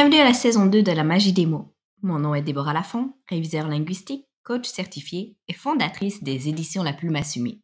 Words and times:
Bienvenue 0.00 0.20
à 0.22 0.24
la 0.24 0.32
saison 0.32 0.64
2 0.64 0.82
de 0.82 0.92
la 0.92 1.04
magie 1.04 1.34
des 1.34 1.44
mots. 1.44 1.74
Mon 2.00 2.18
nom 2.18 2.34
est 2.34 2.40
Déborah 2.40 2.72
Lafont, 2.72 3.12
réviseur 3.28 3.68
linguistique, 3.68 4.26
coach 4.42 4.66
certifié 4.66 5.36
et 5.46 5.52
fondatrice 5.52 6.22
des 6.22 6.48
éditions 6.48 6.82
La 6.82 6.94
Plume 6.94 7.16
Assumée. 7.16 7.60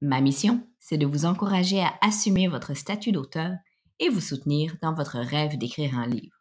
Ma 0.00 0.20
mission, 0.20 0.66
c'est 0.80 0.98
de 0.98 1.06
vous 1.06 1.26
encourager 1.26 1.80
à 1.80 1.94
assumer 2.00 2.48
votre 2.48 2.74
statut 2.74 3.12
d'auteur 3.12 3.52
et 4.00 4.08
vous 4.08 4.20
soutenir 4.20 4.78
dans 4.82 4.92
votre 4.92 5.20
rêve 5.20 5.58
d'écrire 5.58 5.96
un 5.96 6.08
livre. 6.08 6.34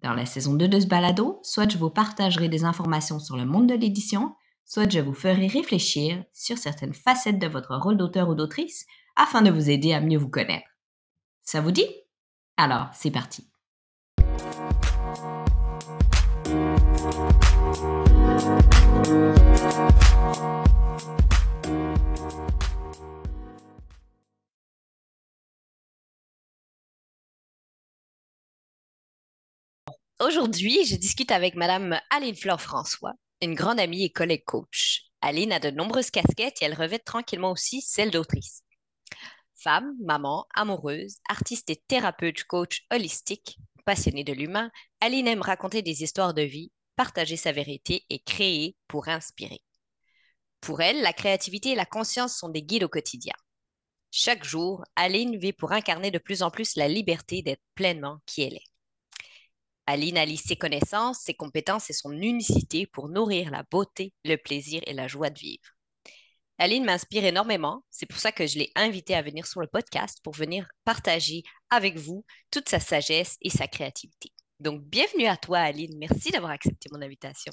Dans 0.00 0.14
la 0.14 0.26
saison 0.26 0.54
2 0.54 0.68
de 0.68 0.78
ce 0.78 0.86
balado, 0.86 1.40
soit 1.42 1.68
je 1.68 1.78
vous 1.78 1.90
partagerai 1.90 2.48
des 2.48 2.62
informations 2.62 3.18
sur 3.18 3.36
le 3.36 3.46
monde 3.46 3.68
de 3.68 3.74
l'édition, 3.74 4.36
soit 4.64 4.88
je 4.88 5.00
vous 5.00 5.12
ferai 5.12 5.48
réfléchir 5.48 6.22
sur 6.32 6.56
certaines 6.56 6.94
facettes 6.94 7.40
de 7.40 7.48
votre 7.48 7.74
rôle 7.74 7.96
d'auteur 7.96 8.28
ou 8.28 8.36
d'autrice 8.36 8.86
afin 9.16 9.42
de 9.42 9.50
vous 9.50 9.70
aider 9.70 9.92
à 9.92 10.00
mieux 10.00 10.18
vous 10.18 10.30
connaître. 10.30 10.70
Ça 11.42 11.60
vous 11.60 11.72
dit? 11.72 11.88
Alors, 12.56 12.90
c'est 12.94 13.10
parti. 13.10 13.49
Aujourd'hui, 17.00 17.24
je 30.84 30.96
discute 30.96 31.30
avec 31.30 31.54
Madame 31.54 31.98
Aline 32.10 32.34
Fleur 32.34 32.60
François, 32.60 33.14
une 33.40 33.54
grande 33.54 33.80
amie 33.80 34.04
et 34.04 34.10
collègue 34.10 34.44
coach. 34.44 35.04
Aline 35.22 35.52
a 35.52 35.58
de 35.58 35.70
nombreuses 35.70 36.10
casquettes 36.10 36.60
et 36.60 36.66
elle 36.66 36.74
revêt 36.74 36.98
tranquillement 36.98 37.52
aussi 37.52 37.80
celle 37.80 38.10
d'autrice. 38.10 38.62
Femme, 39.54 39.94
maman, 40.04 40.46
amoureuse, 40.54 41.16
artiste 41.30 41.70
et 41.70 41.82
thérapeute 41.88 42.44
coach 42.44 42.82
holistique, 42.90 43.58
passionnée 43.86 44.24
de 44.24 44.34
l'humain, 44.34 44.70
Aline 45.00 45.28
aime 45.28 45.40
raconter 45.40 45.80
des 45.80 46.02
histoires 46.02 46.34
de 46.34 46.42
vie, 46.42 46.70
partager 47.00 47.38
sa 47.38 47.50
vérité 47.50 48.04
et 48.10 48.18
créer 48.18 48.76
pour 48.86 49.08
inspirer. 49.08 49.62
Pour 50.60 50.82
elle, 50.82 51.00
la 51.00 51.14
créativité 51.14 51.70
et 51.70 51.74
la 51.74 51.86
conscience 51.86 52.36
sont 52.36 52.50
des 52.50 52.62
guides 52.62 52.84
au 52.84 52.90
quotidien. 52.90 53.32
Chaque 54.10 54.44
jour, 54.44 54.84
Aline 54.96 55.38
vit 55.38 55.54
pour 55.54 55.72
incarner 55.72 56.10
de 56.10 56.18
plus 56.18 56.42
en 56.42 56.50
plus 56.50 56.76
la 56.76 56.88
liberté 56.88 57.40
d'être 57.40 57.62
pleinement 57.74 58.18
qui 58.26 58.42
elle 58.42 58.56
est. 58.56 58.70
Aline 59.86 60.18
allie 60.18 60.36
ses 60.36 60.56
connaissances, 60.56 61.20
ses 61.20 61.32
compétences 61.32 61.88
et 61.88 61.94
son 61.94 62.12
unicité 62.12 62.86
pour 62.86 63.08
nourrir 63.08 63.50
la 63.50 63.62
beauté, 63.62 64.12
le 64.26 64.36
plaisir 64.36 64.82
et 64.86 64.92
la 64.92 65.08
joie 65.08 65.30
de 65.30 65.38
vivre. 65.38 65.70
Aline 66.58 66.84
m'inspire 66.84 67.24
énormément. 67.24 67.82
C'est 67.88 68.04
pour 68.04 68.18
ça 68.18 68.30
que 68.30 68.46
je 68.46 68.58
l'ai 68.58 68.72
invitée 68.74 69.14
à 69.14 69.22
venir 69.22 69.46
sur 69.46 69.62
le 69.62 69.68
podcast 69.68 70.18
pour 70.22 70.34
venir 70.34 70.68
partager 70.84 71.44
avec 71.70 71.96
vous 71.96 72.26
toute 72.50 72.68
sa 72.68 72.78
sagesse 72.78 73.38
et 73.40 73.48
sa 73.48 73.68
créativité. 73.68 74.34
Donc, 74.60 74.82
bienvenue 74.82 75.24
à 75.24 75.38
toi, 75.38 75.60
Aline. 75.60 75.96
Merci 75.96 76.30
d'avoir 76.32 76.52
accepté 76.52 76.90
mon 76.92 77.00
invitation. 77.00 77.52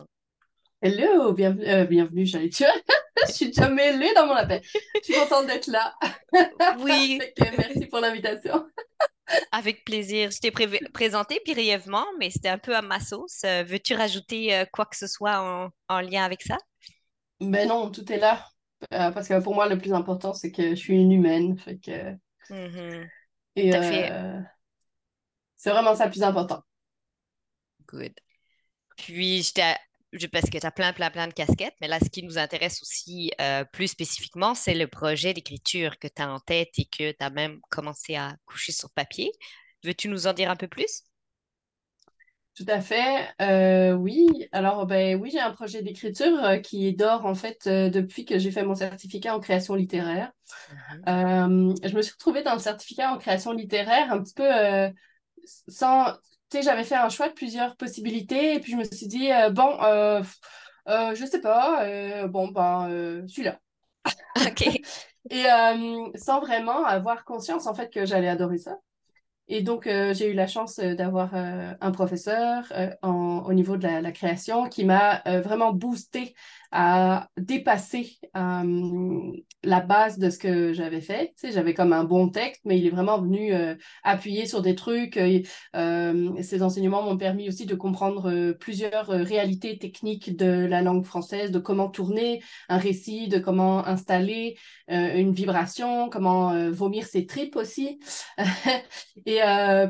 Hello, 0.82 1.32
bienvenue, 1.32 1.66
euh, 1.66 1.86
bienvenue 1.86 2.26
je 3.28 3.32
suis 3.32 3.48
déjà 3.48 3.70
mêlée 3.70 4.14
dans 4.14 4.28
mon 4.28 4.34
appel. 4.34 4.62
Je 4.64 5.02
suis 5.02 5.14
contente 5.14 5.48
d'être 5.48 5.68
là. 5.68 5.96
Oui. 6.80 7.20
merci 7.58 7.86
pour 7.86 8.00
l'invitation. 8.00 8.68
Avec 9.54 9.86
plaisir. 9.86 10.32
Je 10.32 10.40
t'ai 10.40 10.52
présenté 10.92 11.42
brièvement, 11.46 12.06
mais 12.20 12.30
c'était 12.30 12.50
un 12.50 12.58
peu 12.58 12.76
à 12.76 12.82
ma 12.82 13.00
sauce. 13.00 13.42
Euh, 13.46 13.64
veux-tu 13.64 13.96
rajouter 13.96 14.54
euh, 14.54 14.66
quoi 14.72 14.86
que 14.86 14.98
ce 14.98 15.08
soit 15.08 15.72
en, 15.88 16.02
lien 16.02 16.26
avec 16.26 16.42
ça? 16.42 16.58
Ben 17.40 17.70
non, 17.70 17.90
tout 17.90 18.12
est 18.12 18.20
là. 18.20 18.46
Euh, 18.94 19.12
parce 19.12 19.30
que 19.30 19.42
pour 19.42 19.56
moi, 19.56 19.70
le 19.70 19.78
plus 19.78 19.94
important, 19.94 20.34
c'est 20.34 20.52
que 20.52 20.72
je 20.72 20.76
suis 20.76 20.96
une 20.96 21.14
humaine. 21.14 21.58
Fait 21.58 21.78
que... 21.78 22.12
Mm-hmm. 22.54 23.08
Et 23.56 23.72
c'est 25.56 25.72
vraiment 25.72 25.96
ça 25.96 26.06
le 26.06 26.12
plus 26.12 26.24
important. 26.24 26.62
Good. 27.88 28.14
Puis, 28.98 29.54
parce 30.32 30.50
que 30.50 30.58
tu 30.58 30.66
as 30.66 30.72
plein, 30.72 30.94
plein, 30.94 31.10
plein 31.10 31.28
de 31.28 31.34
casquettes, 31.34 31.76
mais 31.82 31.88
là, 31.88 32.00
ce 32.00 32.10
qui 32.10 32.24
nous 32.24 32.38
intéresse 32.38 32.82
aussi 32.82 33.32
euh, 33.42 33.64
plus 33.72 33.88
spécifiquement, 33.88 34.56
c'est 34.56 34.74
le 34.74 34.88
projet 34.88 35.34
d'écriture 35.34 36.00
que 36.00 36.08
tu 36.08 36.22
as 36.22 36.32
en 36.32 36.40
tête 36.40 36.72
et 36.78 36.86
que 36.86 37.12
tu 37.12 37.18
as 37.20 37.30
même 37.30 37.60
commencé 37.70 38.16
à 38.16 38.36
coucher 38.46 38.72
sur 38.72 38.90
papier. 38.92 39.32
Veux-tu 39.84 40.10
nous 40.10 40.28
en 40.28 40.34
dire 40.34 40.50
un 40.50 40.56
peu 40.56 40.68
plus? 40.68 41.04
Tout 42.56 42.66
à 42.70 42.82
fait. 42.82 43.28
Euh, 43.40 43.94
oui. 43.94 44.48
Alors, 44.52 44.88
ben 44.88 45.22
oui, 45.22 45.30
j'ai 45.32 45.40
un 45.40 45.52
projet 45.52 45.84
d'écriture 45.84 46.44
euh, 46.44 46.58
qui 46.58 46.96
dort 46.96 47.28
en 47.28 47.36
fait 47.36 47.68
depuis 47.68 48.26
que 48.26 48.40
j'ai 48.40 48.50
fait 48.50 48.64
mon 48.64 48.74
certificat 48.74 49.36
en 49.36 49.40
création 49.40 49.76
littéraire. 49.76 50.32
Mm-hmm. 51.06 51.88
je 51.88 51.96
me 51.96 52.02
suis 52.02 52.14
retrouvée 52.14 52.42
dans 52.42 52.54
le 52.54 52.60
certificat 52.60 53.14
en 53.14 53.20
création 53.20 53.52
littéraire 53.52 54.12
un 54.12 54.24
petit 54.24 54.34
peu 54.34 54.50
sans 55.68 56.14
tu 56.50 56.58
sais, 56.58 56.64
j'avais 56.64 56.84
fait 56.84 56.96
un 56.96 57.10
choix 57.10 57.30
de 57.30 57.34
plusieurs 57.34 57.76
possibilités 57.76 58.56
et 58.56 58.60
puis 58.60 58.72
je 58.72 58.78
me 58.78 58.84
suis 58.84 59.08
dit, 59.08 59.32
euh, 59.32 59.50
bon, 59.50 59.78
euh, 59.84 60.22
euh, 60.88 61.16
je 61.16 61.26
sais 61.26 61.42
pas, 61.42 61.86
euh, 61.86 62.28
bon, 62.28 62.50
ben, 62.50 63.24
celui-là. 63.28 63.60
OK. 64.48 64.68
et 65.30 65.44
sans 66.16 66.40
vraiment 66.40 66.86
avoir 66.86 67.26
conscience, 67.26 67.68
en 67.68 67.74
fait, 67.74 67.90
que 67.90 68.06
j'allais 68.06 68.30
adorer 68.30 68.58
ça. 68.58 68.78
Et 69.50 69.62
donc, 69.62 69.84
j'ai 69.86 70.32
eu 70.32 70.34
la 70.34 70.48
chance 70.48 70.78
d'avoir 70.80 71.34
un 71.34 71.92
professeur 71.92 72.72
au 73.04 73.54
niveau 73.54 73.78
de 73.78 73.84
la, 73.84 74.02
la 74.02 74.12
création 74.12 74.68
qui 74.70 74.86
m'a 74.86 75.22
vraiment 75.42 75.74
boosté 75.74 76.36
à 76.72 77.30
dépasser 77.38 78.18
euh, 78.36 79.32
la 79.64 79.82
base 79.82 80.20
de 80.20 80.30
ce 80.30 80.38
que 80.38 80.74
j'avais 80.74 81.02
fait. 81.02 81.28
Tu 81.28 81.48
sais, 81.48 81.52
j'avais 81.52 81.74
comme 81.74 81.94
un 81.94 82.04
bon 82.04 82.30
texte, 82.30 82.62
mais 82.66 82.78
il 82.78 82.86
est 82.86 82.92
vraiment 82.92 83.22
venu 83.22 83.54
euh, 83.54 83.76
appuyer 84.04 84.46
sur 84.46 84.62
des 84.62 84.76
trucs. 84.76 85.18
Euh, 85.18 86.42
ces 86.42 86.64
enseignements 86.64 87.04
m'ont 87.04 87.18
permis 87.18 87.48
aussi 87.48 87.66
de 87.66 87.76
comprendre 87.76 88.52
plusieurs 88.54 89.08
réalités 89.08 89.78
techniques 89.78 90.36
de 90.36 90.66
la 90.66 90.82
langue 90.82 91.06
française, 91.06 91.52
de 91.52 91.60
comment 91.60 91.90
tourner 91.90 92.42
un 92.70 92.78
récit, 92.78 93.28
de 93.28 93.40
comment 93.40 93.86
installer 93.86 94.58
une 94.88 95.34
vibration, 95.34 96.10
comment 96.10 96.72
vomir 96.72 97.06
ses 97.06 97.26
tripes 97.26 97.56
aussi. 97.56 98.00
Et 99.26 99.40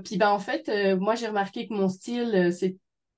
puis, 0.03 0.17
ben, 0.17 0.29
en 0.29 0.39
fait, 0.39 0.71
moi, 0.99 1.15
j'ai 1.15 1.27
remarqué 1.27 1.67
que 1.67 1.73
mon 1.73 1.89
style, 1.89 2.51
c'est 2.57 2.77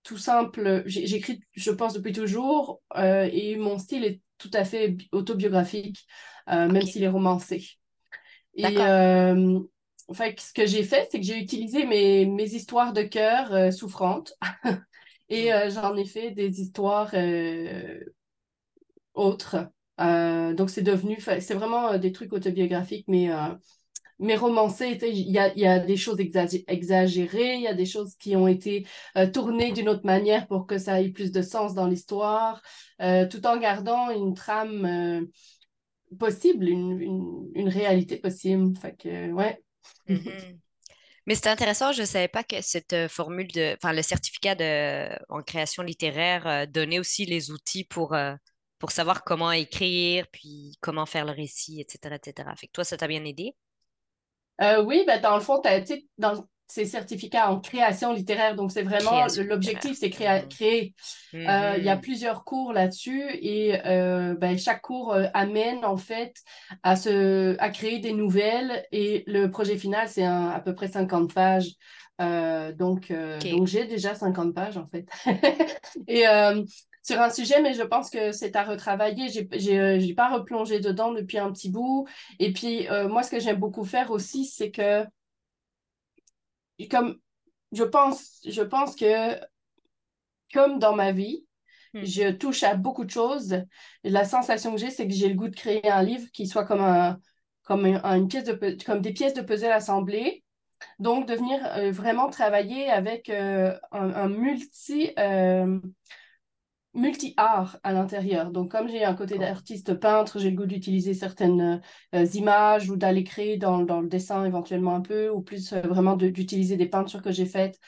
tout 0.09 0.17
simple. 0.17 0.81
J'écris, 0.87 1.39
je 1.53 1.69
pense, 1.69 1.93
depuis 1.93 2.13
toujours, 2.13 2.81
euh, 2.97 3.29
et 3.31 3.57
mon 3.57 3.77
style 3.77 4.03
est 4.03 4.21
tout 4.39 4.49
à 4.53 4.65
fait 4.65 4.97
autobiographique, 5.11 6.07
euh, 6.49 6.67
même 6.67 6.81
s'il 6.81 7.03
est 7.03 7.09
romancé. 7.09 7.63
Et 8.55 8.65
euh, 8.79 9.59
fait, 10.11 10.39
ce 10.39 10.51
que 10.51 10.65
j'ai 10.65 10.81
fait, 10.81 11.07
c'est 11.11 11.19
que 11.19 11.25
j'ai 11.25 11.37
utilisé 11.37 11.85
mes, 11.85 12.25
mes, 12.25 12.55
histoires 12.55 12.91
de 12.91 13.03
cœur 13.03 13.71
souffrantes 13.71 14.33
et 15.29 15.51
mm. 15.51 15.69
j'en 15.69 15.95
ai 15.95 16.05
fait 16.05 16.31
des 16.31 16.59
histoires 16.59 17.13
autres. 19.13 19.57
donc, 19.99 20.71
c'est 20.71 20.81
devenu, 20.81 21.19
c'est 21.21 21.53
vraiment 21.53 21.99
des 21.99 22.11
trucs 22.11 22.33
autobiographiques, 22.33 23.05
mais 23.07 23.29
mais 24.19 24.35
romancé, 24.35 24.99
il 25.01 25.31
y 25.31 25.65
a, 25.65 25.79
des 25.79 25.95
choses 25.97 26.19
exagérées, 26.19 27.55
il 27.55 27.61
y 27.61 27.67
a 27.67 27.73
des 27.73 27.85
choses 27.85 28.15
qui 28.15 28.35
ont 28.35 28.47
été 28.47 28.85
euh, 29.15 29.31
tournées 29.31 29.71
d'une 29.71 29.87
autre 29.87 30.05
manière 30.05 30.45
pour 30.47 30.67
que 30.67 30.77
ça 30.77 31.01
ait 31.01 31.09
plus 31.09 31.31
de 31.31 31.41
sens 31.41 31.73
dans 31.73 31.87
l'histoire, 31.87 32.61
euh, 33.01 33.27
tout 33.27 33.47
en 33.47 33.57
gardant 33.57 34.09
une 34.09 34.33
trame 34.33 34.85
euh, 34.85 35.25
possible, 36.17 36.67
une, 36.67 37.69
réalité 37.69 38.17
possible. 38.17 38.77
Fait 38.77 39.31
ouais. 39.31 39.63
Mm-hmm. 40.09 40.57
Mais 41.25 41.35
c'est 41.35 41.47
intéressant, 41.47 41.93
je 41.93 42.01
ne 42.01 42.05
savais 42.05 42.27
pas 42.27 42.43
que 42.43 42.61
cette 42.61 43.07
formule 43.07 43.47
de, 43.47 43.75
enfin, 43.75 43.93
le 43.93 44.01
certificat 44.01 44.55
de, 44.55 45.07
en 45.29 45.41
création 45.43 45.83
littéraire 45.83 46.67
donnait 46.67 46.99
aussi 46.99 47.25
les 47.25 47.51
outils 47.51 47.85
pour, 47.85 48.17
pour 48.79 48.91
savoir 48.91 49.23
comment 49.23 49.51
écrire, 49.51 50.25
puis 50.31 50.77
comment 50.81 51.05
faire 51.05 51.25
le 51.25 51.31
récit, 51.31 51.79
etc., 51.79 52.15
etc. 52.15 52.49
Fait 52.57 52.67
toi, 52.73 52.83
ça 52.83 52.97
t'a 52.97 53.07
bien 53.07 53.23
aidé? 53.23 53.53
Euh, 54.61 54.83
oui, 54.83 55.03
ben, 55.07 55.21
dans 55.21 55.35
le 55.35 55.41
fond, 55.41 55.61
dans 56.17 56.45
ces 56.67 56.85
certificats 56.85 57.49
en 57.49 57.59
création 57.59 58.13
littéraire, 58.13 58.55
donc 58.55 58.71
c'est 58.71 58.83
vraiment 58.83 59.25
l'objectif, 59.37 59.97
c'est 59.97 60.09
créer. 60.09 60.47
créer. 60.49 60.93
Euh, 61.33 61.75
il 61.77 61.83
y 61.83 61.89
a 61.89 61.95
mm-hmm. 61.95 62.01
plusieurs 62.01 62.43
cours 62.43 62.73
là-dessus 62.73 63.23
et 63.41 63.79
euh, 63.85 64.35
ben, 64.35 64.57
chaque 64.57 64.81
cours 64.81 65.15
amène 65.33 65.83
en 65.83 65.97
fait 65.97 66.35
à, 66.83 66.95
se, 66.95 67.55
à 67.59 67.69
créer 67.69 67.99
des 67.99 68.13
nouvelles 68.13 68.85
et 68.91 69.23
le 69.25 69.47
projet 69.49 69.77
final, 69.77 70.07
c'est 70.09 70.25
à 70.25 70.61
peu 70.63 70.75
près 70.75 70.89
50 70.89 71.33
pages. 71.33 71.71
donc, 72.19 73.11
donc 73.11 73.67
j'ai 73.67 73.85
déjà 73.85 74.13
50 74.13 74.53
pages 74.53 74.77
en 74.77 74.85
fait. 74.85 75.07
et 76.07 76.25
sur 77.01 77.19
un 77.21 77.29
sujet, 77.29 77.61
mais 77.61 77.73
je 77.73 77.83
pense 77.83 78.09
que 78.09 78.31
c'est 78.31 78.55
à 78.55 78.63
retravailler. 78.63 79.29
Je 79.29 79.41
n'ai 79.41 80.11
euh, 80.11 80.15
pas 80.15 80.29
replongé 80.29 80.79
dedans 80.79 81.11
depuis 81.11 81.37
un 81.37 81.51
petit 81.51 81.69
bout. 81.69 82.07
Et 82.39 82.51
puis, 82.51 82.87
euh, 82.89 83.07
moi, 83.07 83.23
ce 83.23 83.31
que 83.31 83.39
j'aime 83.39 83.59
beaucoup 83.59 83.85
faire 83.85 84.11
aussi, 84.11 84.45
c'est 84.45 84.71
que, 84.71 85.05
comme 86.89 87.17
je 87.71 87.83
pense, 87.83 88.39
je 88.45 88.61
pense 88.61 88.95
que, 88.95 89.39
comme 90.53 90.79
dans 90.79 90.95
ma 90.95 91.11
vie, 91.11 91.45
hmm. 91.93 92.03
je 92.03 92.31
touche 92.31 92.63
à 92.63 92.75
beaucoup 92.75 93.05
de 93.05 93.11
choses. 93.11 93.63
la 94.03 94.25
sensation 94.25 94.71
que 94.73 94.79
j'ai, 94.79 94.89
c'est 94.89 95.07
que 95.07 95.13
j'ai 95.13 95.29
le 95.29 95.35
goût 95.35 95.49
de 95.49 95.55
créer 95.55 95.89
un 95.89 96.03
livre 96.03 96.29
qui 96.31 96.47
soit 96.47 96.65
comme, 96.65 96.81
un, 96.81 97.19
comme, 97.63 97.85
une 97.85 98.27
pièce 98.27 98.45
de, 98.45 98.83
comme 98.85 99.01
des 99.01 99.13
pièces 99.13 99.33
de 99.33 99.41
puzzle 99.41 99.71
assemblées 99.71 100.43
Donc, 100.99 101.27
de 101.27 101.35
venir 101.35 101.59
euh, 101.77 101.91
vraiment 101.91 102.29
travailler 102.29 102.89
avec 102.89 103.29
euh, 103.29 103.77
un, 103.91 104.29
multi, 104.29 105.11
multi-art 106.93 107.77
à 107.83 107.93
l'intérieur. 107.93 108.51
Donc, 108.51 108.71
comme 108.71 108.87
j'ai 108.87 109.03
un 109.03 109.13
côté 109.13 109.37
d'artiste 109.37 109.93
peintre, 109.93 110.39
j'ai 110.39 110.49
le 110.49 110.55
goût 110.55 110.65
d'utiliser 110.65 111.13
certaines 111.13 111.81
images 112.33 112.89
ou 112.89 112.95
d'aller 112.95 113.23
créer 113.23 113.57
dans, 113.57 113.79
dans, 113.79 114.01
le 114.01 114.07
dessin 114.07 114.45
éventuellement 114.45 114.95
un 114.95 115.01
peu, 115.01 115.29
ou 115.29 115.41
plus 115.41 115.73
vraiment 115.73 116.15
d'utiliser 116.15 116.77
des 116.77 116.87
peintures 116.87 117.21
que 117.21 117.31
j'ai 117.31 117.45
faites 117.45 117.79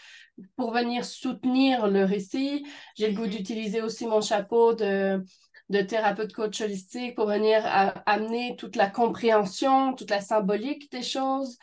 pour 0.56 0.71
venir 0.74 1.06
soutenir 1.06 1.88
le 1.88 2.03
récit. 2.03 2.65
J'ai 2.95 3.09
le 3.09 3.15
goût 3.15 3.25
mm-hmm. 3.25 3.30
d'utiliser 3.30 3.81
aussi 3.81 4.06
mon 4.06 4.21
chapeau 4.21 4.74
de 4.74 5.24
de 5.71 5.81
thérapeute 5.81 6.33
coach 6.33 6.59
holistique 6.62 7.15
pour 7.15 7.27
venir 7.27 7.63
amener 8.06 8.56
toute 8.57 8.75
la 8.75 8.89
compréhension, 8.89 9.94
toute 9.94 10.09
la 10.09 10.21
symbolique 10.21 10.91
des 10.91 11.01
choses. 11.01 11.57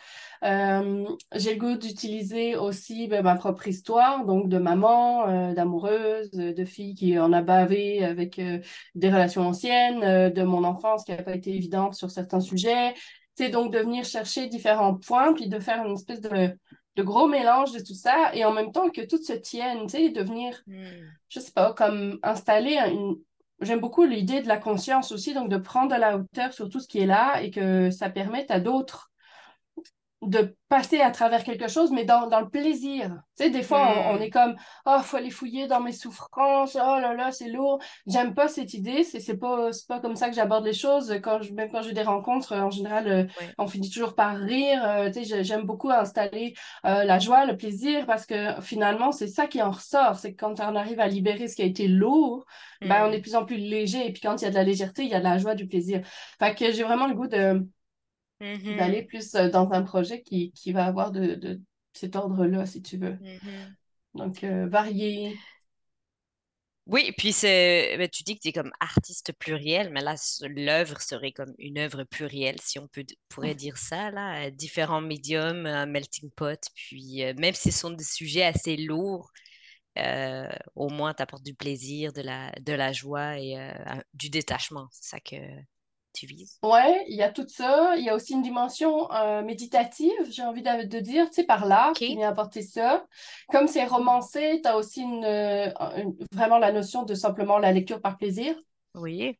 Euh, 0.44 1.04
j'ai 1.34 1.54
le 1.54 1.60
goût 1.60 1.76
d'utiliser 1.76 2.56
aussi 2.56 3.08
ben, 3.08 3.22
ma 3.22 3.34
propre 3.34 3.68
histoire, 3.68 4.24
donc 4.24 4.48
de 4.48 4.58
maman, 4.58 5.28
euh, 5.28 5.52
d'amoureuse, 5.52 6.30
de 6.30 6.64
fille 6.64 6.94
qui 6.94 7.18
en 7.18 7.32
a 7.32 7.42
bavé 7.42 8.04
avec 8.04 8.38
euh, 8.38 8.60
des 8.94 9.10
relations 9.10 9.46
anciennes, 9.46 10.32
de 10.32 10.42
mon 10.42 10.64
enfance 10.64 11.04
qui 11.04 11.12
n'a 11.12 11.22
pas 11.22 11.34
été 11.34 11.54
évidente 11.54 11.94
sur 11.94 12.10
certains 12.10 12.40
sujets. 12.40 12.94
C'est 13.34 13.50
donc 13.50 13.72
de 13.72 13.78
venir 13.78 14.04
chercher 14.04 14.46
différents 14.46 14.94
points, 14.94 15.34
puis 15.34 15.48
de 15.48 15.58
faire 15.58 15.84
une 15.84 15.94
espèce 15.94 16.20
de, 16.20 16.56
de 16.96 17.02
gros 17.02 17.28
mélange 17.28 17.72
de 17.72 17.80
tout 17.80 17.94
ça, 17.94 18.34
et 18.34 18.44
en 18.44 18.52
même 18.52 18.72
temps 18.72 18.90
que 18.90 19.02
tout 19.02 19.22
se 19.22 19.34
tienne, 19.34 19.82
tu 19.82 19.96
sais, 19.96 20.08
de 20.10 20.22
venir, 20.22 20.60
hmm. 20.66 20.82
je 21.28 21.40
sais 21.40 21.52
pas, 21.52 21.72
comme 21.72 22.18
installer 22.22 22.78
une, 22.90 23.16
j'aime 23.60 23.80
beaucoup 23.80 24.04
l'idée 24.04 24.42
de 24.42 24.48
la 24.48 24.58
conscience 24.58 25.12
aussi, 25.12 25.34
donc 25.34 25.48
de 25.48 25.56
prendre 25.56 25.94
de 25.94 26.00
la 26.00 26.16
hauteur 26.16 26.52
sur 26.52 26.68
tout 26.68 26.80
ce 26.80 26.88
qui 26.88 26.98
est 27.00 27.06
là 27.06 27.42
et 27.42 27.50
que 27.50 27.90
ça 27.90 28.10
permette 28.10 28.50
à 28.50 28.60
d'autres 28.60 29.07
de 30.22 30.56
passer 30.68 31.00
à 31.00 31.10
travers 31.10 31.44
quelque 31.44 31.68
chose, 31.68 31.92
mais 31.92 32.04
dans, 32.04 32.26
dans 32.26 32.40
le 32.40 32.48
plaisir. 32.48 33.08
Tu 33.36 33.44
sais, 33.44 33.50
des 33.50 33.62
fois, 33.62 34.10
on, 34.10 34.16
hmm. 34.16 34.22
est 34.22 34.30
comme, 34.30 34.56
oh, 34.84 34.96
il 34.98 35.04
faut 35.04 35.16
aller 35.16 35.30
fouiller 35.30 35.68
dans 35.68 35.80
mes 35.80 35.92
souffrances, 35.92 36.74
oh 36.74 37.00
là 37.00 37.14
là, 37.14 37.30
c'est 37.30 37.48
lourd. 37.48 37.78
J'aime 38.06 38.34
pas 38.34 38.48
cette 38.48 38.74
idée, 38.74 39.04
c'est, 39.04 39.20
c'est 39.20 39.36
pas, 39.36 39.70
pas 39.86 40.00
comme 40.00 40.16
ça 40.16 40.28
que 40.28 40.34
j'aborde 40.34 40.64
les 40.64 40.72
choses. 40.72 41.18
Quand 41.22 41.40
je, 41.42 41.52
même 41.52 41.70
quand 41.70 41.82
j'ai 41.82 41.92
des 41.92 42.02
rencontres, 42.02 42.54
en 42.54 42.70
général, 42.70 43.06
euh, 43.06 43.24
on 43.58 43.68
finit 43.68 43.90
toujours 43.90 44.14
par 44.14 44.36
rire. 44.36 44.82
Euh, 44.84 45.10
tu 45.10 45.24
sais, 45.24 45.44
j'aime 45.44 45.62
beaucoup 45.62 45.90
installer 45.90 46.54
euh, 46.84 47.04
la 47.04 47.18
joie, 47.20 47.46
le 47.46 47.56
plaisir, 47.56 48.04
parce 48.04 48.26
que 48.26 48.60
finalement, 48.60 49.12
c'est 49.12 49.28
ça 49.28 49.46
qui 49.46 49.62
en 49.62 49.70
ressort. 49.70 50.16
C'est 50.16 50.32
que 50.34 50.40
quand 50.40 50.60
on 50.60 50.74
arrive 50.74 50.98
à 50.98 51.06
libérer 51.06 51.46
ce 51.46 51.54
qui 51.54 51.62
a 51.62 51.66
été 51.66 51.86
lourd, 51.86 52.44
ben, 52.80 53.06
on 53.06 53.06
est 53.06 53.08
hmm. 53.08 53.16
de 53.16 53.22
plus 53.22 53.36
en 53.36 53.44
plus 53.44 53.56
léger. 53.56 54.06
Et 54.06 54.12
puis 54.12 54.20
quand 54.20 54.42
il 54.42 54.44
y 54.44 54.48
a 54.48 54.50
de 54.50 54.56
la 54.56 54.64
légèreté, 54.64 55.04
il 55.04 55.10
y 55.10 55.14
a 55.14 55.20
de 55.20 55.24
la 55.24 55.38
joie, 55.38 55.54
du 55.54 55.68
plaisir. 55.68 56.02
Fait 56.38 56.54
que 56.54 56.72
j'ai 56.72 56.82
vraiment 56.82 57.06
le 57.06 57.14
goût 57.14 57.28
de 57.28 57.64
Mm-hmm. 58.40 58.76
d'aller 58.76 59.02
plus 59.02 59.34
euh, 59.34 59.48
dans 59.50 59.72
un 59.72 59.82
projet 59.82 60.22
qui, 60.22 60.52
qui 60.52 60.72
va 60.72 60.84
avoir 60.84 61.10
de, 61.10 61.34
de 61.34 61.60
cet 61.92 62.14
ordre-là, 62.14 62.66
si 62.66 62.82
tu 62.82 62.96
veux. 62.96 63.14
Mm-hmm. 63.14 63.74
Donc, 64.14 64.44
euh, 64.44 64.68
varié. 64.68 65.36
Oui, 66.86 67.12
puis 67.18 67.32
c'est, 67.32 67.96
ben, 67.98 68.08
tu 68.08 68.22
dis 68.22 68.36
que 68.36 68.40
tu 68.40 68.48
es 68.48 68.52
comme 68.52 68.70
artiste 68.80 69.32
pluriel, 69.38 69.90
mais 69.90 70.00
là, 70.00 70.14
l'œuvre 70.42 71.00
serait 71.02 71.32
comme 71.32 71.52
une 71.58 71.78
œuvre 71.78 72.04
plurielle, 72.04 72.60
si 72.62 72.78
on 72.78 72.86
peut, 72.86 73.04
pourrait 73.28 73.56
dire 73.56 73.76
ça, 73.76 74.10
là, 74.10 74.50
différents 74.50 75.02
médiums, 75.02 75.66
un 75.66 75.86
melting 75.86 76.30
pot, 76.30 76.60
puis 76.74 77.24
euh, 77.24 77.34
même 77.36 77.54
si 77.54 77.72
ce 77.72 77.80
sont 77.80 77.90
des 77.90 78.04
sujets 78.04 78.44
assez 78.44 78.76
lourds, 78.76 79.30
au 80.76 80.88
moins 80.90 81.12
tu 81.12 81.22
apportes 81.24 81.44
du 81.44 81.54
plaisir, 81.54 82.12
de 82.12 82.22
la, 82.22 82.52
de 82.60 82.72
la 82.72 82.92
joie 82.92 83.36
et 83.36 83.56
du 84.14 84.30
détachement. 84.30 84.86
C'est 84.92 85.10
ça 85.10 85.20
que, 85.20 85.34
tu 86.18 86.26
vises? 86.26 86.58
Ouais, 86.62 87.04
il 87.08 87.16
y 87.16 87.22
a 87.22 87.30
tout 87.30 87.46
ça. 87.48 87.94
Il 87.96 88.04
y 88.04 88.08
a 88.08 88.14
aussi 88.14 88.32
une 88.32 88.42
dimension 88.42 89.10
euh, 89.12 89.42
méditative, 89.42 90.12
j'ai 90.30 90.42
envie 90.42 90.62
de, 90.62 90.98
dire, 91.00 91.26
tu 91.28 91.34
sais, 91.34 91.44
par 91.44 91.66
l'art 91.66 91.92
qui 91.92 92.16
vient 92.16 92.28
apporter 92.28 92.62
ça. 92.62 93.06
Comme 93.50 93.68
c'est 93.68 93.84
romancé, 93.84 94.60
tu 94.62 94.68
as 94.68 94.76
aussi 94.76 95.02
euh, 95.02 95.70
une, 95.96 96.16
vraiment 96.32 96.58
la 96.58 96.72
notion 96.72 97.04
de 97.04 97.14
simplement 97.14 97.58
la 97.58 97.72
lecture 97.72 98.00
par 98.00 98.16
plaisir. 98.18 98.54
Oui 98.94 99.38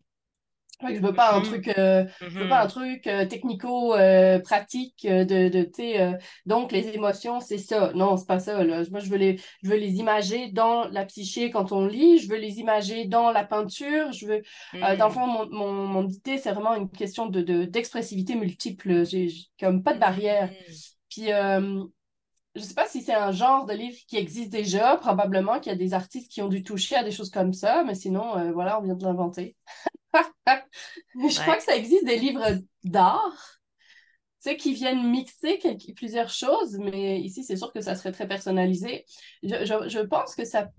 je 0.83 1.01
veux 1.01 1.13
pas 1.13 1.35
un 1.35 1.41
truc, 1.41 1.69
euh, 1.77 2.05
je 2.21 2.39
veux 2.39 2.49
pas 2.49 2.63
un 2.63 2.67
mm-hmm. 2.67 2.71
truc 2.71 3.07
euh, 3.07 3.27
technico-pratique 3.27 5.05
euh, 5.05 5.25
de, 5.25 5.49
de 5.49 5.63
tu 5.65 5.73
sais, 5.75 6.19
donc 6.47 6.73
les 6.73 6.89
émotions, 6.91 7.41
c'est 7.41 7.59
ça. 7.59 7.93
Non, 7.95 8.17
c'est 8.17 8.27
pas 8.27 8.39
ça. 8.39 8.63
Là. 8.65 8.83
Moi, 8.91 9.01
je 9.01 9.11
veux 9.11 9.17
les, 9.17 9.41
je 9.63 9.69
veux 9.69 9.77
les 9.77 9.95
imager 9.97 10.51
dans 10.53 10.87
la 10.89 11.05
psyché 11.05 11.51
quand 11.51 11.73
on 11.73 11.87
lit. 11.87 12.19
Je 12.19 12.29
veux 12.29 12.39
les 12.39 12.61
imager 12.61 13.07
dans 13.07 13.31
la 13.33 13.45
peinture. 13.45 14.13
Je 14.13 14.27
veux, 14.27 14.43
dans 14.75 15.07
le 15.07 15.11
mm. 15.11 15.11
fond, 15.11 15.27
mon, 15.27 15.49
mon, 15.51 15.73
mon 15.73 16.09
idée, 16.09 16.39
c'est 16.39 16.53
vraiment 16.53 16.75
une 16.75 16.91
question 16.91 17.27
de, 17.27 17.41
de 17.41 17.65
d'expressivité 17.65 18.37
multiple. 18.37 19.05
J'ai, 19.05 19.29
comme 19.59 19.83
pas 19.83 19.95
de 19.95 19.99
barrière. 19.99 20.51
Mm-hmm. 20.51 20.95
Puis, 21.11 21.89
je 22.55 22.63
sais 22.63 22.75
pas 22.75 22.87
si 22.87 23.03
c'est 23.03 23.15
un 23.15 23.33
genre 23.33 23.67
de 23.67 23.73
livre 23.73 23.99
qui 24.07 24.17
existe 24.17 24.51
déjà. 24.51 24.97
Probablement 24.97 25.59
qu'il 25.59 25.73
y 25.73 25.75
a 25.75 25.79
des 25.79 25.95
artistes 25.95 26.31
qui 26.31 26.41
ont 26.41 26.49
dû 26.49 26.63
toucher 26.63 26.97
à 26.97 27.03
des 27.03 27.11
choses 27.11 27.31
comme 27.31 27.53
ça, 27.53 27.83
mais 27.85 27.95
sinon, 27.95 28.53
voilà, 28.53 28.79
on 28.79 28.83
vient 28.83 28.95
de 28.95 29.05
l'inventer. 29.05 29.57
je 31.15 31.41
crois 31.41 31.57
que 31.57 31.63
ça 31.63 31.77
existe 31.77 32.05
des 32.05 32.19
livres 32.19 32.59
d'art, 32.85 33.59
tu 34.43 34.51
sais, 34.51 34.57
qui 34.57 34.75
viennent 34.75 35.11
mixer 35.11 35.59
plusieurs 35.97 36.31
choses, 36.31 36.79
mais 36.79 37.21
ici, 37.21 37.45
c'est 37.45 37.57
sûr 37.57 37.73
que 37.73 37.81
ça 37.81 37.95
serait 37.95 38.13
très 38.13 38.29
personnalisé. 38.29 39.05
Je, 39.43 39.65
je, 39.89 40.01
pense 40.01 40.35
que 40.35 40.45
ça... 40.45 40.71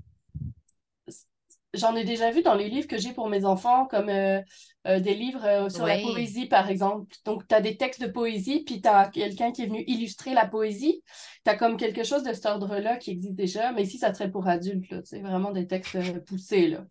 J'en 1.74 1.96
ai 1.96 2.04
déjà 2.04 2.31
vu 2.31 2.42
dans 2.42 2.56
les 2.56 2.68
livres 2.68 2.88
que 2.88 2.98
j'ai 2.98 3.14
pour 3.14 3.30
mes 3.30 3.46
enfants, 3.46 3.86
comme 3.86 4.10
euh, 4.10 4.42
euh, 4.88 5.00
des 5.00 5.14
livres 5.14 5.46
euh, 5.46 5.70
sur 5.70 5.86
la 5.86 6.00
poésie, 6.00 6.48
par 6.48 6.68
exemple. 6.70 7.16
Donc, 7.26 7.48
tu 7.48 7.54
as 7.54 7.62
des 7.62 7.78
textes 7.78 8.02
de 8.02 8.08
poésie, 8.08 8.64
puis 8.64 8.81
tu 8.81 8.88
as 8.88 9.10
quelqu'un 9.10 9.52
qui 9.52 9.64
est 9.64 9.68
venu 9.68 9.84
illustrer 9.86 10.34
la 10.34 10.48
poésie. 10.48 11.04
Tu 11.46 11.52
as 11.52 11.56
comme 11.56 11.78
quelque 11.78 12.04
chose 12.04 12.24
de 12.24 12.34
cet 12.34 12.48
ordre-là 12.48 12.98
qui 12.98 13.12
existe 13.12 13.36
déjà, 13.36 13.72
mais 13.72 13.84
ici, 13.84 14.00
ça 14.00 14.14
serait 14.14 14.31
pour 14.31 14.48
adultes. 14.48 14.96
C'est 15.04 15.20
vraiment 15.20 15.52
des 15.52 15.68
textes 15.68 16.26
poussés. 16.26 16.70
Là 16.70 16.86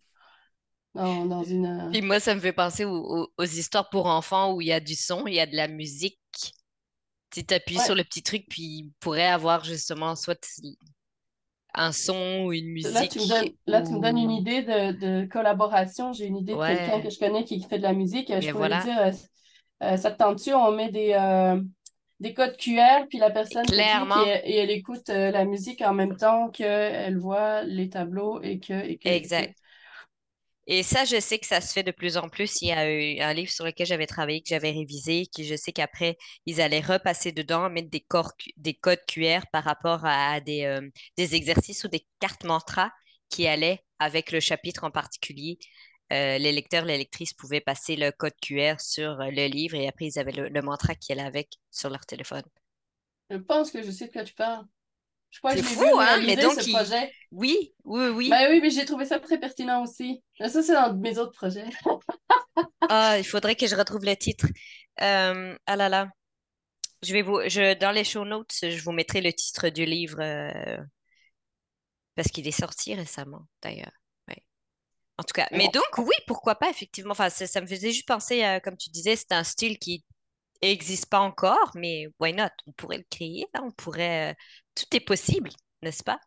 dans, 0.95 1.43
une. 1.43 1.65
Euh, 1.65 1.91
Puis 1.91 2.01
moi, 2.01 2.19
ça 2.19 2.35
me 2.35 2.39
fait 2.39 2.53
penser 2.53 2.85
aux, 2.85 3.27
histoires 3.39 3.89
pour 3.89 4.07
enfants 4.07 4.53
où 4.53 4.61
il 4.61 4.67
y 4.67 4.73
a 4.73 4.79
du 4.79 4.95
son, 4.95 5.27
il 5.27 5.35
y 5.35 5.39
a 5.39 5.45
de 5.45 5.55
la 5.55 5.67
musique. 5.67 6.19
Tu 7.31 7.45
appuies 7.53 7.79
sur 7.79 7.93
le 7.93 8.03
petit 8.03 8.23
truc, 8.23 8.45
puis 8.49 8.61
il 8.63 8.91
pourrait 8.99 9.27
avoir 9.27 9.63
justement 9.63 10.15
soit 10.15 10.43
un 11.75 11.91
son 11.91 12.45
ou 12.45 12.53
une 12.53 12.69
musique. 12.69 12.93
Là, 12.93 13.81
tu 13.83 13.93
me 13.93 14.01
donnes, 14.01 14.17
une 14.17 14.31
idée 14.31 14.63
de, 14.63 15.25
collaboration. 15.25 16.11
J'ai 16.11 16.25
une 16.25 16.37
idée 16.37 16.53
de 16.53 16.57
quelqu'un 16.57 17.01
que 17.01 17.09
je 17.09 17.19
connais 17.19 17.43
qui 17.43 17.61
fait 17.61 17.77
de 17.77 17.83
la 17.83 17.93
musique. 17.93 18.33
Je 18.41 18.51
pourrais 18.51 18.81
dire, 18.81 18.99
euh, 18.99 19.11
euh, 19.83 19.97
ça 19.97 20.09
te 20.11 20.17
tente-tu, 20.17 20.53
on 20.53 20.71
met 20.71 20.89
des, 20.89 21.13
des 22.19 22.33
codes 22.33 22.57
QR, 22.57 23.05
puis 23.07 23.19
la 23.19 23.29
personne 23.29 23.65
Clairement. 23.67 24.25
et, 24.25 24.57
elle 24.57 24.71
écoute 24.71 25.09
la 25.09 25.45
musique 25.45 25.81
en 25.81 25.93
même 25.93 26.17
temps 26.17 26.49
qu'elle 26.49 27.19
voit 27.19 27.61
les 27.61 27.89
tableaux 27.89 28.41
et 28.41 28.59
que... 28.59 28.73
Et 28.73 28.97
que 28.97 29.07
exact. 29.07 29.51
Et 29.51 29.68
ça, 30.83 31.03
je 31.05 31.19
sais 31.19 31.39
que 31.39 31.47
ça 31.47 31.61
se 31.61 31.73
fait 31.73 31.83
de 31.83 31.91
plus 31.91 32.17
en 32.17 32.29
plus. 32.29 32.61
Il 32.61 32.67
y 32.67 32.71
a 32.71 32.89
eu 32.91 33.19
un 33.21 33.33
livre 33.33 33.51
sur 33.51 33.65
lequel 33.65 33.87
j'avais 33.87 34.05
travaillé, 34.07 34.41
que 34.41 34.49
j'avais 34.49 34.71
révisé, 34.71 35.25
qui 35.27 35.45
je 35.45 35.55
sais 35.55 35.71
qu'après, 35.71 36.17
ils 36.45 36.61
allaient 36.61 36.79
repasser 36.81 37.31
dedans, 37.31 37.69
mettre 37.69 37.89
des, 37.89 38.05
des 38.57 38.73
codes 38.75 39.03
QR 39.07 39.41
par 39.51 39.63
rapport 39.63 40.01
à 40.05 40.39
des, 40.41 40.65
euh, 40.65 40.87
des 41.17 41.35
exercices 41.35 41.83
ou 41.85 41.87
des 41.87 42.05
cartes 42.19 42.43
mantra 42.43 42.91
qui 43.29 43.47
allaient 43.47 43.83
avec 43.99 44.31
le 44.31 44.39
chapitre 44.39 44.83
en 44.83 44.91
particulier. 44.91 45.57
Euh, 46.13 46.37
les 46.37 46.51
lecteurs, 46.51 46.85
les 46.85 46.97
lectrices 46.97 47.33
pouvaient 47.33 47.61
passer 47.61 47.95
le 47.95 48.11
code 48.11 48.33
QR 48.41 48.79
sur 48.79 49.19
euh, 49.21 49.29
le 49.31 49.47
livre 49.47 49.75
et 49.75 49.87
après, 49.87 50.05
ils 50.07 50.19
avaient 50.19 50.31
le, 50.31 50.49
le 50.49 50.61
mantra 50.61 50.95
qui 50.95 51.11
allait 51.11 51.21
avec 51.23 51.49
sur 51.71 51.89
leur 51.89 52.05
téléphone. 52.05 52.43
Je 53.31 53.37
pense 53.37 53.71
que 53.71 53.81
je 53.81 53.89
sais 53.91 54.05
de 54.07 54.11
quoi 54.13 54.23
tu 54.23 54.33
parles. 54.35 54.67
Je 55.29 55.39
crois 55.39 55.53
que 55.55 55.61
fou, 55.61 55.99
hein, 55.99 56.21
mais 56.25 56.35
donc, 56.35 56.59
ce 56.59 56.69
projet. 56.71 57.11
Oui, 57.31 57.73
oui, 57.83 58.07
oui. 58.07 58.29
Ben 58.29 58.49
oui, 58.49 58.59
mais 58.61 58.71
j'ai 58.71 58.85
trouvé 58.85 59.05
ça 59.05 59.19
très 59.19 59.39
pertinent 59.39 59.83
aussi. 59.83 60.23
Ça, 60.39 60.63
c'est 60.63 60.73
dans 60.73 60.95
mes 60.95 61.17
autres 61.19 61.33
projets. 61.33 61.65
ah, 62.89 63.17
il 63.17 63.23
faudrait 63.23 63.55
que 63.55 63.67
je 63.67 63.75
retrouve 63.75 64.05
le 64.05 64.15
titre. 64.15 64.47
Euh, 65.01 65.55
ah 65.65 65.75
là 65.75 65.89
là. 65.89 66.09
Je 67.03 67.13
vais 67.13 67.21
vous, 67.21 67.39
je, 67.47 67.77
dans 67.77 67.91
les 67.91 68.03
show 68.03 68.25
notes, 68.25 68.53
je 68.61 68.81
vous 68.81 68.91
mettrai 68.91 69.21
le 69.21 69.31
titre 69.31 69.69
du 69.69 69.85
livre 69.85 70.19
euh, 70.19 70.77
parce 72.15 72.27
qu'il 72.29 72.45
est 72.47 72.51
sorti 72.51 72.95
récemment, 72.95 73.47
d'ailleurs. 73.61 73.91
En 75.17 75.23
tout 75.23 75.33
cas, 75.33 75.49
mais 75.51 75.67
donc 75.67 75.97
oui, 75.97 76.15
pourquoi 76.27 76.55
pas, 76.55 76.69
effectivement. 76.69 77.11
Enfin, 77.11 77.29
ça, 77.29 77.59
me 77.59 77.67
faisait 77.67 77.91
juste 77.91 78.07
penser, 78.07 78.57
comme 78.63 78.77
tu 78.77 78.89
disais, 78.89 79.17
c'est 79.17 79.33
un 79.33 79.43
style 79.43 79.77
qui 79.77 80.05
n'existe 80.61 81.07
pas 81.07 81.19
encore, 81.19 81.71
mais 81.75 82.07
why 82.19 82.33
not? 82.33 82.49
On 82.67 82.71
pourrait 82.71 82.97
le 82.97 83.05
créer, 83.09 83.45
on 83.61 83.71
pourrait. 83.71 84.31
Euh, 84.31 84.35
tout 84.75 84.95
est 84.95 84.99
possible, 84.99 85.49
n'est-ce 85.81 86.03
pas? 86.03 86.19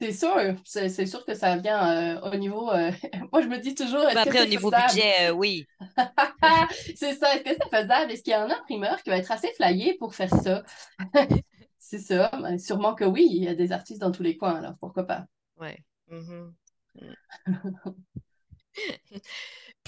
C'est 0.00 0.12
sûr, 0.12 0.54
c'est 0.64 1.06
sûr 1.06 1.24
que 1.26 1.34
ça 1.34 1.56
vient 1.56 2.16
euh, 2.16 2.30
au 2.30 2.36
niveau. 2.36 2.70
Euh, 2.70 2.92
moi, 3.32 3.42
je 3.42 3.48
me 3.48 3.58
dis 3.58 3.74
toujours. 3.74 4.04
Est-ce 4.04 4.18
après, 4.18 4.42
au 4.42 4.46
niveau 4.46 4.70
budget, 4.70 5.30
oui. 5.30 5.66
c'est 6.94 7.14
ça. 7.14 7.34
Est-ce 7.34 7.42
que 7.42 7.50
c'est 7.50 7.80
faisable? 7.80 8.12
Est-ce 8.12 8.22
qu'il 8.22 8.30
y 8.30 8.34
a 8.34 8.44
un 8.44 8.50
imprimeur 8.50 9.02
qui 9.02 9.10
va 9.10 9.16
être 9.16 9.32
assez 9.32 9.52
flyé 9.54 9.94
pour 9.94 10.14
faire 10.14 10.30
ça? 10.30 10.62
c'est 11.78 11.98
ça. 11.98 12.30
Sûrement 12.58 12.94
que 12.94 13.04
oui. 13.04 13.26
Il 13.28 13.44
y 13.44 13.48
a 13.48 13.54
des 13.54 13.72
artistes 13.72 14.00
dans 14.00 14.12
tous 14.12 14.22
les 14.22 14.36
coins, 14.36 14.56
alors 14.56 14.74
pourquoi 14.78 15.04
pas? 15.04 15.24
Oui. 15.60 15.70
Mm-hmm. 16.10 16.52
Mm. 17.00 17.14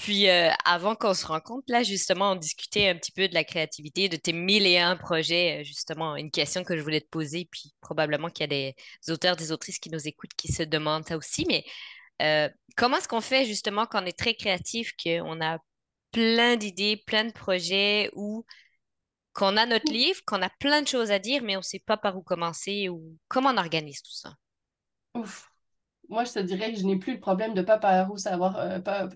Puis 0.01 0.27
euh, 0.29 0.49
avant 0.65 0.95
qu'on 0.95 1.13
se 1.13 1.27
rencontre, 1.27 1.65
là, 1.67 1.83
justement, 1.83 2.31
on 2.31 2.35
discutait 2.35 2.89
un 2.89 2.95
petit 2.95 3.11
peu 3.11 3.27
de 3.27 3.35
la 3.35 3.43
créativité, 3.43 4.09
de 4.09 4.15
tes 4.15 4.33
mille 4.33 4.65
et 4.65 4.79
un 4.79 4.97
projets, 4.97 5.59
euh, 5.61 5.63
justement, 5.63 6.15
une 6.15 6.31
question 6.31 6.63
que 6.63 6.75
je 6.75 6.81
voulais 6.81 7.01
te 7.01 7.09
poser, 7.09 7.47
puis 7.51 7.71
probablement 7.81 8.29
qu'il 8.29 8.41
y 8.41 8.45
a 8.45 8.47
des 8.47 9.11
auteurs, 9.13 9.35
des 9.35 9.51
autrices 9.51 9.77
qui 9.77 9.91
nous 9.91 10.07
écoutent 10.07 10.33
qui 10.35 10.51
se 10.51 10.63
demandent 10.63 11.07
ça 11.07 11.15
aussi, 11.15 11.45
mais 11.47 11.63
euh, 12.23 12.49
comment 12.75 12.97
est-ce 12.97 13.07
qu'on 13.07 13.21
fait 13.21 13.45
justement 13.45 13.85
quand 13.85 14.01
on 14.01 14.05
est 14.07 14.17
très 14.17 14.33
créatif, 14.33 14.91
qu'on 15.03 15.39
a 15.39 15.59
plein 16.11 16.55
d'idées, 16.55 16.97
plein 17.05 17.25
de 17.25 17.31
projets, 17.31 18.09
ou 18.15 18.43
qu'on 19.33 19.55
a 19.55 19.67
notre 19.67 19.91
livre, 19.91 20.19
qu'on 20.25 20.41
a 20.41 20.49
plein 20.49 20.81
de 20.81 20.87
choses 20.87 21.11
à 21.11 21.19
dire, 21.19 21.43
mais 21.43 21.55
on 21.55 21.59
ne 21.59 21.63
sait 21.63 21.77
pas 21.85 21.97
par 21.97 22.17
où 22.17 22.23
commencer, 22.23 22.89
ou 22.89 23.19
comment 23.27 23.49
on 23.49 23.57
organise 23.57 24.01
tout 24.01 24.15
ça? 24.15 24.33
Ouf. 25.13 25.51
Moi, 26.09 26.23
je 26.23 26.33
te 26.33 26.39
dirais 26.39 26.73
que 26.73 26.79
je 26.79 26.85
n'ai 26.85 26.97
plus 26.97 27.13
le 27.13 27.19
problème 27.19 27.53
de 27.53 27.61
pas 27.61 27.77
par 27.77 28.11
où 28.11 28.17
savoir, 28.17 28.83
pas, 28.83 29.07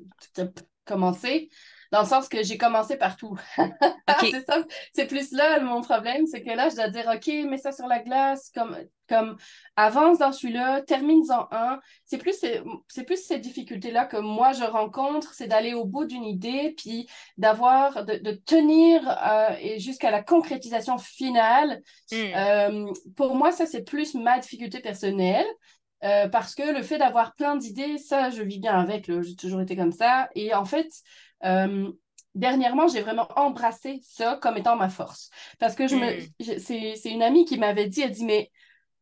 commencer, 0.85 1.49
dans 1.91 2.01
le 2.01 2.07
sens 2.07 2.27
que 2.27 2.43
j'ai 2.43 2.57
commencé 2.57 2.97
partout. 2.97 3.37
c'est 4.19 4.45
ça, 4.45 4.63
c'est 4.93 5.07
plus 5.07 5.31
là 5.31 5.59
mon 5.59 5.81
problème, 5.81 6.25
c'est 6.27 6.43
que 6.43 6.49
là, 6.49 6.69
je 6.69 6.75
dois 6.75 6.89
dire, 6.89 7.09
OK, 7.13 7.27
mets 7.49 7.57
ça 7.57 7.71
sur 7.71 7.87
la 7.87 7.99
glace, 7.99 8.51
comme, 8.53 8.77
comme 9.07 9.37
avance 9.75 10.19
dans 10.19 10.31
celui-là, 10.31 10.81
termine-en 10.81 11.47
un. 11.51 11.79
C'est 12.05 12.17
plus, 12.17 12.35
c'est 12.87 13.03
plus 13.03 13.23
ces 13.23 13.39
difficultés-là 13.39 14.05
que 14.05 14.17
moi, 14.17 14.51
je 14.51 14.63
rencontre, 14.63 15.33
c'est 15.33 15.47
d'aller 15.47 15.73
au 15.73 15.85
bout 15.85 16.05
d'une 16.05 16.25
idée, 16.25 16.73
puis 16.77 17.07
d'avoir, 17.37 18.05
de, 18.05 18.31
tenir 18.45 19.07
euh, 19.25 19.55
et 19.59 19.79
jusqu'à 19.79 20.11
la 20.11 20.21
concrétisation 20.23 20.97
finale. 20.97 21.81
Hmm. 22.11 22.15
Euh, 22.35 22.93
pour 23.15 23.35
moi, 23.35 23.51
ça, 23.51 23.65
c'est 23.65 23.83
plus 23.83 24.15
ma 24.15 24.39
difficulté 24.39 24.79
personnelle. 24.79 25.47
Euh, 26.05 26.27
parce 26.29 26.53
que 26.55 26.75
le 26.75 26.83
fait 26.83 26.97
d'avoir 26.97 27.33
plein 27.35 27.55
d'idées, 27.55 27.97
ça, 27.97 28.29
je 28.29 28.43
vis 28.43 28.59
bien 28.59 28.79
avec. 28.79 29.11
J'ai 29.21 29.35
toujours 29.35 29.61
été 29.61 29.75
comme 29.75 29.91
ça. 29.91 30.29
Et 30.35 30.53
en 30.53 30.65
fait, 30.65 30.87
euh, 31.43 31.91
dernièrement, 32.35 32.87
j'ai 32.87 33.01
vraiment 33.01 33.27
embrassé 33.35 33.99
ça 34.03 34.37
comme 34.41 34.57
étant 34.57 34.75
ma 34.75 34.89
force. 34.89 35.29
Parce 35.57 35.75
que 35.75 35.87
je 35.87 35.95
me, 35.95 36.21
hmm. 36.21 36.59
c'est 36.59 37.11
une 37.11 37.23
amie 37.23 37.45
qui 37.45 37.57
m'avait 37.57 37.87
dit, 37.87 38.01
elle 38.01 38.11
dit, 38.11 38.25
mais 38.25 38.51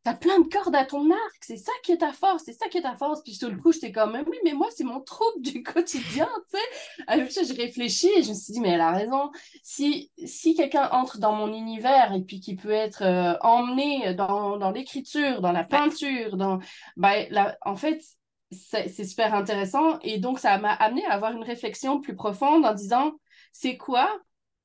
T'as 0.03 0.15
plein 0.15 0.39
de 0.39 0.49
cordes 0.49 0.75
à 0.75 0.83
ton 0.83 1.09
arc, 1.11 1.37
c'est 1.39 1.57
ça 1.57 1.71
qui 1.81 1.93
est 1.93 1.99
ta 1.99 2.11
force, 2.11 2.43
c'est 2.45 2.53
ça 2.53 2.67
qui 2.67 2.77
est 2.77 2.81
ta 2.81 2.97
force. 2.97 3.21
Puis 3.23 3.37
tout 3.37 3.49
le 3.49 3.55
coup, 3.55 3.71
j'étais 3.71 3.93
comme, 3.93 4.21
oui, 4.27 4.37
mais 4.43 4.51
moi, 4.51 4.67
c'est 4.75 4.83
mon 4.83 4.99
trouble 4.99 5.41
du 5.41 5.63
quotidien, 5.63 6.27
tu 6.51 6.57
sais. 6.57 7.03
Alors, 7.07 7.27
je 7.29 7.55
réfléchis 7.55 8.11
et 8.17 8.23
je 8.23 8.29
me 8.29 8.33
suis 8.33 8.53
dit, 8.53 8.59
mais 8.59 8.71
elle 8.71 8.81
a 8.81 8.91
raison. 8.91 9.31
Si, 9.63 10.11
si 10.25 10.55
quelqu'un 10.55 10.89
entre 10.91 11.19
dans 11.19 11.31
mon 11.31 11.53
univers 11.53 12.13
et 12.13 12.21
puis 12.21 12.41
qui 12.41 12.55
peut 12.55 12.71
être 12.71 13.03
euh, 13.03 13.37
emmené 13.41 14.13
dans, 14.13 14.57
dans 14.57 14.71
l'écriture, 14.71 15.39
dans 15.39 15.53
la 15.53 15.63
peinture, 15.63 16.35
dans, 16.35 16.59
ben, 16.97 17.55
en 17.61 17.77
fait, 17.77 18.03
c'est 18.51 19.05
super 19.05 19.33
intéressant. 19.33 19.99
Et 20.01 20.19
donc, 20.19 20.39
ça 20.39 20.57
m'a 20.57 20.73
amené 20.73 21.05
à 21.05 21.13
avoir 21.13 21.31
une 21.31 21.43
réflexion 21.43 22.01
plus 22.01 22.15
profonde 22.15 22.65
en 22.65 22.73
disant, 22.73 23.13
c'est 23.51 23.77
quoi 23.77 24.19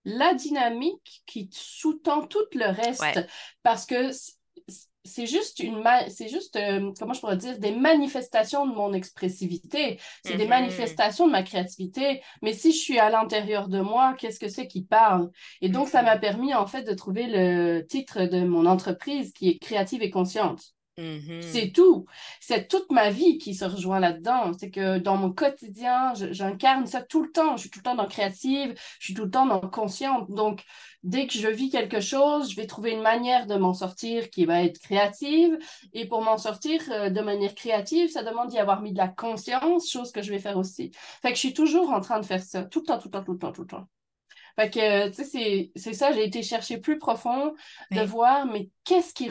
la 0.04 0.34
dynamique 0.34 1.22
qui 1.26 1.48
sous-tend 1.52 2.26
tout 2.26 2.38
le 2.54 2.66
reste? 2.66 3.26
Parce 3.62 3.86
que 3.86 4.10
c'est 5.08 5.26
juste 5.26 5.60
une 5.60 5.82
c'est 6.08 6.28
juste 6.28 6.56
euh, 6.56 6.92
comment 6.98 7.14
je 7.14 7.20
pourrais 7.20 7.36
dire 7.36 7.58
des 7.58 7.72
manifestations 7.72 8.66
de 8.66 8.74
mon 8.74 8.92
expressivité 8.92 9.98
c'est 10.24 10.36
des 10.36 10.44
mm-hmm. 10.44 10.48
manifestations 10.48 11.26
de 11.26 11.32
ma 11.32 11.42
créativité 11.42 12.22
mais 12.42 12.52
si 12.52 12.72
je 12.72 12.78
suis 12.78 12.98
à 12.98 13.10
l'intérieur 13.10 13.68
de 13.68 13.80
moi 13.80 14.14
qu'est-ce 14.18 14.38
que 14.38 14.48
c'est 14.48 14.66
qui 14.66 14.84
parle? 14.84 15.30
Et 15.60 15.68
donc 15.68 15.88
ça 15.88 16.02
m'a 16.02 16.16
mm-hmm. 16.16 16.20
permis 16.20 16.54
en 16.54 16.66
fait 16.66 16.82
de 16.82 16.94
trouver 16.94 17.26
le 17.26 17.82
titre 17.82 18.24
de 18.24 18.44
mon 18.44 18.66
entreprise 18.66 19.32
qui 19.32 19.48
est 19.48 19.58
créative 19.58 20.02
et 20.02 20.10
consciente 20.10 20.74
Mm-hmm. 20.98 21.42
C'est 21.42 21.70
tout. 21.70 22.06
C'est 22.40 22.66
toute 22.66 22.90
ma 22.90 23.10
vie 23.10 23.38
qui 23.38 23.54
se 23.54 23.64
rejoint 23.64 24.00
là-dedans. 24.00 24.52
C'est 24.58 24.70
que 24.70 24.98
dans 24.98 25.16
mon 25.16 25.32
quotidien, 25.32 26.12
j'incarne 26.14 26.86
ça 26.86 27.02
tout 27.02 27.22
le 27.22 27.30
temps. 27.30 27.56
Je 27.56 27.62
suis 27.62 27.70
tout 27.70 27.78
le 27.78 27.84
temps 27.84 27.94
dans 27.94 28.06
créative, 28.06 28.74
je 28.98 29.04
suis 29.04 29.14
tout 29.14 29.24
le 29.24 29.30
temps 29.30 29.46
dans 29.46 29.60
consciente. 29.60 30.28
Donc, 30.30 30.64
dès 31.04 31.28
que 31.28 31.34
je 31.34 31.46
vis 31.48 31.70
quelque 31.70 32.00
chose, 32.00 32.50
je 32.50 32.56
vais 32.56 32.66
trouver 32.66 32.90
une 32.92 33.02
manière 33.02 33.46
de 33.46 33.54
m'en 33.54 33.74
sortir 33.74 34.28
qui 34.30 34.44
va 34.44 34.64
être 34.64 34.80
créative. 34.80 35.56
Et 35.92 36.06
pour 36.08 36.20
m'en 36.22 36.36
sortir 36.36 36.82
euh, 36.90 37.10
de 37.10 37.20
manière 37.20 37.54
créative, 37.54 38.10
ça 38.10 38.24
demande 38.24 38.48
d'y 38.48 38.58
avoir 38.58 38.82
mis 38.82 38.92
de 38.92 38.98
la 38.98 39.08
conscience, 39.08 39.88
chose 39.88 40.10
que 40.10 40.22
je 40.22 40.32
vais 40.32 40.40
faire 40.40 40.58
aussi. 40.58 40.90
Fait 41.22 41.28
que 41.28 41.36
je 41.36 41.40
suis 41.40 41.54
toujours 41.54 41.90
en 41.90 42.00
train 42.00 42.18
de 42.20 42.26
faire 42.26 42.42
ça, 42.42 42.64
tout 42.64 42.80
le 42.80 42.86
temps, 42.86 42.98
tout 42.98 43.08
le 43.08 43.12
temps, 43.12 43.24
tout 43.24 43.32
le 43.32 43.38
temps, 43.38 43.52
tout 43.52 43.62
le 43.62 43.68
temps. 43.68 43.88
Fait 44.58 44.70
que, 44.70 45.08
tu 45.10 45.24
sais, 45.24 45.70
c'est 45.76 45.92
ça, 45.92 46.10
j'ai 46.12 46.24
été 46.24 46.42
chercher 46.42 46.78
plus 46.78 46.98
profond 46.98 47.54
de 47.92 48.00
voir, 48.00 48.44
mais 48.44 48.70
qu'est-ce 48.82 49.14
qui, 49.14 49.28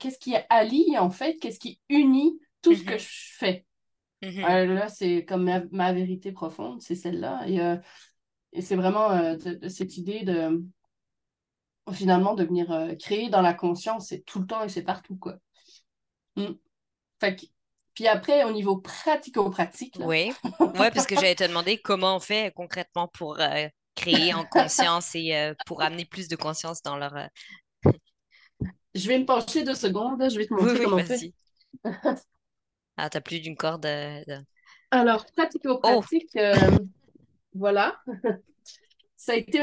qu'est-ce 0.00 0.18
qui 0.18 0.34
allie, 0.48 0.98
en 0.98 1.10
fait, 1.10 1.36
qu'est-ce 1.36 1.60
qui 1.60 1.78
unit 1.88 2.40
tout 2.60 2.74
ce 2.74 2.82
que 2.82 2.94
mm-hmm. 2.94 2.98
je 2.98 3.36
fais? 3.36 3.66
Mm-hmm. 4.20 4.50
Euh, 4.50 4.74
là, 4.74 4.88
c'est 4.88 5.24
comme 5.24 5.48
ma, 5.70 5.92
vérité 5.92 6.32
profonde, 6.32 6.82
c'est 6.82 6.96
celle-là. 6.96 7.44
Et, 7.46 7.60
euh, 7.60 7.76
et 8.52 8.62
c'est 8.62 8.74
vraiment 8.74 9.12
euh, 9.12 9.36
cette 9.68 9.96
idée 9.96 10.24
de, 10.24 10.64
finalement, 11.92 12.34
de 12.34 12.42
venir 12.42 12.96
créer 12.98 13.28
dans 13.28 13.42
la 13.42 13.54
conscience, 13.54 14.08
c'est 14.08 14.24
tout 14.24 14.40
le 14.40 14.46
temps 14.46 14.64
et 14.64 14.68
c'est 14.68 14.82
partout, 14.82 15.14
quoi. 15.14 15.36
Mm. 16.34 16.54
Fait 17.20 17.36
que, 17.36 17.46
puis 17.94 18.08
après, 18.08 18.42
au 18.42 18.50
niveau 18.50 18.78
pratico-pratique. 18.78 19.98
Oui. 20.00 20.32
ouais, 20.58 20.90
parce 20.90 21.06
que 21.06 21.14
j'allais 21.14 21.36
te 21.36 21.46
demander 21.46 21.78
comment 21.78 22.16
on 22.16 22.20
fait 22.20 22.52
concrètement 22.56 23.06
pour 23.06 23.38
créer 23.94 24.34
en 24.34 24.44
conscience 24.50 25.14
et 25.14 25.34
euh, 25.36 25.54
pour 25.66 25.82
amener 25.82 26.04
plus 26.04 26.28
de 26.28 26.36
conscience 26.36 26.82
dans 26.82 26.96
leur. 26.96 27.16
Euh, 27.16 27.26
je 28.94 29.08
vais 29.08 29.18
me 29.18 29.24
pencher 29.24 29.64
deux 29.64 29.74
secondes, 29.74 30.22
je 30.30 30.38
vais 30.38 30.46
te 30.46 30.54
montrer 30.54 30.84
comment 30.84 31.02
on 31.84 32.16
ah, 32.98 33.08
t'as 33.08 33.20
plus 33.22 33.40
d'une 33.40 33.56
corde. 33.56 33.86
Euh, 33.86 34.22
Alors, 34.90 35.24
pratico-pratique, 35.34 36.28
oh! 36.36 36.78
voilà. 37.54 37.98
ça, 39.16 39.32
a 39.32 39.36
été, 39.36 39.58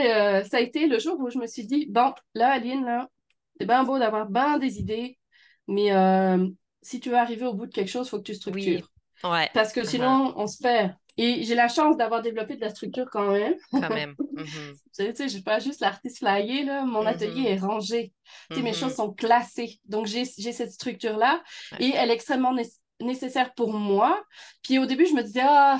ça 0.49 0.57
a 0.57 0.59
été 0.59 0.87
le 0.87 0.97
jour 0.97 1.19
où 1.19 1.29
je 1.29 1.37
me 1.37 1.45
suis 1.45 1.67
dit, 1.67 1.85
bon, 1.87 2.11
là, 2.33 2.53
Aline, 2.53 2.83
là, 2.83 3.07
c'est 3.59 3.67
bien 3.67 3.83
beau 3.83 3.99
d'avoir 3.99 4.27
bien 4.27 4.57
des 4.57 4.79
idées, 4.79 5.19
mais 5.67 5.91
si 6.81 6.99
tu 6.99 7.09
veux 7.09 7.17
arriver 7.17 7.45
au 7.45 7.53
bout 7.53 7.67
de 7.67 7.71
quelque 7.71 7.91
chose, 7.91 8.07
il 8.07 8.09
faut 8.09 8.17
que 8.17 8.23
tu 8.23 8.33
structures. 8.33 8.89
Oui. 9.23 9.29
Ouais. 9.29 9.49
Parce 9.53 9.71
que 9.71 9.83
sinon, 9.83 10.33
on 10.35 10.47
se 10.47 10.57
perd. 10.57 10.93
Et 11.21 11.43
j'ai 11.43 11.53
la 11.53 11.67
chance 11.67 11.97
d'avoir 11.97 12.21
développé 12.21 12.55
de 12.55 12.61
la 12.61 12.69
structure 12.69 13.09
quand 13.11 13.31
même. 13.31 13.55
Quand 13.71 13.89
même. 13.89 14.15
Mhm. 14.39 14.73
tu 14.97 15.15
sais, 15.15 15.27
je 15.27 15.43
pas 15.43 15.59
juste 15.59 15.81
l'artiste 15.81 16.19
flyé, 16.19 16.63
là. 16.63 16.85
Mon 16.85 17.05
atelier 17.05 17.41
mhm. 17.41 17.47
est 17.47 17.57
rangé. 17.57 18.13
Tu 18.49 18.55
sais, 18.55 18.61
mes 18.61 18.69
mhm. 18.69 18.75
choses 18.75 18.95
sont 18.95 19.11
classées. 19.11 19.81
Donc, 19.83 20.05
j'ai 20.05 20.23
cette 20.23 20.71
structure-là 20.71 21.43
et 21.77 21.91
elle 21.93 22.09
est 22.09 22.13
extrêmement 22.13 22.55
nécessaire 23.01 23.53
pour 23.53 23.73
moi. 23.73 24.23
Puis 24.63 24.79
au 24.79 24.85
début, 24.85 25.05
je 25.05 25.13
me 25.13 25.21
disais, 25.21 25.43
ah, 25.43 25.77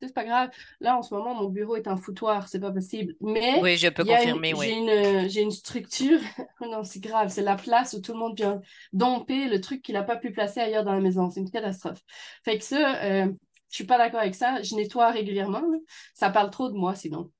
c'est 0.00 0.14
pas 0.14 0.24
grave. 0.24 0.50
Là, 0.80 0.96
en 0.96 1.02
ce 1.02 1.12
moment, 1.12 1.34
mon 1.34 1.48
bureau 1.48 1.74
est 1.74 1.88
un 1.88 1.96
foutoir, 1.96 2.46
c'est 2.48 2.60
pas 2.60 2.70
possible. 2.70 3.14
Mais 3.20 3.58
oui, 3.60 3.76
je 3.76 3.88
peux 3.88 4.04
confirmer, 4.04 4.54
oui. 4.54 4.66
J'ai 4.66 4.76
une, 4.76 5.28
j'ai 5.28 5.42
une 5.42 5.50
structure. 5.50 6.20
non, 6.60 6.84
c'est 6.84 7.00
grave. 7.00 7.30
C'est 7.30 7.42
la 7.42 7.56
place 7.56 7.94
où 7.94 8.00
tout 8.00 8.12
le 8.12 8.18
monde 8.18 8.36
vient 8.36 8.60
domper 8.92 9.48
le 9.48 9.60
truc 9.60 9.82
qu'il 9.82 9.94
n'a 9.94 10.04
pas 10.04 10.16
pu 10.16 10.30
placer 10.30 10.60
ailleurs 10.60 10.84
dans 10.84 10.92
la 10.92 11.00
maison. 11.00 11.30
C'est 11.30 11.40
une 11.40 11.50
catastrophe. 11.50 12.00
Fait 12.44 12.58
que 12.58 12.64
ça, 12.64 13.02
euh, 13.02 13.26
je 13.70 13.74
suis 13.74 13.84
pas 13.84 13.98
d'accord 13.98 14.20
avec 14.20 14.34
ça. 14.34 14.62
Je 14.62 14.74
nettoie 14.74 15.10
régulièrement. 15.10 15.62
Ça 16.14 16.30
parle 16.30 16.50
trop 16.50 16.68
de 16.68 16.74
moi 16.74 16.94
sinon. 16.94 17.30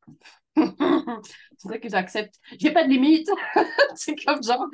c'est 1.59 1.69
vrai 1.69 1.81
que 1.81 1.89
j'accepte. 1.89 2.35
J'ai 2.59 2.71
pas 2.71 2.85
de 2.85 2.91
limite. 2.91 3.29
c'est 3.95 4.17
comme 4.17 4.43
genre, 4.43 4.67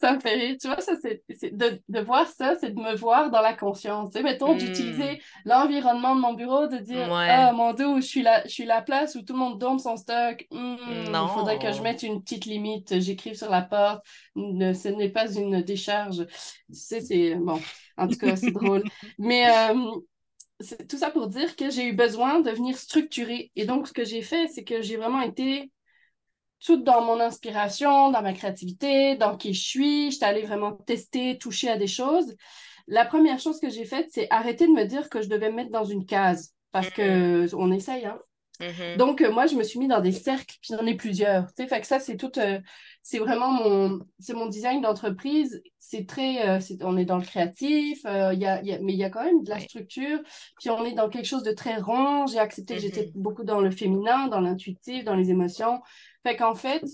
ça 0.00 0.12
me 0.12 0.20
fait 0.20 0.34
rire. 0.34 0.56
Tu 0.60 0.66
vois, 0.66 0.80
ça, 0.80 0.94
c'est, 1.00 1.22
de, 1.52 1.80
de, 1.88 2.00
voir 2.00 2.26
ça, 2.26 2.54
c'est 2.60 2.70
de 2.70 2.80
me 2.80 2.94
voir 2.94 3.30
dans 3.30 3.40
la 3.40 3.54
conscience. 3.54 4.10
Tu 4.10 4.18
sais, 4.18 4.22
mettons, 4.22 4.54
hmm. 4.54 4.58
d'utiliser 4.58 5.20
l'environnement 5.44 6.14
de 6.14 6.20
mon 6.20 6.34
bureau, 6.34 6.66
de 6.66 6.78
dire, 6.78 7.12
ah, 7.12 7.52
mon 7.52 7.72
dos, 7.72 7.96
je 7.96 8.06
suis, 8.06 8.22
la, 8.22 8.44
je 8.44 8.50
suis 8.50 8.64
la 8.64 8.82
place 8.82 9.14
où 9.14 9.22
tout 9.22 9.32
le 9.32 9.38
monde 9.38 9.58
dorme 9.58 9.78
son 9.78 9.96
stock. 9.96 10.46
Hmm, 10.50 10.76
il 10.88 11.28
faudrait 11.34 11.58
que 11.58 11.72
je 11.72 11.82
mette 11.82 12.02
une 12.02 12.22
petite 12.22 12.46
limite. 12.46 13.00
J'écrive 13.00 13.34
sur 13.34 13.50
la 13.50 13.62
porte. 13.62 14.04
ce 14.36 14.88
n'est 14.88 15.10
pas 15.10 15.32
une 15.32 15.62
décharge. 15.62 16.26
Tu 16.26 16.78
sais, 16.78 17.00
c'est, 17.00 17.34
bon, 17.36 17.60
en 17.96 18.08
tout 18.08 18.18
cas, 18.18 18.36
c'est 18.36 18.50
drôle. 18.50 18.82
Mais, 19.18 19.46
euh, 19.48 19.74
c'est 20.60 20.86
tout 20.86 20.98
ça 20.98 21.10
pour 21.10 21.28
dire 21.28 21.56
que 21.56 21.70
j'ai 21.70 21.86
eu 21.86 21.92
besoin 21.92 22.40
de 22.40 22.50
venir 22.50 22.76
structurer. 22.76 23.50
Et 23.56 23.64
donc, 23.64 23.88
ce 23.88 23.92
que 23.92 24.04
j'ai 24.04 24.22
fait, 24.22 24.48
c'est 24.48 24.64
que 24.64 24.82
j'ai 24.82 24.96
vraiment 24.96 25.20
été 25.20 25.70
toute 26.64 26.84
dans 26.84 27.02
mon 27.02 27.20
inspiration, 27.20 28.10
dans 28.10 28.22
ma 28.22 28.32
créativité, 28.32 29.16
dans 29.16 29.36
qui 29.36 29.52
je 29.52 29.62
suis. 29.62 30.10
J'étais 30.10 30.26
allée 30.26 30.42
vraiment 30.42 30.72
tester, 30.72 31.38
toucher 31.38 31.68
à 31.68 31.76
des 31.76 31.86
choses. 31.86 32.34
La 32.86 33.04
première 33.04 33.38
chose 33.38 33.60
que 33.60 33.68
j'ai 33.68 33.84
faite, 33.84 34.08
c'est 34.10 34.28
arrêter 34.30 34.66
de 34.66 34.72
me 34.72 34.84
dire 34.84 35.08
que 35.10 35.22
je 35.22 35.28
devais 35.28 35.50
me 35.50 35.56
mettre 35.56 35.70
dans 35.70 35.84
une 35.84 36.06
case. 36.06 36.54
Parce 36.72 36.90
que 36.90 37.54
on 37.54 37.70
essaye, 37.70 38.04
hein. 38.04 38.18
Mm-hmm. 38.60 38.96
Donc, 38.96 39.20
euh, 39.20 39.32
moi, 39.32 39.46
je 39.46 39.56
me 39.56 39.62
suis 39.62 39.78
mis 39.78 39.88
dans 39.88 40.00
des 40.00 40.12
cercles, 40.12 40.56
puis 40.60 40.74
j'en 40.76 40.86
ai 40.86 40.94
plusieurs. 40.94 41.46
Tu 41.54 41.62
sais, 41.62 41.68
fait 41.68 41.80
que 41.80 41.86
ça, 41.86 41.98
c'est 41.98 42.16
tout. 42.16 42.38
Euh, 42.38 42.60
c'est 43.02 43.18
vraiment 43.18 43.50
mon, 43.50 44.00
c'est 44.18 44.34
mon 44.34 44.46
design 44.46 44.80
d'entreprise. 44.80 45.62
C'est 45.78 46.06
très, 46.06 46.48
euh, 46.48 46.60
on 46.82 46.96
est 46.96 47.04
dans 47.04 47.18
le 47.18 47.24
créatif, 47.24 48.00
y 48.04 48.38
y 48.38 48.46
a, 48.46 48.62
mais 48.62 48.92
il 48.92 48.98
y 48.98 49.04
a 49.04 49.10
quand 49.10 49.24
même 49.24 49.42
de 49.42 49.50
la 49.50 49.58
structure. 49.58 50.20
Puis 50.58 50.70
on 50.70 50.84
est 50.84 50.94
dans 50.94 51.08
quelque 51.08 51.26
chose 51.26 51.42
de 51.42 51.52
très 51.52 51.76
rond. 51.76 52.26
J'ai 52.26 52.38
accepté 52.38 52.76
que 52.76 52.80
j'étais 52.80 53.06
mm-hmm. 53.06 53.12
beaucoup 53.16 53.44
dans 53.44 53.60
le 53.60 53.70
féminin, 53.70 54.28
dans 54.28 54.40
l'intuitif, 54.40 55.04
dans 55.04 55.16
les 55.16 55.30
émotions. 55.30 55.80
Fait 56.22 56.36
qu'en 56.36 56.54
fait, 56.54 56.84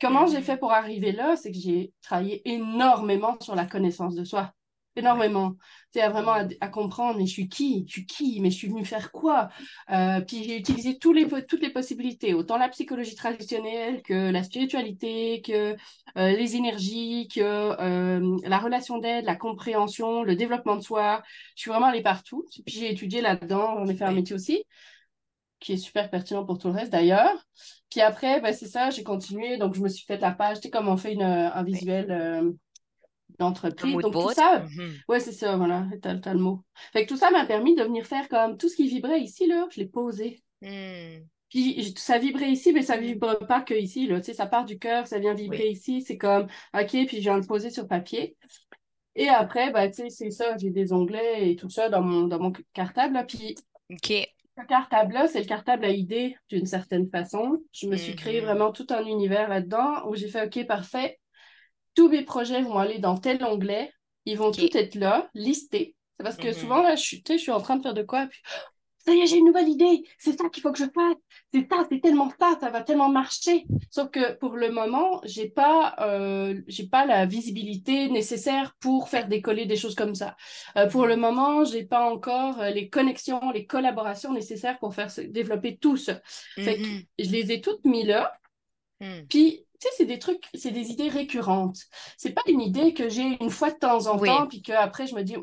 comment 0.00 0.26
j'ai 0.26 0.42
fait 0.42 0.56
pour 0.56 0.72
arriver 0.72 1.12
là, 1.12 1.36
c'est 1.36 1.50
que 1.50 1.58
j'ai 1.58 1.92
travaillé 2.02 2.42
énormément 2.48 3.36
sur 3.40 3.54
la 3.54 3.64
connaissance 3.64 4.14
de 4.14 4.24
soi. 4.24 4.52
Énormément. 4.96 5.52
Tu 5.92 6.00
sais, 6.00 6.08
vraiment 6.08 6.32
à, 6.60 6.68
comprendre, 6.68 7.18
mais 7.18 7.26
je 7.26 7.32
suis 7.32 7.48
qui? 7.48 7.84
Je 7.86 7.92
suis 7.92 8.06
qui? 8.06 8.40
Mais 8.40 8.50
je 8.50 8.56
suis 8.56 8.68
venue 8.68 8.84
faire 8.84 9.12
quoi? 9.12 9.48
Euh, 9.90 10.20
puis 10.20 10.44
j'ai 10.44 10.56
utilisé 10.56 10.98
tous 10.98 11.12
les, 11.12 11.28
toutes 11.46 11.62
les 11.62 11.70
possibilités, 11.70 12.34
autant 12.34 12.58
la 12.58 12.68
psychologie 12.68 13.14
traditionnelle 13.14 14.02
que 14.02 14.30
la 14.30 14.42
spiritualité, 14.42 15.42
que 15.42 15.76
euh, 16.16 16.30
les 16.32 16.56
énergies, 16.56 17.28
que 17.28 17.40
euh, 17.40 18.36
la 18.44 18.58
relation 18.58 18.98
d'aide, 18.98 19.24
la 19.24 19.36
compréhension, 19.36 20.22
le 20.22 20.34
développement 20.36 20.76
de 20.76 20.82
soi. 20.82 21.22
Je 21.54 21.62
suis 21.62 21.70
vraiment 21.70 21.86
allée 21.86 22.02
partout. 22.02 22.44
Puis 22.64 22.76
j'ai 22.78 22.90
étudié 22.90 23.20
là-dedans, 23.20 23.76
j'en 23.78 23.86
ai 23.86 23.94
fait 23.94 24.04
un 24.04 24.12
métier 24.12 24.34
aussi 24.34 24.64
qui 25.58 25.72
est 25.72 25.76
super 25.78 26.10
pertinent 26.10 26.44
pour 26.44 26.58
tout 26.58 26.68
le 26.68 26.74
reste 26.74 26.92
d'ailleurs. 26.92 27.46
Puis 27.90 28.00
après, 28.02 28.40
ben, 28.40 28.52
c'est 28.52 28.66
ça, 28.66 28.90
j'ai 28.90 29.02
continué. 29.02 29.56
Donc, 29.56 29.74
je 29.74 29.80
me 29.80 29.88
suis 29.88 30.04
fait 30.04 30.18
la 30.18 30.30
page, 30.30 30.58
tu 30.58 30.64
sais, 30.64 30.70
comme 30.70 30.88
on 30.88 30.98
fait 30.98 31.14
une, 31.14 31.22
un 31.22 31.62
visuel 31.62 32.54
d'entreprise. 33.38 33.96
Donc, 33.96 34.12
tout 34.12 34.32
ça, 34.32 34.60
mhm. 34.60 34.94
ouais, 35.08 35.20
c'est 35.20 35.32
ça, 35.32 35.56
voilà, 35.56 35.86
t'as, 36.02 36.16
as 36.22 36.34
le 36.34 36.40
mot. 36.40 36.62
Fait 36.92 37.04
que 37.04 37.08
tout 37.08 37.18
ça 37.18 37.30
m'a 37.30 37.46
permis 37.46 37.74
de 37.74 37.82
venir 37.82 38.06
faire 38.06 38.28
comme 38.28 38.56
tout 38.56 38.68
ce 38.68 38.76
qui 38.76 38.88
vibrait 38.88 39.20
ici, 39.20 39.46
là, 39.46 39.66
je 39.70 39.80
l'ai 39.80 39.86
posé. 39.86 40.42
Hmm. 40.62 41.20
Puis 41.48 41.94
ça 41.96 42.18
vibrait 42.18 42.50
ici, 42.50 42.72
mais 42.72 42.82
ça 42.82 42.96
vibre 42.96 43.38
pas 43.46 43.60
que 43.60 43.74
ici, 43.74 44.06
là. 44.06 44.20
Tu 44.20 44.26
sais, 44.26 44.34
ça 44.34 44.46
part 44.46 44.64
du 44.64 44.78
cœur, 44.78 45.06
ça 45.06 45.18
vient 45.18 45.34
vibrer 45.34 45.68
ici. 45.68 46.02
C'est 46.02 46.18
comme, 46.18 46.48
OK, 46.74 46.90
puis 47.06 47.16
je 47.16 47.20
viens 47.20 47.38
le 47.38 47.46
poser 47.46 47.70
sur 47.70 47.86
papier. 47.86 48.36
Et 49.14 49.28
après, 49.28 49.70
bah, 49.70 49.88
tu 49.88 49.94
sais, 49.94 50.10
c'est 50.10 50.30
ça, 50.30 50.56
j'ai 50.58 50.70
des 50.70 50.92
onglets 50.92 51.50
et 51.50 51.56
tout 51.56 51.70
ça 51.70 51.88
dans 51.88 52.02
mon, 52.02 52.26
dans 52.26 52.38
mon 52.38 52.52
cartable. 52.74 53.14
Là. 53.14 53.24
Puis 53.24 53.54
OK. 53.90 54.12
ce 54.58 54.66
cartable-là, 54.66 55.28
c'est 55.28 55.40
le 55.40 55.46
cartable 55.46 55.84
à 55.84 55.90
idées 55.90 56.36
d'une 56.50 56.66
certaine 56.66 57.08
façon. 57.08 57.62
Je 57.72 57.86
me 57.86 57.96
suis 57.96 58.16
créé 58.16 58.40
mhm. 58.40 58.46
vraiment 58.46 58.72
tout 58.72 58.86
un 58.90 59.04
univers 59.04 59.48
là-dedans 59.48 60.06
où 60.08 60.16
j'ai 60.16 60.28
fait, 60.28 60.44
OK, 60.46 60.66
parfait, 60.66 61.18
tous 61.96 62.08
mes 62.08 62.22
projets 62.22 62.62
vont 62.62 62.78
aller 62.78 62.98
dans 62.98 63.16
tel 63.16 63.42
onglet. 63.44 63.92
Ils 64.24 64.38
vont 64.38 64.52
tous 64.52 64.74
être 64.74 64.94
là, 64.94 65.28
listés. 65.34 65.96
C'est 66.18 66.24
parce 66.24 66.36
que 66.36 66.48
mhm. 66.48 66.54
souvent, 66.54 66.82
là, 66.82 66.94
je 66.94 67.02
suis, 67.02 67.22
je 67.28 67.36
suis 67.36 67.52
en 67.52 67.60
train 67.60 67.76
de 67.76 67.82
faire 67.82 67.94
de 67.94 68.02
quoi, 68.02 68.26
puis 68.26 68.40
ça 69.06 69.14
y 69.14 69.20
est, 69.20 69.26
j'ai 69.26 69.36
une 69.36 69.44
nouvelle 69.44 69.68
idée, 69.68 70.02
c'est 70.18 70.36
ça 70.36 70.48
qu'il 70.48 70.62
faut 70.62 70.72
que 70.72 70.78
je 70.78 70.84
fasse, 70.84 71.16
c'est 71.54 71.68
ça, 71.70 71.86
c'est 71.88 72.00
tellement 72.00 72.32
ça, 72.40 72.58
ça 72.60 72.70
va 72.70 72.82
tellement 72.82 73.08
marcher. 73.08 73.64
Sauf 73.88 74.10
que 74.10 74.32
pour 74.34 74.56
le 74.56 74.72
moment, 74.72 75.20
j'ai 75.22 75.48
pas, 75.48 75.94
euh, 76.00 76.60
j'ai 76.66 76.88
pas 76.88 77.06
la 77.06 77.24
visibilité 77.24 78.08
nécessaire 78.08 78.74
pour 78.80 79.08
faire 79.08 79.28
décoller 79.28 79.64
des 79.66 79.76
choses 79.76 79.94
comme 79.94 80.16
ça. 80.16 80.36
Euh, 80.76 80.88
pour 80.88 81.06
le 81.06 81.14
moment, 81.14 81.64
j'ai 81.64 81.84
pas 81.84 82.10
encore 82.10 82.60
euh, 82.60 82.70
les 82.70 82.88
connexions, 82.88 83.52
les 83.52 83.66
collaborations 83.66 84.32
nécessaires 84.32 84.78
pour 84.80 84.92
faire 84.92 85.12
développer 85.28 85.76
tout 85.76 85.96
ça. 85.96 86.20
Fait 86.56 86.76
que 86.76 86.82
mhm. 86.82 87.02
je 87.20 87.30
les 87.30 87.52
ai 87.52 87.60
toutes 87.60 87.84
mis 87.84 88.04
là. 88.04 88.32
Hmm. 89.00 89.26
Puis 89.28 89.65
tu 89.80 89.88
sais, 89.88 89.94
c'est 89.96 90.06
des 90.06 90.18
trucs, 90.18 90.44
c'est 90.54 90.70
des 90.70 90.90
idées 90.90 91.08
récurrentes. 91.08 91.78
C'est 92.16 92.32
pas 92.32 92.42
une 92.46 92.60
idée 92.60 92.94
que 92.94 93.08
j'ai 93.08 93.36
une 93.40 93.50
fois 93.50 93.70
de 93.70 93.78
temps 93.78 94.06
en 94.06 94.18
temps, 94.18 94.46
puis 94.46 94.62
qu'après, 94.62 95.06
je 95.06 95.14
me 95.14 95.22
dis, 95.22 95.36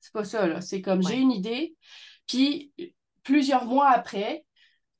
c'est 0.00 0.12
pas 0.12 0.24
ça, 0.24 0.46
là. 0.46 0.60
C'est 0.60 0.82
comme, 0.82 1.02
j'ai 1.02 1.16
une 1.16 1.32
idée, 1.32 1.76
puis 2.26 2.72
plusieurs 3.22 3.66
mois 3.66 3.88
après, 3.90 4.44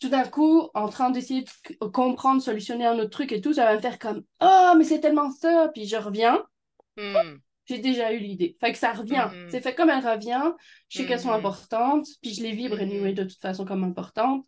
tout 0.00 0.08
d'un 0.08 0.24
coup, 0.24 0.68
en 0.74 0.88
train 0.88 1.10
d'essayer 1.10 1.42
de 1.42 1.86
comprendre, 1.86 2.40
solutionner 2.40 2.86
un 2.86 2.98
autre 2.98 3.10
truc 3.10 3.32
et 3.32 3.40
tout, 3.40 3.54
ça 3.54 3.64
va 3.64 3.74
me 3.74 3.80
faire 3.80 3.98
comme, 3.98 4.22
oh, 4.40 4.74
mais 4.76 4.84
c'est 4.84 5.00
tellement 5.00 5.30
ça, 5.30 5.70
puis 5.74 5.86
je 5.86 5.96
reviens. 5.96 6.44
Hmm. 6.96 7.38
J'ai 7.66 7.78
déjà 7.78 8.12
eu 8.12 8.18
l'idée. 8.18 8.56
Fait 8.60 8.72
que 8.72 8.78
ça 8.78 8.92
revient. 8.92 9.28
Hmm. 9.32 9.48
C'est 9.50 9.60
fait 9.60 9.74
comme 9.74 9.90
elle 9.90 10.06
revient, 10.06 10.52
je 10.88 10.98
sais 10.98 11.06
qu'elles 11.06 11.20
sont 11.20 11.32
importantes, 11.32 12.06
puis 12.22 12.32
je 12.32 12.42
les 12.42 12.52
vibre 12.52 12.78
anyway, 12.78 13.12
de 13.12 13.24
toute 13.24 13.40
façon 13.40 13.64
comme 13.64 13.84
importantes. 13.84 14.46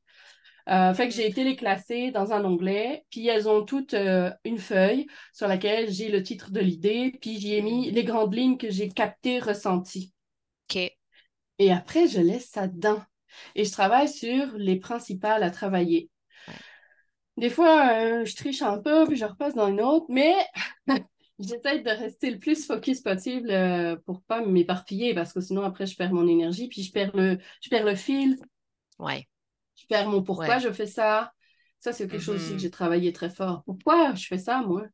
Euh, 0.69 0.95
fait 0.95 1.09
que 1.09 1.15
j'ai 1.15 1.27
été 1.27 1.45
les 1.45 1.57
classer 1.57 2.11
dans 2.11 2.33
un 2.33 2.45
onglet, 2.45 3.05
puis 3.11 3.27
elles 3.27 3.49
ont 3.49 3.65
toutes 3.65 3.95
euh, 3.95 4.31
une 4.45 4.59
feuille 4.59 5.07
sur 5.33 5.49
laquelle 5.49 5.91
j'ai 5.91 6.11
le 6.11 6.23
titre 6.23 6.51
de 6.51 6.61
l'idée, 6.61 7.17
puis 7.21 7.39
j'y 7.41 7.55
ai 7.55 7.63
mis 7.63 7.91
les 7.91 8.05
grandes 8.05 8.35
lignes 8.35 8.59
que 8.59 8.71
j'ai 8.71 8.89
captées, 8.89 9.41
ressenties. 9.41 10.13
OK. 10.71 10.93
Et 11.59 11.73
après, 11.73 12.07
je 12.07 12.21
laisse 12.21 12.49
ça 12.49 12.67
dedans. 12.69 13.03
Et 13.55 13.65
je 13.65 13.73
travaille 13.73 14.09
sur 14.09 14.53
les 14.57 14.77
principales 14.77 15.43
à 15.43 15.51
travailler. 15.51 16.11
Des 17.37 17.51
fois, 17.51 17.91
euh, 17.93 18.25
je 18.25 18.37
triche 18.37 18.63
un 18.63 18.79
peu, 18.79 19.07
puis 19.07 19.17
je 19.17 19.25
repasse 19.25 19.55
dans 19.55 19.69
une 19.69 19.81
autre, 19.81 20.07
mais 20.09 20.35
j'essaie 21.39 21.81
de 21.81 21.91
rester 21.91 22.31
le 22.31 22.39
plus 22.39 22.67
focus 22.67 23.01
possible 23.01 23.51
pour 24.05 24.23
pas 24.23 24.45
m'éparpiller, 24.45 25.15
parce 25.15 25.33
que 25.33 25.41
sinon, 25.41 25.63
après, 25.63 25.87
je 25.87 25.97
perds 25.97 26.13
mon 26.13 26.29
énergie, 26.29 26.69
puis 26.69 26.83
je 26.83 26.93
perds 26.93 27.17
le, 27.17 27.39
je 27.63 27.71
perds 27.71 27.87
le 27.87 27.95
fil. 27.95 28.37
Ouais 28.99 29.30
je 29.81 29.87
perds 29.87 30.09
mon 30.09 30.23
pourquoi 30.23 30.59
je 30.59 30.71
fais 30.73 30.87
ça? 30.87 31.33
Ça, 31.81 31.93
c'est 31.93 32.07
quelque 32.07 32.23
chose 32.23 32.37
aussi 32.37 32.51
que 32.51 32.57
mm-hmm. 32.57 32.61
j'ai 32.61 32.71
travaillé 32.71 33.13
très 33.13 33.31
fort. 33.31 33.63
Pourquoi 33.65 34.15
je 34.15 34.27
fais 34.27 34.39
ça, 34.39 34.61
moi? 34.61 34.85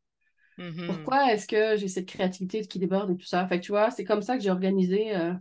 Mm-hmm. 0.59 0.87
Pourquoi 0.87 1.33
est-ce 1.33 1.49
que 1.49 1.77
j'ai 1.77 1.89
cette 1.89 2.07
créativité 2.07 2.63
qui 2.63 2.79
déborde 2.79 3.11
et 3.11 3.17
tout 3.17 3.27
ça? 3.27 3.47
Fait 3.49 3.59
que 3.59 3.65
tu 3.65 3.73
vois, 3.73 3.91
c'est 3.91 4.05
comme 4.05 4.23
ça 4.23 4.37
que 4.37 4.43
j'ai 4.43 4.51
organisé. 4.51 5.15
Euh... 5.17 5.33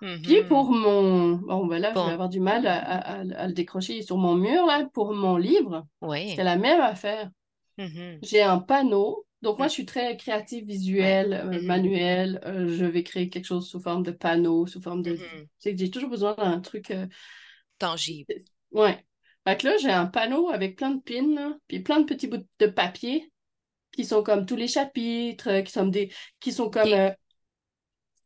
Mm-hmm. 0.00 0.22
Puis 0.22 0.44
pour 0.44 0.70
mon. 0.70 1.36
Bon, 1.36 1.66
ben 1.66 1.80
là, 1.80 1.92
je 1.94 2.00
vais 2.00 2.12
avoir 2.12 2.28
du 2.28 2.40
mal 2.40 2.66
à, 2.66 3.24
le 3.24 3.52
décrocher 3.52 4.02
sur 4.02 4.16
mon 4.16 4.36
mur, 4.36 4.64
là. 4.66 4.88
Pour 4.92 5.12
mon 5.12 5.36
livre, 5.36 5.86
c'est 6.02 6.44
la 6.44 6.56
même 6.56 6.80
affaire. 6.80 7.30
J'ai 8.22 8.42
un 8.42 8.58
panneau. 8.58 9.26
Donc, 9.42 9.58
moi, 9.58 9.66
je 9.66 9.72
suis 9.72 9.86
très 9.86 10.16
créative, 10.16 10.66
visuelle, 10.66 11.32
euh, 11.32 11.62
manuelle. 11.62 12.40
Euh, 12.44 12.68
je 12.68 12.84
vais 12.84 13.02
créer 13.02 13.28
quelque 13.28 13.44
chose 13.44 13.68
sous 13.68 13.80
forme 13.80 14.04
de 14.04 14.12
panneau, 14.12 14.68
sous 14.68 14.80
forme 14.80 15.02
de. 15.02 15.18
C'est 15.58 15.72
que 15.72 15.80
j'ai 15.80 15.90
toujours 15.90 16.10
besoin 16.10 16.36
d'un 16.36 16.60
truc. 16.60 16.92
Tangible. 17.78 18.34
Ouais. 18.72 19.04
Fait 19.46 19.56
que 19.56 19.66
là, 19.66 19.76
j'ai 19.76 19.90
un 19.90 20.06
panneau 20.06 20.50
avec 20.50 20.76
plein 20.76 20.90
de 20.90 21.00
pins, 21.00 21.58
puis 21.66 21.80
plein 21.80 22.00
de 22.00 22.04
petits 22.04 22.28
bouts 22.28 22.46
de 22.58 22.66
papier 22.66 23.32
qui 23.92 24.04
sont 24.04 24.22
comme 24.22 24.46
tous 24.46 24.56
les 24.56 24.68
chapitres, 24.68 25.60
qui 25.60 25.72
sont 25.72 25.86
des 25.86 26.12
qui 26.40 26.52
sont 26.52 26.70
comme 26.70 26.92
euh, 26.92 27.10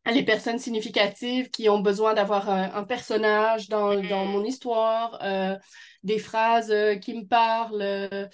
les 0.06 0.24
personnes 0.24 0.58
significatives 0.58 1.50
qui 1.50 1.68
ont 1.68 1.80
besoin 1.80 2.14
d'avoir 2.14 2.48
un, 2.48 2.84
personnage 2.84 3.68
dans, 3.68 4.00
dans, 4.00 4.24
mon 4.24 4.44
histoire, 4.44 5.18
euh, 5.22 5.56
des 6.04 6.18
phrases 6.18 6.70
euh, 6.70 6.94
qui 6.96 7.14
me 7.14 7.26
parlent. 7.26 8.28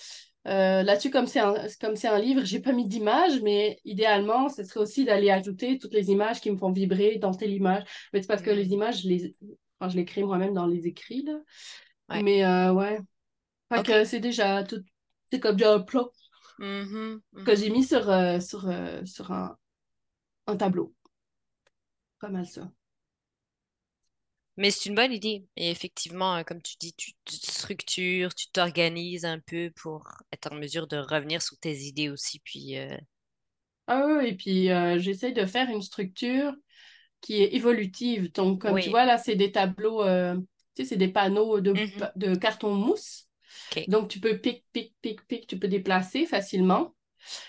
Là-dessus, 0.45 1.11
comme 1.11 1.27
c'est 1.27 1.41
un, 1.41 1.55
comme 1.81 1.95
un 2.03 2.19
livre, 2.19 2.45
j'ai 2.45 2.61
pas 2.61 2.73
mis 2.73 2.87
d'image, 2.87 3.41
mais 3.43 3.79
idéalement, 3.85 4.49
ce 4.49 4.65
serait 4.65 4.81
aussi 4.81 5.05
d'aller 5.05 5.31
ajouter 5.31 5.79
toutes 5.79 5.95
les 5.95 6.11
images 6.11 6.41
qui 6.41 6.51
me 6.51 6.59
font 6.59 6.73
vibrer 6.73 7.17
dans 7.19 7.33
telle 7.33 7.53
image. 7.53 7.85
Mais 8.13 8.21
c'est 8.21 8.29
parce 8.29 8.43
que 8.43 8.51
les 8.51 8.73
images, 8.73 9.03
je 9.03 9.09
les, 9.09 9.35
enfin, 9.79 9.89
je 9.89 9.97
les 9.97 10.05
crée 10.05 10.25
moi-même 10.25 10.53
dans 10.53 10.67
les 10.67 10.87
écrits. 10.87 11.23
Là. 11.23 11.39
Mais 12.09 12.45
euh, 12.45 12.73
ouais. 12.73 13.01
Fait 13.73 13.83
que 13.83 14.05
c'est 14.05 14.21
déjà 14.21 14.63
tout. 14.65 14.83
C'est 15.31 15.41
comme 15.41 15.57
déjà 15.57 15.75
un 15.75 15.81
plan 15.81 16.11
mm-hmm, 16.59 17.45
que 17.45 17.55
j'ai 17.55 17.69
mm-hmm. 17.69 17.73
mis 17.73 17.85
sur, 17.85 18.11
euh, 18.11 18.41
sur, 18.41 18.69
euh, 18.69 19.05
sur 19.05 19.33
un, 19.33 19.57
un 20.47 20.57
tableau. 20.57 20.95
Pas 22.21 22.29
mal 22.29 22.47
ça. 22.47 22.71
Mais 24.59 24.71
c'est 24.71 24.91
une 24.91 24.95
bonne 24.95 25.13
idée. 25.13 25.47
Et 25.57 25.71
effectivement, 25.71 26.45
comme 26.45 26.61
tu 26.61 26.77
dis, 26.79 26.93
tu 26.95 27.13
te 27.25 27.33
structures, 27.33 28.35
tu 28.35 28.51
t'organises 28.51 29.25
un 29.25 29.39
peu 29.39 29.73
pour 29.77 30.07
être 30.31 30.53
en 30.53 30.57
mesure 30.57 30.87
de 30.87 30.99
revenir 30.99 31.41
sur 31.41 31.57
tes 31.59 31.75
idées 31.75 32.11
aussi. 32.11 32.39
Puis, 32.41 32.77
Ah 33.87 34.07
oui, 34.07 34.27
et 34.29 34.37
puis 34.37 34.67
j'essaie 35.01 35.33
de 35.33 35.47
faire 35.47 35.71
une 35.71 35.81
structure 35.81 36.53
qui 37.23 37.43
est 37.43 37.55
évolutive. 37.55 38.31
Donc, 38.33 38.61
comme 38.61 38.79
tu 38.79 38.91
vois, 38.91 39.07
là, 39.07 39.17
c'est 39.17 39.37
des 39.37 39.53
tableaux 39.53 40.05
tu 40.75 40.83
sais, 40.83 40.89
c'est 40.91 40.97
des 40.97 41.09
panneaux 41.09 41.61
de, 41.61 41.73
mm-hmm. 41.73 42.13
de 42.17 42.35
carton 42.35 42.75
mousse. 42.75 43.29
Donc, 43.89 44.09
tu 44.09 44.21
peux 44.21 44.39
pic, 44.39 44.65
pic, 44.73 44.95
pic, 45.01 45.27
pic, 45.27 45.47
tu 45.47 45.59
peux 45.59 45.69
déplacer 45.69 46.27
facilement. 46.27 46.95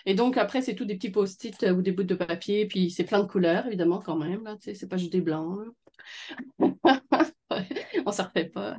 Et 0.05 0.13
donc, 0.13 0.37
après, 0.37 0.61
c'est 0.61 0.75
tout 0.75 0.85
des 0.85 0.95
petits 0.95 1.09
post-it 1.09 1.63
euh, 1.63 1.73
ou 1.73 1.81
des 1.81 1.91
bouts 1.91 2.03
de 2.03 2.15
papier, 2.15 2.67
puis 2.67 2.91
c'est 2.91 3.03
plein 3.03 3.21
de 3.21 3.27
couleurs, 3.27 3.65
évidemment, 3.67 3.99
quand 3.99 4.15
même. 4.15 4.43
Là, 4.43 4.55
tu 4.55 4.63
sais, 4.63 4.75
c'est 4.75 4.87
pas 4.87 4.97
juste 4.97 5.11
des 5.11 5.21
blancs. 5.21 5.59
on 6.59 8.11
s'en 8.11 8.23
refait 8.25 8.45
pas. 8.45 8.77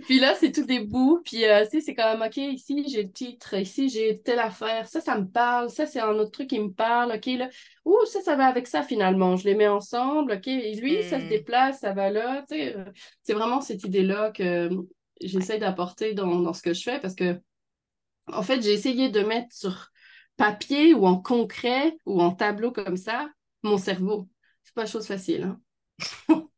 Puis 0.00 0.18
là, 0.18 0.34
c'est 0.34 0.52
tout 0.52 0.64
des 0.64 0.80
bouts. 0.80 1.20
Puis, 1.24 1.44
euh, 1.44 1.64
tu 1.64 1.70
sais, 1.70 1.80
c'est 1.80 1.94
quand 1.94 2.16
même, 2.16 2.26
OK, 2.26 2.36
ici, 2.36 2.84
j'ai 2.88 3.04
le 3.04 3.12
titre. 3.12 3.54
Ici, 3.54 3.88
j'ai 3.88 4.20
telle 4.20 4.38
affaire. 4.38 4.88
Ça, 4.88 5.00
ça 5.00 5.18
me 5.18 5.26
parle. 5.26 5.70
Ça, 5.70 5.86
c'est 5.86 6.00
un 6.00 6.12
autre 6.18 6.30
truc 6.30 6.48
qui 6.48 6.58
me 6.60 6.72
parle. 6.72 7.12
OK, 7.12 7.26
là. 7.26 7.48
Ouh, 7.84 8.04
ça, 8.06 8.20
ça 8.22 8.36
va 8.36 8.46
avec 8.46 8.66
ça, 8.66 8.82
finalement. 8.82 9.36
Je 9.36 9.44
les 9.44 9.54
mets 9.54 9.68
ensemble. 9.68 10.32
OK, 10.32 10.48
et 10.48 10.74
lui, 10.76 11.02
ça 11.04 11.18
se 11.20 11.24
hmm. 11.24 11.28
déplace, 11.28 11.80
ça 11.80 11.92
va 11.92 12.10
là. 12.10 12.44
Tu 12.48 12.56
sais, 12.56 12.76
c'est 13.22 13.34
vraiment 13.34 13.60
cette 13.60 13.84
idée-là 13.84 14.30
que 14.32 14.70
j'essaie 15.20 15.58
d'apporter 15.58 16.14
dans, 16.14 16.40
dans 16.40 16.52
ce 16.52 16.62
que 16.62 16.74
je 16.74 16.82
fais 16.82 17.00
parce 17.00 17.14
que, 17.14 17.40
en 18.32 18.42
fait, 18.42 18.62
j'ai 18.62 18.72
essayé 18.72 19.08
de 19.08 19.20
mettre 19.20 19.52
sur 19.52 19.90
papier 20.36 20.94
ou 20.94 21.06
en 21.06 21.20
concret 21.20 21.96
ou 22.06 22.22
en 22.22 22.30
tableau 22.32 22.72
comme 22.72 22.96
ça 22.96 23.28
mon 23.62 23.78
cerveau. 23.78 24.28
C'est 24.64 24.74
pas 24.74 24.86
chose 24.86 25.06
facile. 25.06 25.54
Hein? 26.28 26.46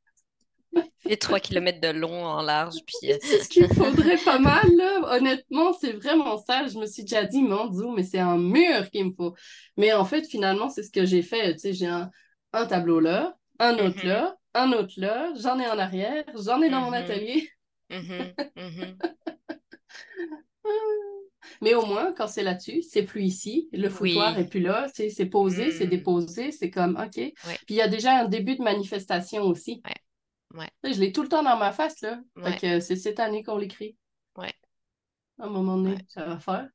Et 1.09 1.17
3 1.17 1.41
km 1.41 1.81
de 1.81 1.89
long 1.89 2.25
en 2.25 2.43
large. 2.43 2.77
Puis... 2.87 3.13
Euh, 3.13 3.19
c'est 3.21 3.43
ce 3.43 3.49
qu'il 3.49 3.67
faudrait 3.75 4.19
pas 4.19 4.39
mal, 4.39 4.67
là. 4.77 5.17
Honnêtement, 5.17 5.73
c'est 5.73 5.93
vraiment 5.93 6.39
ça. 6.39 6.67
Je 6.69 6.79
me 6.79 6.87
suis 6.87 7.03
déjà 7.03 7.25
dit, 7.25 7.43
mon 7.43 7.67
Dieu, 7.67 7.87
mais 7.95 8.05
c'est 8.05 8.21
un 8.21 8.39
mur 8.39 8.89
qu'il 8.91 9.07
me 9.07 9.13
faut. 9.13 9.35
Mais 9.77 9.93
en 9.93 10.05
fait, 10.05 10.25
finalement, 10.27 10.69
c'est 10.69 10.83
ce 10.83 10.91
que 10.91 11.05
j'ai 11.05 11.23
fait. 11.23 11.55
Tu 11.55 11.59
sais, 11.59 11.73
j'ai 11.73 11.87
un, 11.87 12.11
tableau 12.67 13.01
là, 13.01 13.37
un 13.59 13.75
autre 13.75 14.05
mm-hmm. 14.05 14.09
là, 14.09 14.37
un 14.55 14.73
autre 14.73 14.95
là, 14.97 15.33
j'en 15.41 15.59
ai 15.59 15.67
en 15.67 15.79
arrière, 15.79 16.25
j'en 16.37 16.63
ai 16.63 16.71
dans 16.71 16.83
mon 16.83 16.93
mm-hmm. 16.93 17.05
atelier. 17.05 17.49
Mm-hmm. 17.91 18.97
Mais 21.61 21.75
au 21.75 21.87
moins, 21.87 22.13
quand 22.13 22.27
c'est 22.27 22.43
là-dessus, 22.43 22.83
c'est 22.83 23.05
plus 23.05 23.23
ici, 23.23 23.69
le 23.73 23.89
foutoir 23.89 24.39
est 24.39 24.49
plus 24.49 24.61
là, 24.61 24.89
c'est 24.93 25.27
posé, 25.27 25.71
c'est 25.71 25.87
hmm. 25.87 25.91
déposé, 25.91 26.51
c'est 26.51 26.71
comme 26.71 26.97
OK. 26.97 27.15
Puis 27.15 27.35
il 27.69 27.77
y 27.77 27.81
a 27.81 27.89
déjà 27.89 28.19
un 28.19 28.25
début 28.27 28.57
de 28.57 28.63
manifestation 28.63 29.45
aussi. 29.45 29.81
Ouais. 29.85 29.95
Je 30.85 31.01
l'ai 31.01 31.13
tout 31.13 31.23
le 31.23 31.29
temps 31.29 31.43
dans 31.43 31.57
ma 31.57 31.73
face, 31.73 32.01
là. 32.01 32.21
Fait 32.43 32.59
que 32.59 32.81
c'est 32.81 32.97
cette 32.97 33.21
année 33.21 33.43
qu'on 33.43 33.59
l'écrit. 33.59 33.97
Ouais. 34.37 34.53
À 35.39 35.47
un 35.47 35.51
moment 35.51 35.77
donné, 35.77 35.97
ça 36.09 36.25
va 36.25 36.39
faire. 36.39 36.69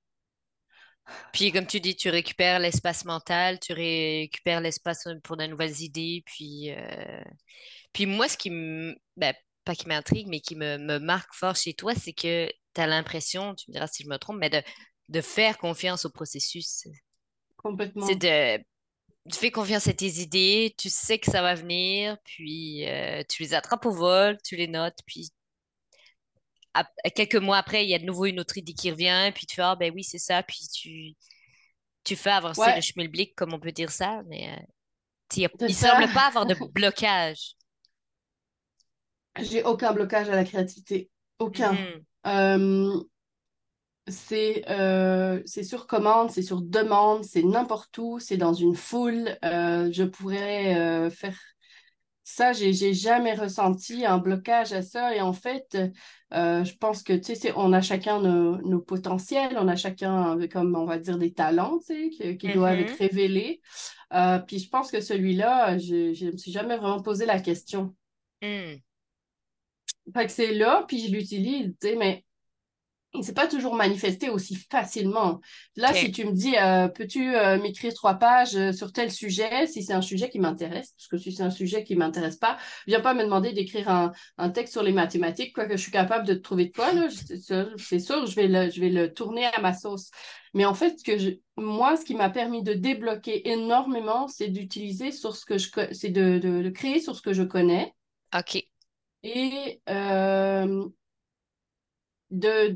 Puis, 1.31 1.51
comme 1.51 1.67
tu 1.67 1.79
dis, 1.79 1.95
tu 1.95 2.09
récupères 2.09 2.59
l'espace 2.59 3.05
mental, 3.05 3.59
tu 3.59 3.73
récupères 3.73 4.59
l'espace 4.59 5.07
pour 5.23 5.37
de 5.37 5.45
nouvelles 5.45 5.81
idées. 5.81 6.23
Puis, 6.25 6.71
euh, 6.71 7.23
puis 7.93 8.05
moi, 8.05 8.27
ce 8.27 8.37
qui 8.37 8.49
me. 8.49 8.95
Ben, 9.15 9.33
pas 9.63 9.75
qui 9.75 9.87
m'intrigue, 9.87 10.27
mais 10.27 10.39
qui 10.39 10.55
me, 10.55 10.77
me, 10.77 10.97
marque 10.97 11.33
fort 11.33 11.55
chez 11.55 11.73
toi, 11.73 11.93
c'est 11.93 12.13
que 12.13 12.49
tu 12.73 12.81
as 12.81 12.87
l'impression, 12.87 13.53
tu 13.55 13.69
me 13.69 13.73
diras 13.73 13.87
si 13.87 14.03
je 14.03 14.09
me 14.09 14.17
trompe, 14.17 14.37
mais 14.37 14.49
de, 14.49 14.61
de 15.09 15.21
faire 15.21 15.57
confiance 15.57 16.05
au 16.05 16.09
processus. 16.09 16.87
Complètement. 17.57 18.05
C'est 18.05 18.15
de. 18.15 18.63
Tu 19.31 19.39
fais 19.39 19.51
confiance 19.51 19.87
à 19.87 19.93
tes 19.93 20.19
idées, 20.21 20.73
tu 20.77 20.89
sais 20.89 21.19
que 21.19 21.29
ça 21.29 21.41
va 21.41 21.53
venir, 21.53 22.17
puis 22.23 22.87
euh, 22.87 23.23
tu 23.27 23.43
les 23.43 23.53
attrapes 23.53 23.85
au 23.85 23.91
vol, 23.91 24.37
tu 24.43 24.55
les 24.55 24.67
notes, 24.67 24.99
puis 25.05 25.31
quelques 27.15 27.35
mois 27.35 27.57
après, 27.57 27.83
il 27.83 27.89
y 27.89 27.95
a 27.95 27.99
de 27.99 28.05
nouveau 28.05 28.25
une 28.25 28.39
autre 28.39 28.57
idée 28.57 28.73
qui 28.73 28.91
revient, 28.91 29.31
puis 29.33 29.45
tu 29.45 29.55
fais, 29.55 29.63
ah 29.63 29.75
ben 29.75 29.91
oui, 29.93 30.03
c'est 30.03 30.19
ça, 30.19 30.43
puis 30.43 30.67
tu, 30.73 31.13
tu 32.03 32.15
fais 32.15 32.31
avancer 32.31 32.73
le 32.75 32.81
schmilblick, 32.81 33.35
comme 33.35 33.53
on 33.53 33.59
peut 33.59 33.71
dire 33.71 33.91
ça, 33.91 34.21
mais 34.27 34.49
euh, 34.49 34.61
il 35.35 35.49
ne 35.61 35.67
semble 35.69 36.11
pas 36.13 36.27
avoir 36.27 36.45
de 36.45 36.55
blocage. 36.73 37.55
J'ai 39.39 39.63
aucun 39.63 39.93
blocage 39.93 40.29
à 40.29 40.35
la 40.35 40.43
créativité. 40.43 41.09
Aucun. 41.39 41.77
Euh, 42.25 43.03
euh, 44.69 45.41
c'est 45.45 45.63
sur 45.63 45.87
commande, 45.87 46.31
c'est 46.31 46.41
sur 46.41 46.61
demande, 46.61 47.23
c'est 47.23 47.43
n'importe 47.43 47.97
où, 47.97 48.19
c'est 48.19 48.37
dans 48.37 48.53
une 48.53 48.75
foule. 48.75 49.37
je 49.43 50.03
pourrais 50.03 51.09
faire 51.09 51.37
ça, 52.29 52.51
j'ai, 52.51 52.93
jamais 52.93 53.35
ressenti 53.35 54.05
un 54.05 54.17
blocage 54.17 54.73
à 54.73 54.81
ça. 54.81 55.15
Et 55.15 55.21
en 55.21 55.31
fait, 55.31 55.77
euh, 56.33 56.61
je 56.65 56.75
pense 56.75 57.01
que, 57.01 57.13
tu 57.13 57.35
sais, 57.35 57.53
on 57.55 57.71
a 57.71 57.79
chacun 57.79 58.19
nos, 58.19 58.81
potentiels, 58.81 59.57
on 59.57 59.69
a 59.69 59.77
chacun, 59.77 60.37
comme 60.49 60.75
on 60.75 60.83
va 60.83 60.97
dire, 60.97 61.17
des 61.17 61.31
talents, 61.31 61.79
tu 61.79 62.11
sais, 62.11 62.35
qui, 62.35 62.51
doivent 62.51 62.79
être 62.79 62.91
mm-hmm. 62.95 62.97
révélés. 62.97 63.61
Euh, 64.13 64.39
puis 64.39 64.59
je 64.59 64.67
pense 64.67 64.91
que 64.91 64.99
celui-là, 64.99 65.77
je 65.77 66.25
ne 66.25 66.31
me 66.33 66.37
suis 66.37 66.51
jamais 66.51 66.75
vraiment 66.75 67.01
posé 67.01 67.25
la 67.25 67.39
question. 67.39 67.95
Mm. 68.41 68.75
Fait 70.13 70.25
que 70.25 70.31
c'est 70.31 70.53
là, 70.53 70.83
puis 70.85 70.99
je 71.07 71.13
l'utilise, 71.13 71.75
tu 71.79 71.87
sais, 71.87 71.95
mais 71.95 72.25
il 73.17 73.21
ne 73.21 73.25
s'est 73.25 73.33
pas 73.33 73.47
toujours 73.47 73.73
manifesté 73.75 74.29
aussi 74.29 74.55
facilement. 74.55 75.41
Là, 75.75 75.93
si 75.93 76.11
tu 76.11 76.25
me 76.25 76.31
dis, 76.31 76.55
euh, 76.55 76.87
peux-tu 76.87 77.35
euh, 77.35 77.59
m'écrire 77.59 77.93
trois 77.93 78.13
pages 78.13 78.55
euh, 78.55 78.71
sur 78.71 78.91
tel 78.91 79.11
sujet, 79.11 79.65
si 79.65 79.83
c'est 79.83 79.93
un 79.93 80.01
sujet 80.01 80.29
qui 80.29 80.39
m'intéresse, 80.39 80.91
parce 80.91 81.07
que 81.07 81.17
si 81.17 81.31
c'est 81.31 81.43
un 81.43 81.49
sujet 81.49 81.83
qui 81.83 81.93
ne 81.95 81.99
m'intéresse 81.99 82.37
pas, 82.37 82.57
viens 82.85 83.01
pas 83.01 83.15
me 83.15 83.23
demander 83.23 83.53
d'écrire 83.53 83.89
un, 83.89 84.49
texte 84.51 84.73
sur 84.73 84.83
les 84.83 84.91
mathématiques, 84.91 85.53
quoique 85.53 85.75
je 85.75 85.81
suis 85.81 85.91
capable 85.91 86.27
de 86.27 86.35
te 86.35 86.39
trouver 86.39 86.65
de 86.65 86.71
quoi, 86.71 86.91
c'est 87.09 87.99
sûr, 87.99 88.25
je 88.25 88.35
vais, 88.35 88.47
le, 88.47 88.69
je 88.69 88.79
vais 88.79 88.89
le 88.89 89.13
tourner 89.13 89.45
à 89.45 89.59
ma 89.59 89.73
sauce. 89.73 90.11
Mais 90.53 90.65
en 90.65 90.73
fait, 90.73 90.95
que 91.03 91.17
je, 91.17 91.31
moi, 91.57 91.97
ce 91.97 92.05
qui 92.05 92.15
m'a 92.15 92.29
permis 92.29 92.63
de 92.63 92.73
débloquer 92.73 93.49
énormément, 93.49 94.27
c'est 94.27 94.47
d'utiliser 94.47 95.11
sur 95.11 95.35
ce 95.35 95.45
que 95.45 95.57
je, 95.57 95.69
c'est 95.91 96.09
de, 96.09 96.37
de, 96.37 96.69
créer 96.69 96.99
sur 96.99 97.15
ce 97.15 97.21
que 97.21 97.33
je 97.33 97.43
connais. 97.43 97.93
OK. 98.33 98.63
Et 99.23 99.81
de, 102.31 102.75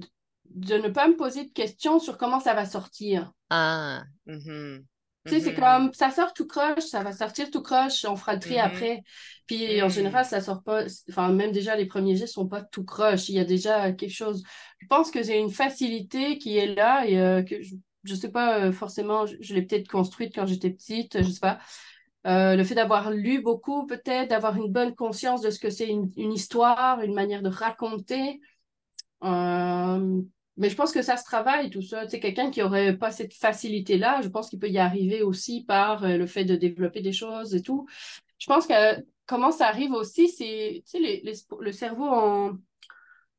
de 0.55 0.75
ne 0.75 0.89
pas 0.89 1.07
me 1.07 1.15
poser 1.15 1.45
de 1.45 1.51
questions 1.51 1.99
sur 1.99 2.17
comment 2.17 2.39
ça 2.39 2.53
va 2.53 2.65
sortir. 2.65 3.31
Ah. 3.49 4.03
Mm-hmm. 4.27 4.83
Tu 5.25 5.33
sais, 5.33 5.39
c'est 5.39 5.51
mm-hmm. 5.51 5.77
comme 5.77 5.93
ça 5.93 6.09
sort 6.09 6.33
tout 6.33 6.47
croche, 6.47 6.83
ça 6.83 7.03
va 7.03 7.11
sortir 7.11 7.51
tout 7.51 7.61
croche, 7.61 8.05
on 8.05 8.15
fera 8.15 8.33
le 8.33 8.39
tri 8.39 8.55
mm-hmm. 8.55 8.65
après. 8.65 9.03
Puis 9.45 9.81
en 9.81 9.89
général, 9.89 10.25
ça 10.25 10.41
sort 10.41 10.63
pas, 10.63 10.85
enfin, 11.09 11.31
même 11.31 11.51
déjà, 11.51 11.75
les 11.75 11.85
premiers 11.85 12.15
jets 12.15 12.27
sont 12.27 12.47
pas 12.47 12.63
tout 12.63 12.83
croche. 12.83 13.29
Il 13.29 13.35
y 13.35 13.39
a 13.39 13.45
déjà 13.45 13.91
quelque 13.91 14.13
chose. 14.13 14.43
Je 14.79 14.87
pense 14.87 15.11
que 15.11 15.21
j'ai 15.21 15.37
une 15.37 15.51
facilité 15.51 16.37
qui 16.37 16.57
est 16.57 16.73
là 16.73 17.05
et 17.05 17.19
euh, 17.19 17.43
que 17.43 17.61
je, 17.61 17.75
je 18.03 18.15
sais 18.15 18.31
pas 18.31 18.59
euh, 18.59 18.71
forcément, 18.71 19.25
je, 19.25 19.53
l'ai 19.53 19.61
peut-être 19.61 19.87
construite 19.87 20.33
quand 20.33 20.45
j'étais 20.45 20.71
petite, 20.71 21.21
je 21.21 21.29
sais 21.29 21.39
pas. 21.39 21.59
Euh, 22.27 22.55
le 22.55 22.63
fait 22.63 22.75
d'avoir 22.75 23.11
lu 23.11 23.41
beaucoup, 23.41 23.85
peut-être, 23.85 24.29
d'avoir 24.29 24.55
une 24.55 24.71
bonne 24.71 24.95
conscience 24.95 25.41
de 25.41 25.49
ce 25.49 25.59
que 25.59 25.69
c'est 25.69 25.87
une, 25.87 26.11
une, 26.17 26.33
histoire, 26.33 27.01
une 27.01 27.13
manière 27.13 27.41
de 27.41 27.49
raconter. 27.49 28.39
Mais 30.57 30.69
je 30.69 30.75
pense 30.75 30.91
que 30.91 31.01
ça 31.01 31.17
se 31.17 31.23
travaille, 31.23 31.69
tout 31.69 31.81
ça. 31.81 32.03
Tu 32.05 32.11
sais, 32.11 32.19
quelqu'un 32.19 32.51
qui 32.51 32.61
aurait 32.61 32.97
pas 32.97 33.11
cette 33.11 33.33
facilité-là, 33.33 34.21
je 34.21 34.27
pense 34.27 34.49
qu'il 34.49 34.59
peut 34.59 34.69
y 34.69 34.79
arriver 34.79 35.21
aussi 35.21 35.63
par 35.63 36.03
euh, 36.03 36.17
le 36.17 36.27
fait 36.27 36.45
de 36.45 36.55
développer 36.55 37.01
des 37.01 37.13
choses 37.13 37.55
et 37.55 37.61
tout. 37.61 37.87
Je 38.37 38.47
pense 38.47 38.67
que 38.67 38.73
comment 39.25 39.51
ça 39.51 39.67
arrive 39.67 39.93
aussi, 39.93 40.29
c'est, 40.29 40.83
tu 40.91 41.03
sais, 41.03 41.23
le 41.59 41.71
cerveau 41.71 42.05
en, 42.05 42.57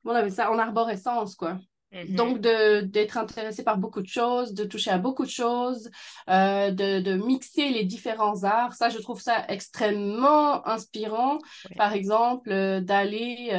on 0.04 0.10
avait 0.10 0.30
ça, 0.30 0.50
en 0.50 0.58
arborescence, 0.58 1.34
quoi. 1.34 1.58
Mm-hmm. 1.92 2.14
Donc, 2.14 2.40
d'être 2.40 3.18
intéressé 3.18 3.62
par 3.62 3.76
beaucoup 3.76 4.00
de 4.00 4.08
choses, 4.08 4.54
de 4.54 4.64
toucher 4.64 4.90
à 4.90 4.96
beaucoup 4.96 5.24
de 5.24 5.30
choses, 5.30 5.90
euh, 6.30 6.70
de, 6.70 7.00
de, 7.00 7.12
mixer 7.14 7.68
les 7.68 7.84
différents 7.84 8.44
arts. 8.44 8.72
Ça, 8.72 8.88
je 8.88 8.98
trouve 8.98 9.20
ça 9.20 9.44
extrêmement 9.48 10.66
inspirant. 10.66 11.38
Par 11.76 11.92
exemple, 11.92 12.50
euh, 12.50 12.80
d'aller 12.80 13.50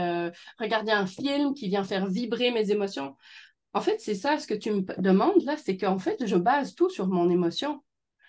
regarder 0.60 0.92
un 0.92 1.06
film 1.06 1.54
qui 1.54 1.68
vient 1.70 1.84
faire 1.84 2.08
vibrer 2.08 2.50
mes 2.50 2.72
émotions. 2.72 3.16
En 3.74 3.82
fait, 3.82 4.00
c'est 4.00 4.16
ça, 4.16 4.38
ce 4.38 4.48
que 4.48 4.54
tu 4.54 4.72
me 4.72 5.02
demandes 5.02 5.44
là, 5.44 5.58
c'est 5.58 5.78
qu'en 5.78 5.98
fait, 5.98 6.26
je 6.26 6.36
base 6.36 6.76
tout 6.76 6.90
sur 6.90 7.08
mon 7.08 7.30
émotion. 7.30 7.84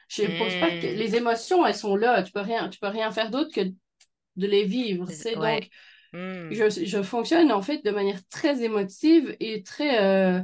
Je 0.09 0.23
ne 0.23 0.39
pose 0.39 0.55
pas 0.61 0.71
que 0.71 0.95
hmm. 0.95 0.97
les 0.97 1.17
émotions, 1.17 1.67
elles 1.67 1.75
sont 1.75 1.97
là. 1.97 2.23
Tu 2.23 2.33
peux 2.33 2.41
rien, 2.41 2.69
tu 2.69 2.79
peux 2.79 2.89
rien 2.89 3.11
faire 3.11 3.31
d'autre 3.31 3.55
que 3.55 3.61
de 3.61 4.47
les 4.47 4.65
vivre. 4.65 5.07
C'est 5.11 5.35
Donc, 5.35 5.69
hmm. 6.13 6.51
je, 6.51 7.03
fonctionne 7.03 7.53
en 7.53 7.63
fait 7.63 7.85
de 7.85 7.91
manière 7.91 8.21
très 8.29 8.63
émotive 8.63 9.37
et 9.41 9.63
très, 9.63 10.03
euh, 10.03 10.41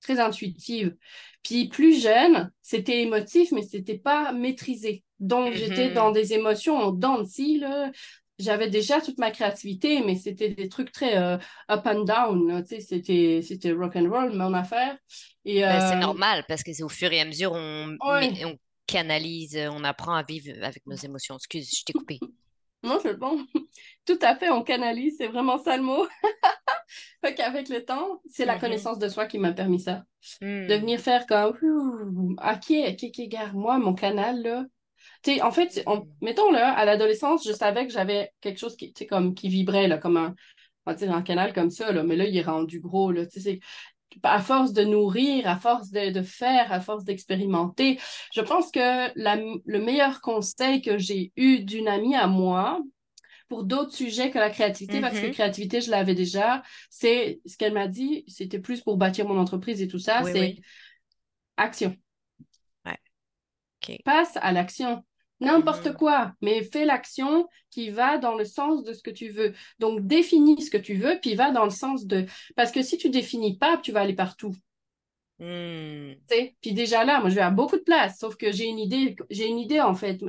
très 0.00 0.20
intuitive. 0.20 0.94
Puis 1.42 1.68
plus 1.68 2.00
jeune, 2.00 2.50
c'était 2.62 3.02
émotif, 3.02 3.52
mais 3.52 3.62
c'était 3.62 3.98
pas 3.98 4.32
maîtrisé. 4.32 5.02
Donc, 5.18 5.54
j'étais 5.54 5.90
dans 5.90 6.10
mm-hmm. 6.10 6.14
des 6.14 6.32
émotions 6.34 6.76
en 6.76 6.90
dents 6.90 7.20
de 7.20 7.24
scie, 7.24 7.58
là 7.58 7.92
j'avais 8.42 8.68
déjà 8.68 9.00
toute 9.00 9.18
ma 9.18 9.30
créativité, 9.30 10.02
mais 10.04 10.16
c'était 10.16 10.50
des 10.50 10.68
trucs 10.68 10.92
très 10.92 11.16
euh, 11.16 11.38
up 11.70 11.86
and 11.86 12.04
down. 12.04 12.64
C'était, 12.66 13.40
c'était 13.42 13.72
rock 13.72 13.96
and 13.96 14.10
roll, 14.10 14.32
mon 14.32 14.54
affaire. 14.54 14.96
Et, 15.44 15.60
ben, 15.60 15.80
c'est 15.80 15.96
euh, 15.96 16.00
normal 16.00 16.44
parce 16.48 16.62
que 16.62 16.72
c'est 16.72 16.82
au 16.82 16.88
fur 16.88 17.12
et 17.12 17.20
à 17.20 17.24
mesure 17.24 17.52
on, 17.52 17.96
on 18.00 18.56
canalise, 18.86 19.58
on 19.72 19.84
apprend 19.84 20.14
à 20.14 20.22
vivre 20.22 20.52
avec 20.62 20.86
nos 20.86 20.96
émotions. 20.96 21.36
Excuse, 21.36 21.70
je 21.78 21.84
t'ai 21.84 21.92
coupé. 21.92 22.18
non, 22.82 22.98
c'est 23.00 23.18
bon. 23.18 23.44
Tout 24.04 24.18
à 24.20 24.36
fait, 24.36 24.50
on 24.50 24.62
canalise, 24.62 25.16
c'est 25.18 25.28
vraiment 25.28 25.58
ça 25.58 25.76
le 25.76 25.82
mot. 25.82 26.06
fait 27.24 27.34
qu'avec 27.34 27.68
le 27.68 27.84
temps, 27.84 28.20
c'est 28.28 28.44
la 28.44 28.56
mm-hmm. 28.56 28.60
connaissance 28.60 28.98
de 28.98 29.08
soi 29.08 29.26
qui 29.26 29.38
m'a 29.38 29.52
permis 29.52 29.80
ça. 29.80 30.04
Mm. 30.40 30.66
De 30.66 30.74
venir 30.74 31.00
faire 31.00 31.26
comme, 31.26 32.36
ok, 32.38 32.70
ok, 32.70 33.04
ok, 33.04 33.28
garde 33.28 33.54
moi, 33.54 33.78
mon 33.78 33.94
canal, 33.94 34.42
là, 34.42 34.64
en 35.42 35.50
fait, 35.50 35.84
mettons 36.20 36.50
là, 36.50 36.72
à 36.72 36.84
l'adolescence, 36.84 37.46
je 37.46 37.52
savais 37.52 37.86
que 37.86 37.92
j'avais 37.92 38.32
quelque 38.40 38.58
chose 38.58 38.76
qui, 38.76 38.92
comme, 39.06 39.34
qui 39.34 39.48
vibrait, 39.48 39.88
là, 39.88 39.98
comme 39.98 40.16
un, 40.16 40.34
on 40.86 40.92
va 40.92 41.14
un 41.14 41.22
canal 41.22 41.52
comme 41.52 41.70
ça, 41.70 41.92
là, 41.92 42.02
mais 42.02 42.16
là, 42.16 42.24
il 42.24 42.36
est 42.36 42.42
rendu 42.42 42.80
gros. 42.80 43.12
Là, 43.12 43.22
à 44.22 44.40
force 44.40 44.72
de 44.72 44.82
nourrir, 44.82 45.48
à 45.48 45.56
force 45.56 45.90
de, 45.90 46.22
faire, 46.22 46.72
à 46.72 46.80
force 46.80 47.04
d'expérimenter, 47.04 47.98
je 48.34 48.40
pense 48.40 48.70
que 48.70 49.10
le 49.16 49.78
meilleur 49.78 50.20
conseil 50.20 50.82
que 50.82 50.98
j'ai 50.98 51.32
eu 51.36 51.60
d'une 51.60 51.88
amie 51.88 52.14
à 52.14 52.26
moi, 52.26 52.80
pour 53.48 53.64
d'autres 53.64 53.92
sujets 53.92 54.30
que 54.30 54.38
la 54.38 54.50
créativité, 54.50 55.00
parce 55.00 55.14
que 55.14 55.20
la 55.20 55.28
mm-hmm. 55.28 55.32
créativité, 55.32 55.80
je 55.82 55.90
l'avais 55.90 56.14
déjà, 56.14 56.62
c'est 56.88 57.40
ce 57.44 57.58
qu'elle 57.58 57.74
m'a 57.74 57.86
dit, 57.86 58.24
c'était 58.26 58.58
plus 58.58 58.80
pour 58.80 58.96
bâtir 58.96 59.28
mon 59.28 59.38
entreprise 59.38 59.82
et 59.82 59.88
tout 59.88 59.98
ça, 59.98 60.22
c'est 60.24 60.56
action. 61.56 61.94
Passe 64.04 64.36
à 64.40 64.52
l'action. 64.52 65.04
N'importe 65.42 65.94
quoi, 65.94 66.32
mais 66.40 66.62
fais 66.62 66.84
l'action 66.84 67.48
qui 67.70 67.90
va 67.90 68.18
dans 68.18 68.34
le 68.34 68.44
sens 68.44 68.84
de 68.84 68.92
ce 68.92 69.02
que 69.02 69.10
tu 69.10 69.30
veux. 69.30 69.52
Donc, 69.78 70.06
définis 70.06 70.62
ce 70.62 70.70
que 70.70 70.78
tu 70.78 70.94
veux, 70.94 71.18
puis 71.20 71.34
va 71.34 71.50
dans 71.50 71.64
le 71.64 71.70
sens 71.70 72.06
de... 72.06 72.26
Parce 72.56 72.72
que 72.72 72.82
si 72.82 72.96
tu 72.98 73.10
définis 73.10 73.56
pas, 73.58 73.76
tu 73.76 73.92
vas 73.92 74.00
aller 74.00 74.14
partout. 74.14 74.54
Mm. 75.38 76.12
Puis 76.60 76.72
déjà 76.72 77.04
là, 77.04 77.20
moi, 77.20 77.28
je 77.28 77.34
vais 77.34 77.40
à 77.40 77.50
beaucoup 77.50 77.76
de 77.76 77.82
place, 77.82 78.18
sauf 78.18 78.36
que 78.36 78.52
j'ai 78.52 78.66
une 78.66 78.78
idée, 78.78 79.16
j'ai 79.30 79.48
une 79.48 79.58
idée 79.58 79.80
en 79.80 79.94
fait. 79.94 80.20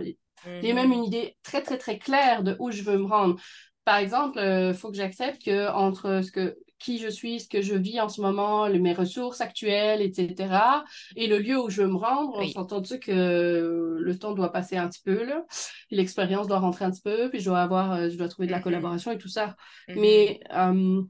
J'ai 0.46 0.74
même 0.74 0.90
mm-hmm. 0.90 0.94
une 0.94 1.04
idée 1.04 1.38
très, 1.44 1.62
très, 1.62 1.78
très 1.78 2.00
claire 2.00 2.44
de 2.44 2.56
où 2.60 2.72
je 2.72 2.82
veux 2.82 2.98
me 2.98 3.06
rendre. 3.06 3.40
Par 3.86 3.98
exemple, 3.98 4.38
il 4.38 4.42
euh, 4.42 4.74
faut 4.74 4.90
que 4.90 4.98
j'accepte 4.98 5.44
que 5.44 5.70
entre 5.72 6.22
ce 6.24 6.32
que 6.32 6.58
qui 6.84 7.00
je 7.00 7.08
suis, 7.08 7.40
ce 7.40 7.48
que 7.48 7.62
je 7.62 7.76
vis 7.76 8.02
en 8.02 8.10
ce 8.10 8.22
moment, 8.22 8.70
mes 8.70 8.94
ressources 8.94 9.42
actuelles, 9.42 10.02
etc. 10.02 10.84
Et 11.16 11.28
le 11.28 11.40
lieu 11.40 11.60
où 11.60 11.70
je 11.70 11.82
veux 11.82 11.88
me 11.88 11.98
rendre, 11.98 12.38
on 12.38 12.48
s'entend-tu 12.48 13.00
que 13.00 13.98
le 14.00 14.20
temps 14.20 14.34
doit 14.34 14.52
passer 14.52 14.76
un 14.76 14.90
petit 14.90 15.02
peu, 15.04 15.24
là, 15.24 15.46
l'expérience 15.92 16.48
doit 16.48 16.60
rentrer 16.60 16.86
un 16.86 16.92
petit 16.92 17.02
peu, 17.02 17.30
puis 17.30 17.40
je 17.40 17.46
dois 17.46 17.62
avoir, 17.62 17.94
euh, 17.94 18.10
je 18.10 18.18
dois 18.18 18.28
trouver 18.28 18.48
de 18.48 18.52
la 18.52 18.60
mm-hmm. 18.60 18.64
collaboration 18.64 19.12
et 19.12 19.18
tout 19.18 19.30
ça. 19.30 19.56
Mm-hmm. 19.88 20.00
Mais 20.00 20.40
euh, 20.52 21.02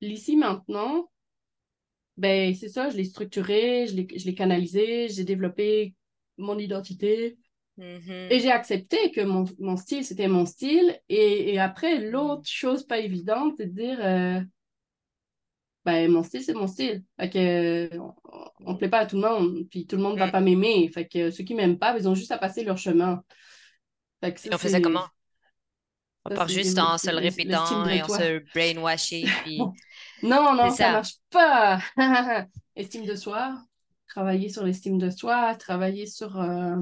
l'ici 0.00 0.36
maintenant, 0.36 1.10
ben, 2.16 2.54
c'est 2.54 2.68
ça, 2.68 2.88
je 2.88 2.96
l'ai 2.96 3.04
structuré, 3.04 3.86
je 3.88 3.94
l'ai, 3.96 4.06
je 4.16 4.24
l'ai 4.24 4.34
canalisé, 4.34 5.08
j'ai 5.08 5.24
développé 5.24 5.94
mon 6.38 6.58
identité. 6.58 7.36
Mhm. 7.76 8.30
Et 8.30 8.40
j'ai 8.40 8.50
accepté 8.52 9.12
que 9.12 9.20
mon, 9.22 9.44
mon 9.60 9.76
style, 9.76 10.04
c'était 10.04 10.28
mon 10.28 10.46
style. 10.46 10.98
Et, 11.08 11.54
et 11.54 11.58
après, 11.60 11.98
l'autre 12.00 12.48
chose 12.48 12.84
pas 12.86 12.98
évidente, 12.98 13.54
c'est 13.58 13.66
de 13.66 13.72
dire, 13.80 13.98
euh, 14.04 14.40
ben, 15.84 16.10
mon 16.10 16.22
style, 16.24 16.42
c'est 16.42 16.54
mon 16.54 16.66
style. 16.66 17.04
Fait 17.18 17.30
que, 17.30 17.90
on 18.60 18.72
ne 18.72 18.76
plaît 18.76 18.88
pas 18.88 19.00
à 19.00 19.06
tout 19.06 19.16
le 19.16 19.22
monde, 19.22 19.68
puis 19.70 19.86
tout 19.86 19.96
le 19.96 20.02
monde 20.02 20.18
va 20.18 20.26
Mm. 20.26 20.32
pas 20.32 20.40
m'aimer. 20.40 20.88
Fait 20.92 21.06
que 21.06 21.30
ceux 21.30 21.44
qui 21.44 21.54
m'aiment 21.54 21.78
pas, 21.78 21.96
ils 21.96 22.08
ont 22.08 22.14
juste 22.14 22.32
à 22.32 22.38
passer 22.38 22.64
leur 22.64 22.78
chemin. 22.78 23.22
Fait 24.22 24.34
que 24.34 24.40
ça, 24.40 24.50
Et 24.50 24.54
on 24.54 24.58
fait 24.58 24.68
ça 24.68 24.80
comment? 24.80 25.06
On 26.26 26.30
ça, 26.30 26.36
part 26.36 26.48
juste 26.48 26.78
en 26.78 26.98
se 26.98 27.10
le 27.10 27.18
répétant 27.18 27.88
et 27.88 28.02
on 28.02 28.08
se 28.08 28.40
brainwashing, 28.52 29.34
puis 29.40 29.72
Non, 30.22 30.54
non, 30.54 30.74
ça 30.76 30.88
ça. 30.88 30.90
marche 30.90 31.16
pas. 31.30 31.80
Estime 32.76 33.04
de 33.06 33.14
soi, 33.16 33.56
travailler 34.08 34.48
sur 34.48 34.64
l'estime 34.64 34.98
de 34.98 35.10
soi, 35.10 35.54
travailler 35.56 36.06
sur, 36.06 36.40
euh, 36.40 36.76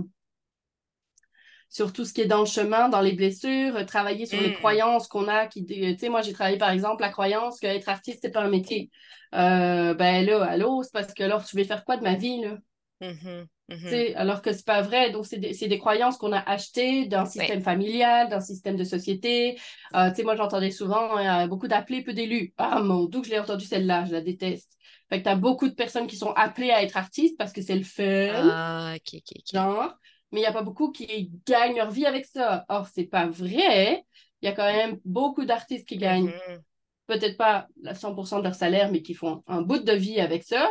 sur 1.74 1.92
tout 1.92 2.04
ce 2.06 2.14
qui 2.14 2.22
est 2.22 2.26
dans 2.26 2.40
le 2.40 2.46
chemin, 2.46 2.88
dans 2.88 3.02
les 3.02 3.12
blessures, 3.14 3.76
euh, 3.76 3.84
travailler 3.84 4.26
sur 4.26 4.40
les 4.40 4.52
Mm. 4.52 4.54
croyances 4.54 5.08
qu'on 5.08 5.28
a. 5.28 5.46
Qui, 5.48 5.66
tu 5.66 5.98
sais, 5.98 6.08
moi, 6.08 6.22
j'ai 6.22 6.32
travaillé, 6.32 6.58
par 6.58 6.70
exemple, 6.70 7.02
la 7.02 7.10
croyance 7.10 7.60
qu'être 7.60 7.88
artiste, 7.90 8.20
c'est 8.22 8.30
pas 8.30 8.42
un 8.42 8.48
métier. 8.50 8.90
Euh, 9.34 9.94
ben 9.94 10.24
là, 10.26 10.44
allô, 10.44 10.82
c'est 10.84 10.92
parce 10.92 11.12
que 11.14 11.24
alors, 11.24 11.44
tu 11.44 11.56
vais 11.56 11.64
faire 11.64 11.84
quoi 11.84 11.96
de 11.98 12.04
ma 12.04 12.14
vie, 12.14 12.40
là? 12.42 12.58
Mhm. 13.00 13.48
Tu 13.87 13.96
Mhm. 13.96 13.96
sais, 13.96 14.14
alors 14.14 14.40
que 14.40 14.52
c'est 14.52 14.64
pas 14.64 14.80
vrai. 14.82 15.10
Donc, 15.10 15.26
c'est 15.26 15.38
des, 15.38 15.52
des 15.68 15.78
croyances 15.78 16.16
qu'on 16.16 16.32
a 16.32 16.38
achetées 16.40 17.06
d'un 17.06 17.26
Oui. 17.34 17.50
système 17.50 17.60
familial, 17.60 18.28
d'un 18.30 18.40
système 18.40 18.76
de 18.76 18.84
société. 18.84 19.58
Euh, 19.94 20.08
tu 20.10 20.16
sais, 20.16 20.22
moi, 20.22 20.37
j'entendais 20.37 20.70
souvent 20.70 21.18
euh, 21.18 21.46
beaucoup 21.48 21.68
d'appelés, 21.68 22.02
peu 22.02 22.14
d'élus. 22.14 22.54
Ah, 22.56 22.80
mon 22.80 23.04
Dieu, 23.06 23.20
que 23.20 23.26
je 23.26 23.32
l'ai 23.32 23.38
entendu 23.38 23.64
celle-là, 23.66 24.06
je 24.06 24.12
la 24.12 24.22
déteste. 24.22 24.78
Fait 25.10 25.18
que 25.18 25.24
t'as 25.24 25.37
beaucoup 25.37 25.68
de 25.68 25.74
personnes 25.74 26.06
qui 26.06 26.16
sont 26.16 26.32
appelées 26.32 26.70
à 26.70 26.82
être 26.82 26.96
artistes 26.96 27.37
parce 27.37 27.52
que 27.52 27.60
c'est 27.60 27.76
le 27.76 27.84
fun, 27.84 28.04
Ah, 28.26 28.94
ok, 28.96 29.14
ok, 29.14 29.30
ok. 29.38 29.52
genre, 29.52 29.98
mais 30.35 30.40
il 30.40 30.44
n'y 30.44 30.49
a 30.49 30.53
pas 30.53 30.62
beaucoup 30.64 30.92
qui 30.92 31.33
gagnent 31.47 31.77
leur 31.79 31.92
vie 31.92 32.07
avec 32.07 32.27
ça. 32.27 32.66
Or, 32.68 32.88
c'est 32.88 33.07
pas 33.07 33.27
vrai. 33.29 34.05
Il 34.42 34.47
y 34.47 34.49
a 34.49 34.53
quand 34.53 34.64
même 34.70 35.01
beaucoup 35.07 35.47
d'artistes 35.47 35.88
qui 35.88 35.99
gagnent 35.99 36.33
Mhm. 36.49 36.62
peut-être 37.07 37.37
pas 37.38 37.68
la 37.83 37.94
100% 37.94 38.38
de 38.38 38.44
leur 38.44 38.55
salaire, 38.57 38.90
mais 38.92 39.03
qui 39.03 39.14
font 39.14 39.42
un 39.47 39.62
bout 39.62 39.81
de 39.81 39.92
vie 39.92 40.20
avec 40.20 40.44
ça. 40.44 40.70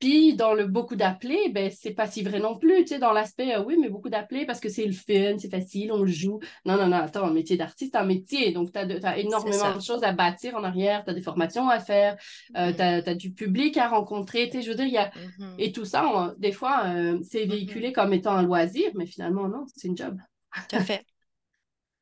Puis, 0.00 0.34
dans 0.34 0.54
le 0.54 0.66
beaucoup 0.66 0.96
d'appelés, 0.96 1.50
ben, 1.50 1.70
c'est 1.70 1.92
pas 1.92 2.06
si 2.06 2.22
vrai 2.22 2.40
non 2.40 2.56
plus, 2.58 2.84
tu 2.84 2.88
sais, 2.88 2.98
dans 2.98 3.12
l'aspect, 3.12 3.54
euh, 3.54 3.62
oui, 3.62 3.76
mais 3.78 3.90
beaucoup 3.90 4.08
d'appelés 4.08 4.46
parce 4.46 4.58
que 4.58 4.70
c'est 4.70 4.86
le 4.86 4.92
fun, 4.92 5.36
c'est 5.38 5.50
facile, 5.50 5.92
on 5.92 6.02
le 6.02 6.10
joue. 6.10 6.40
Non, 6.64 6.76
non, 6.78 6.88
non, 6.88 6.96
attends, 6.96 7.26
un 7.26 7.32
métier 7.32 7.58
d'artiste, 7.58 7.92
c'est 7.92 8.00
un 8.00 8.06
métier, 8.06 8.52
donc 8.52 8.72
tu 8.72 8.78
as, 8.78 9.18
énormément 9.18 9.76
de 9.76 9.82
choses 9.82 10.02
à 10.02 10.12
bâtir 10.12 10.56
en 10.56 10.64
arrière, 10.64 11.04
tu 11.04 11.10
as 11.10 11.14
des 11.14 11.20
formations 11.20 11.68
à 11.68 11.80
faire, 11.80 12.16
euh, 12.56 12.72
tu 12.72 12.80
as, 12.80 13.14
du 13.14 13.32
public 13.32 13.76
à 13.76 13.88
rencontrer, 13.88 14.48
tu 14.48 14.56
sais, 14.56 14.62
je 14.62 14.70
veux 14.70 14.76
dire, 14.76 14.86
il 14.86 14.94
y 14.94 14.98
a... 14.98 15.10
Mhm. 15.14 15.56
Et 15.58 15.72
tout 15.72 15.84
ça, 15.84 16.06
on- 16.06 16.34
des 16.38 16.52
fois, 16.52 16.84
euh, 16.86 17.18
c'est 17.22 17.44
Mhm. 17.44 17.50
véhiculé 17.50 17.92
comme 17.92 18.14
étant 18.14 18.32
un 18.32 18.42
loisir, 18.42 18.90
mais 18.94 19.04
finalement, 19.04 19.48
non, 19.48 19.66
c'est 19.76 19.88
une 19.88 19.96
job. 19.96 20.16
Tout 20.54 20.76
à 20.76 20.80
fait. 20.80 21.04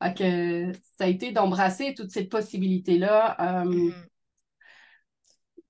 Fait 0.02 0.14
que 0.14 0.72
ça 0.96 1.04
a 1.04 1.06
été 1.08 1.32
d'embrasser 1.32 1.94
toutes 1.94 2.12
ces 2.12 2.24
possibilités-là. 2.24 3.64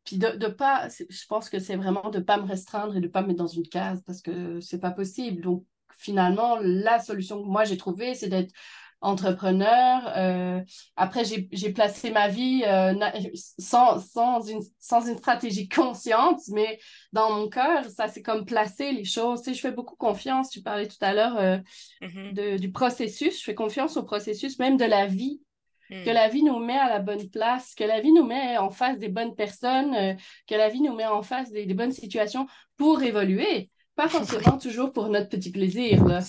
Puis 0.08 0.16
de, 0.16 0.28
de 0.38 0.46
pas, 0.46 0.88
je 0.88 1.26
pense 1.26 1.50
que 1.50 1.58
c'est 1.58 1.76
vraiment 1.76 2.08
de 2.08 2.18
pas 2.18 2.38
me 2.38 2.46
restreindre 2.46 2.96
et 2.96 3.00
de 3.00 3.08
pas 3.08 3.20
me 3.20 3.26
mettre 3.26 3.40
dans 3.40 3.46
une 3.46 3.68
case 3.68 4.02
parce 4.06 4.22
que 4.22 4.58
c'est 4.58 4.80
pas 4.80 4.90
possible. 4.90 5.42
Donc 5.42 5.64
finalement, 5.98 6.56
la 6.62 6.98
solution 6.98 7.42
que 7.42 7.46
moi 7.46 7.64
j'ai 7.64 7.76
trouvée, 7.76 8.14
c'est 8.14 8.30
d'être 8.30 8.54
entrepreneur. 9.02 10.10
Euh, 10.16 10.62
après, 10.96 11.24
j'ai, 11.26 11.72
placé 11.74 12.10
ma 12.10 12.28
vie 12.28 12.62
euh, 12.66 12.94
sans, 13.58 14.00
sans, 14.00 14.40
une, 14.48 14.62
sans 14.78 15.06
une 15.06 15.18
stratégie 15.18 15.68
consciente, 15.68 16.40
mais 16.48 16.78
dans 17.12 17.30
mon 17.30 17.50
cœur, 17.50 17.84
ça 17.84 18.08
c'est 18.08 18.22
comme 18.22 18.46
placer 18.46 18.92
les 18.92 19.04
choses. 19.04 19.42
Tu 19.42 19.50
sais, 19.50 19.54
je 19.54 19.60
fais 19.60 19.72
beaucoup 19.72 19.96
confiance. 19.96 20.48
Tu 20.48 20.62
parlais 20.62 20.88
tout 20.88 20.96
à 21.02 21.12
l'heure 21.12 21.36
euh, 21.36 21.58
Mhm. 22.00 22.32
de- 22.32 22.56
du 22.56 22.72
processus. 22.72 23.38
Je 23.40 23.44
fais 23.44 23.54
confiance 23.54 23.98
au 23.98 24.04
processus 24.04 24.58
même 24.58 24.78
de 24.78 24.86
la 24.86 25.06
vie 25.06 25.42
que 25.90 26.10
Mm. 26.10 26.14
la 26.14 26.28
vie 26.28 26.42
nous 26.42 26.58
met 26.58 26.76
à 26.78 26.88
la 26.88 26.98
bonne 27.00 27.28
place, 27.30 27.74
que 27.74 27.84
la 27.84 28.00
vie 28.00 28.12
nous 28.12 28.24
met 28.24 28.58
en 28.58 28.70
face 28.70 28.98
des 28.98 29.08
bonnes 29.08 29.34
personnes, 29.34 29.94
euh, 29.94 30.14
que 30.46 30.54
la 30.54 30.68
vie 30.68 30.80
nous 30.82 30.94
met 30.94 31.06
en 31.06 31.22
face 31.22 31.50
des, 31.50 31.66
des 31.66 31.74
bonnes 31.74 31.92
situations 31.92 32.46
pour 32.76 33.02
évoluer. 33.02 33.70
Pas 33.96 34.08
forcément 34.52 34.58
toujours 34.58 34.92
pour 34.92 35.08
notre 35.08 35.28
petit 35.28 35.50
plaisir, 35.50 36.04
là. 36.04 36.20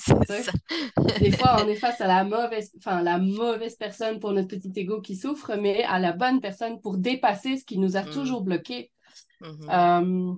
Des 1.20 1.32
fois, 1.32 1.58
on 1.64 1.68
est 1.68 1.76
face 1.76 2.02
à 2.02 2.08
la 2.08 2.24
mauvaise, 2.24 2.72
enfin, 2.78 3.02
la 3.02 3.18
mauvaise 3.20 3.76
personne 3.76 4.20
pour 4.20 4.32
notre 4.32 4.48
petit 4.48 4.72
ego 4.76 5.02
qui 5.02 5.16
souffre, 5.16 5.56
mais 5.56 5.84
à 5.84 6.00
la 6.00 6.12
bonne 6.14 6.40
personne 6.42 6.80
pour 6.82 6.98
dépasser 6.98 7.58
ce 7.58 7.66
qui 7.66 7.78
nous 7.78 7.96
a 7.98 8.02
Mm. 8.04 8.10
toujours 8.10 8.42
bloqués. 8.42 8.92
Mhm. 9.42 9.70
Euh, 9.70 10.34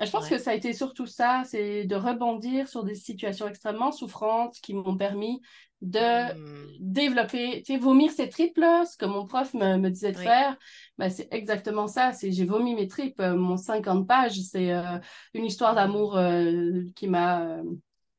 je 0.00 0.10
pense 0.10 0.24
Ouais. 0.30 0.36
que 0.36 0.38
ça 0.38 0.52
a 0.52 0.54
été 0.54 0.72
surtout 0.72 1.06
ça, 1.06 1.42
c'est 1.44 1.84
de 1.84 1.96
rebondir 1.96 2.68
sur 2.68 2.84
des 2.84 2.94
situations 2.94 3.48
extrêmement 3.48 3.90
souffrantes 3.90 4.54
qui 4.62 4.72
m'ont 4.74 4.96
permis 4.96 5.40
de 5.82 5.98
Mm. 6.00 6.76
développer, 6.80 7.62
tu 7.64 7.74
sais, 7.74 7.78
vomir 7.78 8.10
ses 8.12 8.28
tripes, 8.28 8.56
là, 8.58 8.84
ce 8.84 8.96
que 8.96 9.04
mon 9.04 9.26
prof 9.26 9.52
me, 9.54 9.76
me 9.78 9.90
disait 9.90 10.12
de 10.12 10.16
Oui. 10.18 10.24
faire, 10.24 10.56
ben, 10.96 11.08
c'est 11.10 11.28
exactement 11.32 11.86
ça, 11.86 12.12
c'est 12.12 12.32
j'ai 12.32 12.44
vomi 12.44 12.74
mes 12.74 12.88
tripes, 12.88 13.20
Euh, 13.20 13.36
mon 13.36 13.56
50 13.56 14.06
pages, 14.06 14.38
c'est 14.40 14.72
euh, 14.72 14.98
une 15.34 15.44
histoire 15.44 15.72
Mm. 15.72 15.76
d'amour 15.76 16.16
euh, 16.16 16.82
qui 16.96 17.08
m'a 17.08 17.42
euh, 17.42 17.62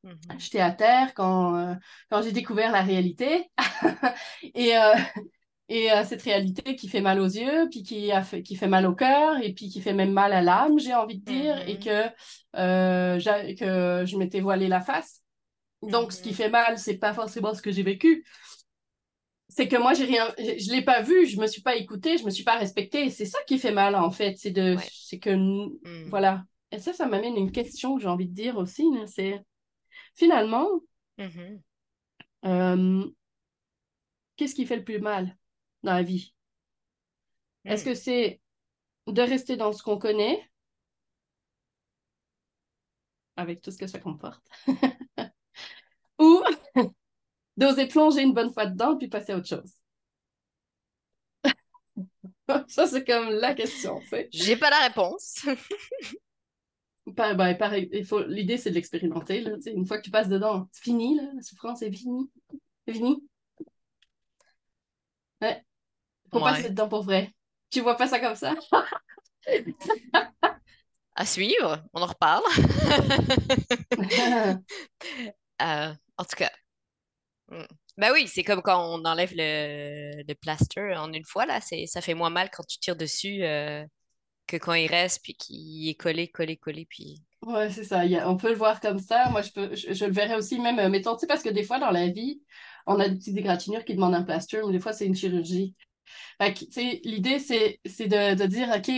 Mhm. 0.04 0.40
jeté 0.40 0.62
à 0.62 0.72
terre 0.72 1.14
quand, 1.14 1.76
quand 2.10 2.22
j'ai 2.22 2.32
découvert 2.32 2.72
la 2.72 2.82
réalité. 2.82 3.50
et 4.56 4.74
et 5.72 5.90
cette 6.04 6.24
réalité 6.24 6.76
qui 6.76 6.88
fait 6.88 7.02
mal 7.02 7.20
aux 7.20 7.28
yeux, 7.28 7.68
puis 7.70 7.84
qui, 7.84 8.12
a 8.12 8.24
fait, 8.24 8.42
qui 8.42 8.56
fait 8.56 8.68
mal 8.68 8.88
au 8.88 8.96
cœur, 8.96 9.38
et 9.44 9.54
puis 9.54 9.70
qui 9.70 9.82
fait 9.82 9.94
même 9.94 10.12
mal 10.12 10.34
à 10.34 10.42
l'âme, 10.42 10.80
j'ai 10.80 10.96
envie 10.96 11.20
de 11.20 11.24
dire, 11.26 11.62
et 11.68 11.78
que, 11.78 12.08
que 12.54 14.06
je 14.06 14.18
m'étais 14.18 14.40
voilé 14.42 14.68
la 14.68 14.82
face. 14.82 15.22
Donc, 15.82 16.12
ce 16.12 16.22
qui 16.22 16.34
fait 16.34 16.50
mal, 16.50 16.78
c'est 16.78 16.98
pas 16.98 17.14
forcément 17.14 17.54
ce 17.54 17.62
que 17.62 17.72
j'ai 17.72 17.84
vécu. 17.84 18.26
C'est 19.48 19.68
que 19.68 19.78
moi, 19.78 19.94
j'ai 19.94 20.06
rien, 20.06 20.32
je 20.38 20.72
l'ai 20.72 20.84
pas 20.84 21.02
vu, 21.02 21.26
je 21.26 21.40
me 21.40 21.48
suis 21.48 21.62
pas 21.62 21.76
écoutée, 21.76 22.18
je 22.18 22.24
me 22.26 22.30
suis 22.30 22.44
pas 22.44 22.58
respectée. 22.58 23.10
C'est 23.10 23.26
ça 23.26 23.40
qui 23.48 23.58
fait 23.58 23.72
mal, 23.72 23.96
en 23.96 24.12
fait. 24.12 24.36
C'est 24.38 24.52
de, 24.52 24.76
Ouais. 24.76 24.84
c'est 24.94 25.20
que, 25.20 25.32
Mm. 25.36 26.10
voilà. 26.10 26.46
Et 26.72 26.78
ça, 26.80 26.94
ça 26.94 27.08
m'amène 27.08 27.34
à 27.36 27.40
une 27.40 27.52
question 27.52 27.96
que 27.96 28.02
j'ai 28.02 28.08
envie 28.08 28.28
de 28.28 28.34
dire 28.34 28.58
aussi, 28.58 28.86
c'est 29.08 29.42
finalement, 30.16 30.68
Mhm. 31.18 31.62
euh, 32.46 33.10
qu'est-ce 34.36 34.56
qui 34.56 34.66
fait 34.66 34.78
le 34.78 34.84
plus 34.84 35.00
mal 35.00 35.36
dans 35.84 35.94
la 35.94 36.04
vie? 36.04 36.34
Est-ce 37.66 37.84
Mm. 37.84 37.86
que 37.86 37.96
c'est 37.96 38.42
de 39.08 39.22
rester 39.22 39.58
dans 39.58 39.74
ce 39.74 39.82
qu'on 39.82 39.98
connaît, 39.98 40.40
avec 43.36 43.62
tout 43.62 43.72
ce 43.72 43.78
que 43.78 43.88
ça 43.88 44.00
comporte, 44.00 44.44
d'oser 47.60 47.88
plonger 47.88 48.22
une 48.24 48.34
bonne 48.34 48.52
fois 48.54 48.66
dedans 48.66 48.98
puis 48.98 49.08
passer 49.08 49.34
à 49.34 49.38
autre 49.38 49.48
chose? 49.48 49.72
Ça, 52.68 52.88
c'est 52.88 53.06
comme 53.06 53.30
la 53.30 53.54
question. 53.54 54.00
J'ai 54.32 54.58
pas 54.58 54.70
la 54.70 54.80
réponse. 54.88 55.46
Ben, 57.08 57.56
pareil, 57.58 57.90
il 57.92 58.06
faut... 58.06 58.22
L'idée, 58.24 58.58
c'est 58.58 58.70
de 58.70 58.76
l'expérimenter. 58.76 59.44
Une 59.66 59.86
fois 59.88 59.98
que 59.98 60.04
tu 60.04 60.12
passes 60.12 60.30
dedans, 60.30 60.68
c'est 60.72 60.84
fini, 60.84 61.16
là, 61.16 61.24
la 61.36 61.42
souffrance 61.42 61.82
est 61.82 61.92
finie. 61.92 62.30
C'est 62.88 62.94
fini. 62.94 63.24
Ouais, 65.42 65.64
faut 66.32 66.38
Ouais. 66.40 66.52
passer 66.52 66.70
dedans 66.70 66.90
pour 66.90 67.04
vrai. 67.04 67.34
Tu 67.72 67.82
vois 67.82 67.96
pas 67.98 68.08
ça 68.08 68.20
comme 68.20 68.36
ça? 68.36 68.56
À 71.16 71.26
suivre, 71.26 71.84
on 71.94 72.02
en 72.02 72.06
reparle. 72.08 72.44
Euh, 75.62 75.94
en 76.18 76.24
tout 76.24 76.36
cas, 76.38 76.52
mm. 77.50 77.66
ben 77.98 78.12
oui, 78.14 78.28
c'est 78.28 78.44
comme 78.44 78.62
quand 78.62 78.80
on 78.94 79.04
enlève 79.06 79.32
le, 79.36 80.24
le 80.28 80.34
plaster 80.36 80.96
en 80.98 81.12
une 81.14 81.26
fois, 81.26 81.46
là. 81.46 81.60
Ça 81.62 82.02
fait 82.02 82.14
moins 82.14 82.30
mal 82.30 82.50
quand 82.52 82.64
tu 82.64 82.80
tires 82.80 82.96
dessus 82.96 83.44
euh, 83.44 83.86
que 84.48 84.58
quand 84.58 84.74
il 84.74 84.88
reste, 84.88 85.22
puis 85.24 85.36
qu'il 85.36 85.90
est 85.90 85.96
collé, 85.96 86.30
collé, 86.30 86.58
collé, 86.58 86.86
puis... 86.90 87.24
Ouais, 87.42 87.70
c'est 87.70 87.86
ça. 87.86 88.06
Il 88.06 88.12
y 88.12 88.18
a- 88.18 88.30
on 88.30 88.36
peut 88.38 88.50
le 88.50 88.56
voir 88.56 88.82
comme 88.82 89.00
ça. 89.00 89.30
Moi, 89.30 89.42
je 89.42 89.52
peux, 89.52 89.76
je, 89.76 90.06
le 90.06 90.12
verrais 90.12 90.36
aussi 90.36 90.60
même, 90.60 90.80
euh, 90.80 90.90
mettons, 90.90 91.16
tu 91.16 91.22
sais, 91.22 91.28
parce 91.28 91.42
que 91.44 91.50
des 91.50 91.64
fois, 91.64 91.80
dans 91.80 91.92
la 91.92 92.08
vie, 92.10 92.42
on 92.86 93.00
a 93.00 93.08
des 93.08 93.16
petites 93.16 93.38
égratignures 93.38 93.86
qui 93.86 93.96
demandent 93.96 94.16
un 94.16 94.24
plaster, 94.24 94.62
mais 94.66 94.74
des 94.74 94.80
fois, 94.80 94.94
c'est 94.94 95.06
une 95.06 95.16
chirurgie. 95.16 95.76
Fait 96.42 96.54
que, 96.54 96.60
tu 96.66 96.72
sais, 96.72 97.02
l'idée, 97.04 97.40
c'est, 97.40 97.80
c'est 97.86 98.08
de, 98.08 98.36
de 98.36 98.46
dire, 98.46 98.70
OK, 98.76 98.92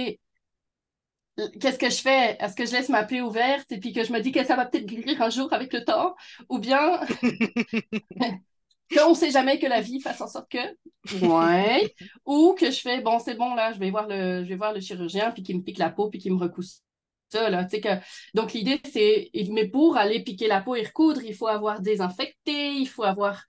qu'est-ce 1.59 1.79
que 1.79 1.89
je 1.89 2.01
fais? 2.01 2.37
Est-ce 2.39 2.55
que 2.55 2.65
je 2.65 2.71
laisse 2.71 2.89
ma 2.89 3.03
plaie 3.03 3.21
ouverte 3.21 3.71
et 3.71 3.79
puis 3.79 3.93
que 3.93 4.03
je 4.03 4.11
me 4.11 4.19
dis 4.19 4.31
que 4.31 4.43
ça 4.43 4.55
va 4.55 4.65
peut-être 4.65 4.85
guérir 4.85 5.21
un 5.21 5.29
jour 5.29 5.51
avec 5.53 5.73
le 5.73 5.83
temps? 5.83 6.15
Ou 6.49 6.59
bien 6.59 6.99
qu'on 8.95 9.09
ne 9.11 9.15
sait 9.15 9.31
jamais 9.31 9.59
que 9.59 9.67
la 9.67 9.81
vie 9.81 10.01
fasse 10.01 10.21
en 10.21 10.27
sorte 10.27 10.51
que, 10.51 11.25
ouais, 11.25 11.93
ou 12.25 12.55
que 12.57 12.71
je 12.71 12.79
fais, 12.79 13.01
bon, 13.01 13.19
c'est 13.19 13.35
bon, 13.35 13.55
là, 13.55 13.73
je 13.73 13.79
vais 13.79 13.91
voir 13.91 14.07
le, 14.07 14.43
je 14.43 14.49
vais 14.49 14.55
voir 14.55 14.73
le 14.73 14.79
chirurgien 14.81 15.31
puis 15.31 15.43
qu'il 15.43 15.57
me 15.57 15.63
pique 15.63 15.77
la 15.77 15.89
peau 15.89 16.09
puis 16.09 16.19
qu'il 16.19 16.33
me 16.33 16.39
recousse 16.39 16.81
ça, 17.31 17.49
là, 17.49 17.63
que, 17.63 18.03
donc 18.33 18.51
l'idée, 18.53 18.81
c'est, 18.91 19.31
mais 19.51 19.67
pour 19.67 19.95
aller 19.95 20.21
piquer 20.21 20.47
la 20.47 20.61
peau 20.61 20.75
et 20.75 20.83
recoudre, 20.83 21.23
il 21.23 21.33
faut 21.33 21.47
avoir 21.47 21.79
désinfecté, 21.79 22.73
il 22.73 22.87
faut 22.87 23.03
avoir 23.03 23.43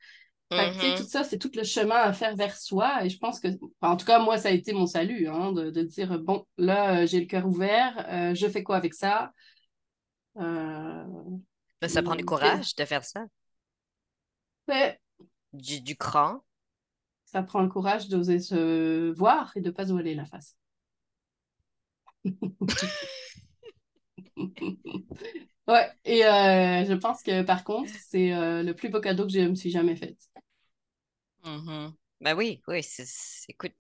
Fait 0.57 0.77
que, 0.77 0.93
Mhm. 0.93 0.95
tout 0.95 1.05
ça, 1.05 1.25
c'est 1.25 1.39
tout 1.39 1.51
le 1.57 1.65
chemin 1.65 1.97
à 1.97 2.13
faire 2.13 2.37
vers 2.37 2.57
soi. 2.57 3.05
Et 3.05 3.09
je 3.11 3.19
pense 3.19 3.41
que, 3.41 3.49
enfin, 3.81 3.93
en 3.95 3.97
tout 3.97 4.05
cas, 4.07 4.19
moi, 4.19 4.37
ça 4.39 4.49
a 4.49 4.53
été 4.53 4.73
mon 4.75 4.87
salut, 4.87 5.27
hein, 5.29 5.53
de, 5.53 5.71
de 5.71 5.83
dire, 5.83 6.19
bon, 6.21 6.47
là, 6.59 7.03
euh, 7.03 7.07
j'ai 7.07 7.21
le 7.21 7.27
cœur 7.27 7.47
ouvert, 7.47 8.07
euh, 8.11 8.35
je 8.35 8.47
fais 8.49 8.63
quoi 8.63 8.77
avec 8.77 8.95
ça? 8.95 9.33
Euh, 10.39 11.39
ça 11.87 12.03
prend 12.03 12.17
du 12.17 12.25
courage 12.25 12.75
de 12.77 12.85
faire 12.87 13.05
ça, 13.05 13.27
ouais, 14.69 14.99
du, 15.55 15.81
du 15.83 15.97
cran? 15.97 16.43
ça 17.25 17.43
prend 17.43 17.63
le 17.63 17.69
courage 17.69 18.09
d'oser 18.09 18.39
se 18.39 19.11
voir 19.13 19.51
et 19.57 19.61
de 19.61 19.71
pas 19.73 19.87
se 19.87 19.93
voiler 19.93 20.15
la 20.15 20.25
face. 20.27 20.57
Ouais, 25.69 25.89
et 26.05 26.25
euh, 26.27 26.85
je 26.85 26.93
pense 26.95 27.23
que 27.23 27.43
par 27.43 27.63
contre, 27.65 27.93
c'est 27.97 28.33
euh, 28.35 28.63
le 28.65 28.75
plus 28.75 28.89
beau 28.89 29.01
cadeau 29.01 29.27
que 29.27 29.33
je 29.33 29.41
me 29.41 29.55
suis 29.55 29.71
jamais 29.71 29.95
fait. 29.97 30.17
Mhm. 31.45 31.95
Ben 32.21 32.35
oui, 32.37 32.63
oui, 32.69 32.83
c'est- 32.83 33.05
écoute, 33.49 33.75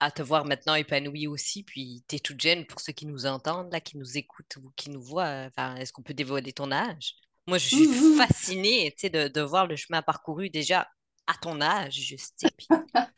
à 0.00 0.10
te 0.10 0.22
voir 0.22 0.46
maintenant 0.46 0.74
épanoui 0.74 1.26
aussi, 1.26 1.62
puis 1.62 2.02
t'es 2.08 2.18
toute 2.18 2.40
jeune 2.40 2.66
pour 2.66 2.80
ceux 2.80 2.92
qui 2.94 3.06
nous 3.06 3.26
entendent, 3.26 3.70
là, 3.72 3.80
qui 3.80 3.98
nous 3.98 4.16
écoutent 4.16 4.56
ou 4.56 4.72
qui 4.76 4.88
nous 4.90 5.02
voient. 5.02 5.46
Enfin, 5.48 5.76
est-ce 5.76 5.92
qu'on 5.92 6.02
peut 6.02 6.14
dévoiler 6.14 6.52
ton 6.52 6.72
âge? 6.72 7.14
Moi, 7.46 7.58
je 7.58 7.66
suis 7.68 7.86
Mhm. 7.86 8.16
fascinée, 8.16 8.90
tu 8.92 9.00
sais, 9.02 9.10
de, 9.10 9.28
de 9.28 9.40
voir 9.42 9.66
le 9.66 9.76
chemin 9.76 10.00
parcouru 10.02 10.48
déjà 10.48 10.88
à 11.26 11.34
ton 11.34 11.60
âge, 11.60 11.94
juste, 11.94 12.36
tu 12.40 12.46
puis- 12.56 12.66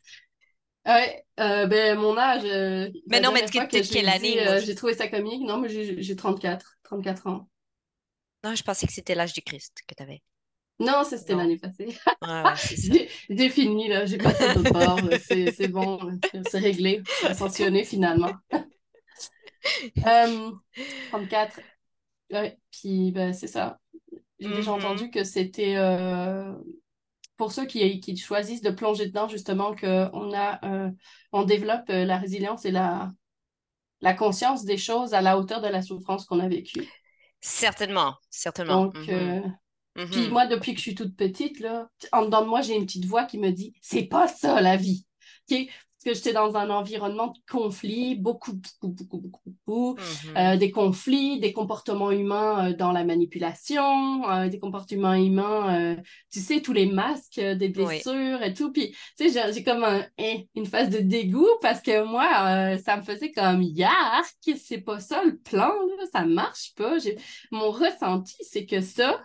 Ouais, 0.85 1.25
euh, 1.39 1.65
ben 1.65 1.97
mon 1.97 2.17
âge, 2.17 2.43
euh, 2.43 2.89
Mais 3.07 3.21
non, 3.21 3.31
mais 3.31 3.45
que 3.45 3.77
l'ai 3.77 3.81
quelle 3.83 4.09
année, 4.09 4.45
euh, 4.45 4.59
j'ai 4.59 4.75
trouvé 4.75 4.93
ça 4.93 5.07
comique. 5.07 5.41
Non, 5.43 5.57
mais 5.57 5.69
j'ai 5.69 6.01
j'ai 6.01 6.15
34, 6.17 6.77
34 6.83 7.27
ans. 7.27 7.49
Non, 8.43 8.53
je 8.53 8.63
pensais 8.63 8.85
que 8.85 8.91
c'était 8.91 9.15
l'âge 9.15 9.31
du 9.31 9.41
Christ 9.41 9.77
que 9.87 9.95
t'avais. 9.95 10.21
Non, 10.79 11.03
ça 11.03 11.17
c'était 11.17 11.35
l'année 11.35 11.57
passée. 11.57 11.97
Ouais, 12.21 12.27
ouais. 12.43 12.55
J'ai 13.29 13.49
fini, 13.49 13.87
là, 13.87 14.05
j'ai 14.05 14.19
passé 14.19 14.49
de 14.49 14.63
bord, 14.63 15.07
c'est 15.19 15.67
bon, 15.67 15.99
c'est 16.43 16.59
réglé, 16.59 17.07
ascensionné 17.27 17.83
finalement. 17.85 18.33
Euh, 20.05 20.51
34, 21.11 21.61
ouais, 22.31 22.59
puis 22.71 23.11
ben, 23.11 23.33
c'est 23.33 23.47
ça. 23.47 23.79
J'ai 24.39 24.49
déjà 24.49 24.71
Mhm. 24.71 24.73
entendu 24.73 25.11
que 25.11 25.23
c'était 25.23 25.75
euh, 25.77 26.53
pour 27.37 27.51
ceux 27.53 27.65
qui, 27.67 27.99
qui 28.01 28.17
choisissent 28.17 28.61
de 28.61 28.71
plonger 28.71 29.07
dedans, 29.07 29.27
justement, 29.29 29.75
qu'on 29.75 30.33
a, 30.33 30.65
euh, 30.65 30.91
on 31.33 31.43
développe 31.45 31.89
euh, 31.89 32.05
la 32.05 32.17
résilience 32.17 32.65
et 32.65 32.71
la, 32.71 33.11
la 34.01 34.13
conscience 34.15 34.65
des 34.65 34.77
choses 34.77 35.13
à 35.13 35.21
la 35.21 35.37
hauteur 35.39 35.61
de 35.61 35.67
la 35.69 35.81
souffrance 35.81 36.25
qu'on 36.25 36.39
a 36.41 36.49
vécue. 36.49 36.93
Certainement, 37.41 38.17
certainement. 38.31 38.87
Donc, 38.87 39.07
Mhm. 39.95 40.09
puis 40.09 40.27
moi, 40.29 40.45
depuis 40.47 40.71
que 40.73 40.77
je 40.79 40.83
suis 40.83 40.95
toute 40.95 41.15
petite, 41.15 41.59
là, 41.59 41.89
en 42.11 42.25
dedans 42.25 42.41
de 42.41 42.47
moi, 42.47 42.61
j'ai 42.61 42.75
une 42.75 42.85
petite 42.85 43.05
voix 43.05 43.25
qui 43.25 43.37
me 43.37 43.51
dit, 43.51 43.73
c'est 43.81 44.03
pas 44.03 44.27
ça 44.27 44.59
la 44.61 44.75
vie. 44.75 45.05
OK? 45.51 45.67
Parce 46.05 46.17
que 46.17 46.21
j'étais 46.21 46.33
dans 46.33 46.57
un 46.57 46.69
environnement 46.69 47.27
de 47.27 47.39
conflit, 47.49 48.15
beaucoup, 48.15 48.51
beaucoup, 48.81 48.87
beaucoup, 48.93 49.17
beaucoup, 49.19 49.41
beaucoup. 49.65 49.95
Mhm. 49.95 50.37
Euh, 50.37 50.57
des 50.57 50.69
conflits, 50.71 51.39
des 51.39 51.53
comportements 51.53 52.11
humains 52.11 52.71
euh, 52.71 52.73
dans 52.73 52.91
la 52.91 53.05
manipulation, 53.05 54.29
euh, 54.29 54.49
des 54.49 54.59
comportements 54.59 55.13
humains, 55.13 55.95
euh, 55.95 56.01
tu 56.29 56.39
sais, 56.41 56.61
tous 56.61 56.73
les 56.73 56.87
masques, 56.87 57.37
euh, 57.37 57.55
des 57.55 57.67
Oui. 57.67 57.71
blessures 57.85 58.41
et 58.43 58.53
tout. 58.53 58.71
Puis, 58.73 58.91
tu 59.17 59.29
sais, 59.29 59.51
j'ai- 59.53 59.63
comme 59.63 59.83
un, 59.85 60.05
hein, 60.19 60.37
une 60.55 60.65
phase 60.65 60.89
de 60.89 60.99
dégoût 60.99 61.47
parce 61.61 61.81
que 61.81 62.03
moi, 62.03 62.27
euh, 62.47 62.77
ça 62.79 62.97
me 62.97 63.03
faisait 63.03 63.31
comme 63.31 63.61
yark, 63.61 64.27
c'est 64.57 64.81
pas 64.81 64.99
ça 64.99 65.23
le 65.23 65.37
plan, 65.37 65.69
là, 65.69 66.03
ça 66.11 66.25
marche 66.25 66.73
pas. 66.75 66.97
J'ai- 66.99 67.17
Mon 67.51 67.71
ressenti, 67.71 68.35
c'est 68.41 68.65
que 68.65 68.81
ça. 68.81 69.21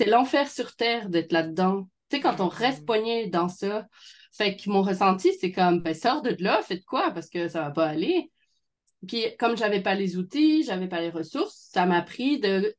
C'est 0.00 0.06
l'enfer 0.06 0.50
sur 0.50 0.74
terre 0.76 1.10
d'être 1.10 1.30
là-dedans. 1.30 1.86
Tu 2.08 2.16
sais, 2.16 2.22
quand 2.22 2.40
on 2.40 2.48
reste 2.48 2.80
Mhm. 2.80 2.86
poigné 2.86 3.26
dans 3.26 3.48
ça, 3.50 3.86
fait 4.32 4.56
que 4.56 4.70
mon 4.70 4.80
ressenti, 4.80 5.30
c'est 5.38 5.52
comme, 5.52 5.80
ben, 5.80 5.92
sors 5.92 6.22
de 6.22 6.34
là, 6.38 6.62
faites 6.62 6.86
quoi, 6.86 7.10
parce 7.10 7.28
que 7.28 7.48
ça 7.48 7.60
va 7.64 7.70
pas 7.70 7.86
aller. 7.86 8.30
Puis, 9.06 9.26
comme 9.38 9.58
j'avais 9.58 9.82
pas 9.82 9.94
les 9.94 10.16
outils, 10.16 10.62
j'avais 10.64 10.88
pas 10.88 11.02
les 11.02 11.10
ressources, 11.10 11.68
ça 11.70 11.84
m'a 11.84 12.00
pris 12.00 12.40
de 12.40 12.74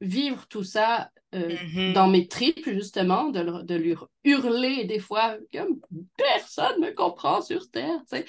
vivre 0.00 0.46
tout 0.46 0.62
ça 0.62 1.10
euh, 1.34 1.56
Mhm. 1.56 1.92
dans 1.92 2.06
mes 2.06 2.28
tripes, 2.28 2.64
justement, 2.70 3.30
de, 3.30 3.40
le- 3.40 3.62
de 3.64 3.74
lui 3.74 3.96
hurler 4.22 4.84
des 4.84 5.00
fois, 5.00 5.38
comme 5.52 5.80
personne 6.16 6.80
me 6.80 6.92
comprend 6.92 7.42
sur 7.42 7.68
Terre, 7.68 7.98
tu 8.08 8.18
sais. 8.18 8.24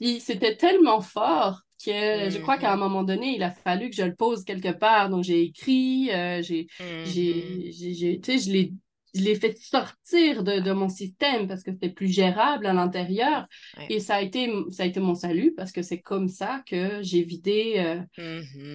Puis 0.00 0.18
c'était 0.20 0.56
tellement 0.56 1.00
fort 1.00 1.62
que 1.84 2.30
je 2.30 2.38
crois 2.38 2.58
qu'à 2.58 2.72
un 2.72 2.76
Mhm. 2.76 2.80
moment 2.80 3.02
donné, 3.04 3.34
il 3.36 3.42
a 3.42 3.50
fallu 3.50 3.90
que 3.90 3.96
je 3.96 4.02
le 4.02 4.14
pose 4.14 4.44
quelque 4.44 4.72
part. 4.72 5.10
Donc, 5.10 5.24
j'ai 5.24 5.42
écrit, 5.42 6.10
euh, 6.12 6.42
j'ai, 6.42 6.66
j'ai, 7.04 7.70
j'ai, 7.72 7.94
j'ai- 7.94 8.20
tu 8.20 8.32
sais, 8.32 8.38
je 8.38 8.52
l'ai, 8.52 8.74
je 9.14 9.20
l'ai 9.22 9.34
fait 9.36 9.56
sortir 9.58 10.42
de, 10.44 10.60
de 10.60 10.72
mon 10.72 10.88
système 10.88 11.48
parce 11.48 11.62
que 11.62 11.72
c'était 11.72 11.90
plus 11.90 12.08
gérable 12.08 12.66
à 12.66 12.72
l'intérieur. 12.72 13.46
Ouais. 13.76 13.86
Et 13.88 14.00
ça 14.00 14.16
a 14.16 14.20
été, 14.22 14.52
ça 14.70 14.82
a 14.84 14.86
été 14.86 15.00
mon 15.00 15.14
salut 15.14 15.54
parce 15.56 15.72
que 15.72 15.82
c'est 15.82 16.00
comme 16.00 16.28
ça 16.28 16.62
que 16.66 17.02
j'ai 17.02 17.22
vidé 17.22 17.74
euh, 17.78 18.00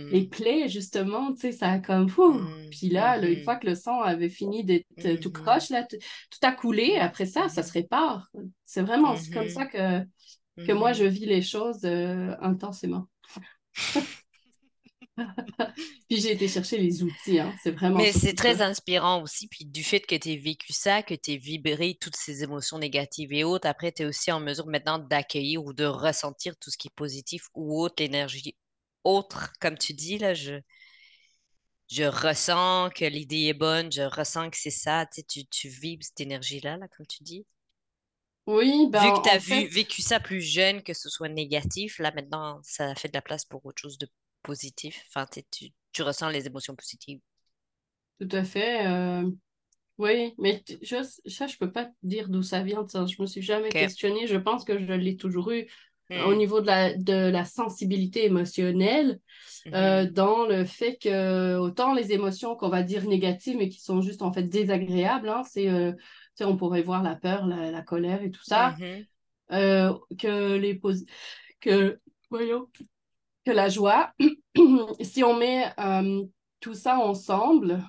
les 0.10 0.24
Mhm. 0.24 0.30
plaies, 0.30 0.70
justement. 0.70 1.34
Tu 1.34 1.42
sais, 1.42 1.52
ça 1.52 1.72
a 1.72 1.80
comme 1.80 2.10
fou. 2.10 2.48
Puis 2.70 2.90
là, 2.90 3.18
là, 3.18 3.30
une 3.30 3.44
fois 3.44 3.56
que 3.58 3.68
le 3.68 3.76
sang 3.76 4.02
avait 4.02 4.30
fini 4.30 4.64
d'être 4.64 4.86
euh, 5.06 5.18
tout 5.18 5.32
croche, 5.32 5.70
là, 5.70 5.84
t- 5.84 5.98
tout 6.00 6.40
a 6.44 6.52
coulé. 6.52 6.96
Après 7.00 7.26
ça, 7.26 7.48
ça 7.50 7.64
se 7.64 7.72
répare. 7.74 8.30
C'est 8.66 8.82
vraiment 8.82 9.16
c'est 9.16 9.32
comme 9.32 9.50
ça 9.50 9.66
que, 9.66 10.02
que 10.66 10.72
moi, 10.74 10.94
je 10.94 11.06
vis 11.06 11.26
les 11.26 11.42
choses 11.42 11.84
euh, 11.86 12.36
intensément. 12.42 13.08
Puis 16.10 16.22
j'ai 16.22 16.32
été 16.34 16.48
chercher 16.48 16.78
les 16.78 17.04
outils, 17.04 17.40
hein. 17.40 17.54
C'est 17.62 17.72
vraiment 17.72 18.00
Mais 18.00 18.12
c'est 18.12 18.34
très 18.34 18.56
ça. 18.56 18.62
inspirant 18.62 19.22
aussi, 19.22 19.48
puis 19.48 19.66
du 19.66 19.84
fait 19.84 20.00
que 20.02 20.16
tu 20.16 20.32
aies 20.32 20.38
vécu 20.38 20.74
ça, 20.74 21.04
que 21.04 21.14
tu 21.14 21.34
aies 21.34 21.38
vibré 21.38 21.96
toutes 22.00 22.16
ces 22.16 22.44
émotions 22.44 22.80
négatives 22.80 23.32
et 23.34 23.44
autres, 23.44 23.68
après, 23.68 23.92
tu 23.92 24.04
es 24.04 24.06
aussi 24.06 24.32
en 24.32 24.40
mesure 24.40 24.68
maintenant 24.68 24.98
d'accueillir 25.00 25.64
ou 25.64 25.74
de 25.74 25.86
ressentir 25.86 26.58
tout 26.58 26.72
ce 26.72 26.78
qui 26.78 26.88
est 26.88 26.96
positif 26.96 27.48
ou 27.54 27.80
autre, 27.82 27.96
l'énergie 28.00 28.56
autre, 29.04 29.52
comme 29.62 29.78
tu 29.78 29.94
dis, 29.94 30.18
là, 30.18 30.34
je, 30.34 30.62
je 31.90 32.04
ressens 32.04 32.90
que 32.94 33.06
l'idée 33.06 33.44
est 33.48 33.54
bonne, 33.54 33.90
je 33.92 34.02
ressens 34.02 34.50
que 34.50 34.58
c'est 34.58 34.70
ça, 34.70 35.06
tu, 35.30 35.46
tu 35.46 35.70
vibres 35.70 36.04
cette 36.04 36.20
énergie-là, 36.20 36.76
là, 36.78 36.88
comme 36.90 37.08
tu 37.08 37.24
dis. 37.24 37.46
Oui, 38.48 38.88
ben 38.92 39.02
Vu 39.02 39.12
que 39.12 39.20
tu 39.20 39.30
as 39.30 39.40
vu, 39.40 39.68
fait, 39.68 39.68
vécu 39.68 40.02
ça 40.02 40.20
plus 40.22 40.40
jeune, 40.42 40.84
que 40.84 40.94
ce 40.94 41.10
soit 41.10 41.28
négatif, 41.30 42.00
là, 42.00 42.12
maintenant, 42.14 42.60
ça 42.64 42.96
fait 42.96 43.10
de 43.10 43.14
la 43.14 43.22
place 43.22 43.44
pour 43.46 43.66
autre 43.66 43.82
chose 43.82 43.98
de 43.98 44.08
positif. 44.42 45.04
Enfin, 45.10 45.28
tu, 45.92 46.02
ressens 46.04 46.30
les 46.30 46.46
émotions 46.48 46.76
positives. 46.76 47.20
tout 48.20 48.30
à 48.32 48.44
fait. 48.44 48.88
euh, 48.88 49.30
Oui, 50.00 50.34
mais 50.40 50.64
je, 50.84 50.98
ça, 51.28 51.48
je 51.48 51.58
peux 51.58 51.72
pas 51.72 51.86
te 51.88 51.94
dire 52.04 52.30
d'où 52.30 52.44
ça 52.44 52.64
vient. 52.64 52.88
Ça. 52.90 53.06
Je 53.06 53.22
me 53.22 53.28
suis 53.28 53.42
jamais 53.42 53.76
questionnée. 53.76 54.28
Je 54.28 54.38
pense 54.38 54.66
que 54.66 54.80
je 54.80 54.94
l'ai 54.94 55.18
toujours 55.18 55.52
eu 55.52 55.68
euh, 56.18 56.24
au 56.26 56.36
Hmm. 56.36 56.36
niveau 56.36 56.62
de 56.62 56.68
la, 56.68 56.96
de 56.96 57.14
la 57.32 57.46
sensibilité 57.46 58.26
émotionnelle, 58.26 59.20
euh, 59.76 60.06
Mhm. 60.06 60.10
dans 60.10 60.46
le 60.48 60.66
fait 60.66 60.98
que 60.98 61.58
autant 61.58 61.94
les 61.94 62.14
émotions 62.14 62.56
qu'on 62.58 62.70
va 62.70 62.84
dire 62.84 63.06
négatives, 63.08 63.58
mais 63.58 63.70
qui 63.70 63.82
sont 63.82 64.02
juste 64.02 64.22
en 64.24 64.34
fait 64.34 64.44
désagréables, 64.46 65.30
hein, 65.30 65.44
c'est, 65.50 65.70
euh, 65.70 65.94
sais, 66.38 66.46
on 66.46 66.58
pourrait 66.58 66.84
voir 66.84 67.04
la 67.04 67.16
peur, 67.16 67.46
la, 67.48 67.72
la 67.72 67.82
colère 67.82 68.22
et 68.24 68.32
tout 68.32 68.44
ça, 68.44 68.80
Mhm. 68.80 69.08
euh, 69.52 69.94
que 70.20 70.56
les 70.58 70.80
que, 71.62 72.00
voyons, 72.30 72.70
que 73.46 73.52
la 73.52 73.70
joie, 73.70 74.14
si 75.02 75.24
on 75.24 75.38
met 75.38 75.72
euh, 75.80 76.24
tout 76.60 76.74
ça 76.76 77.00
ensemble, 77.00 77.84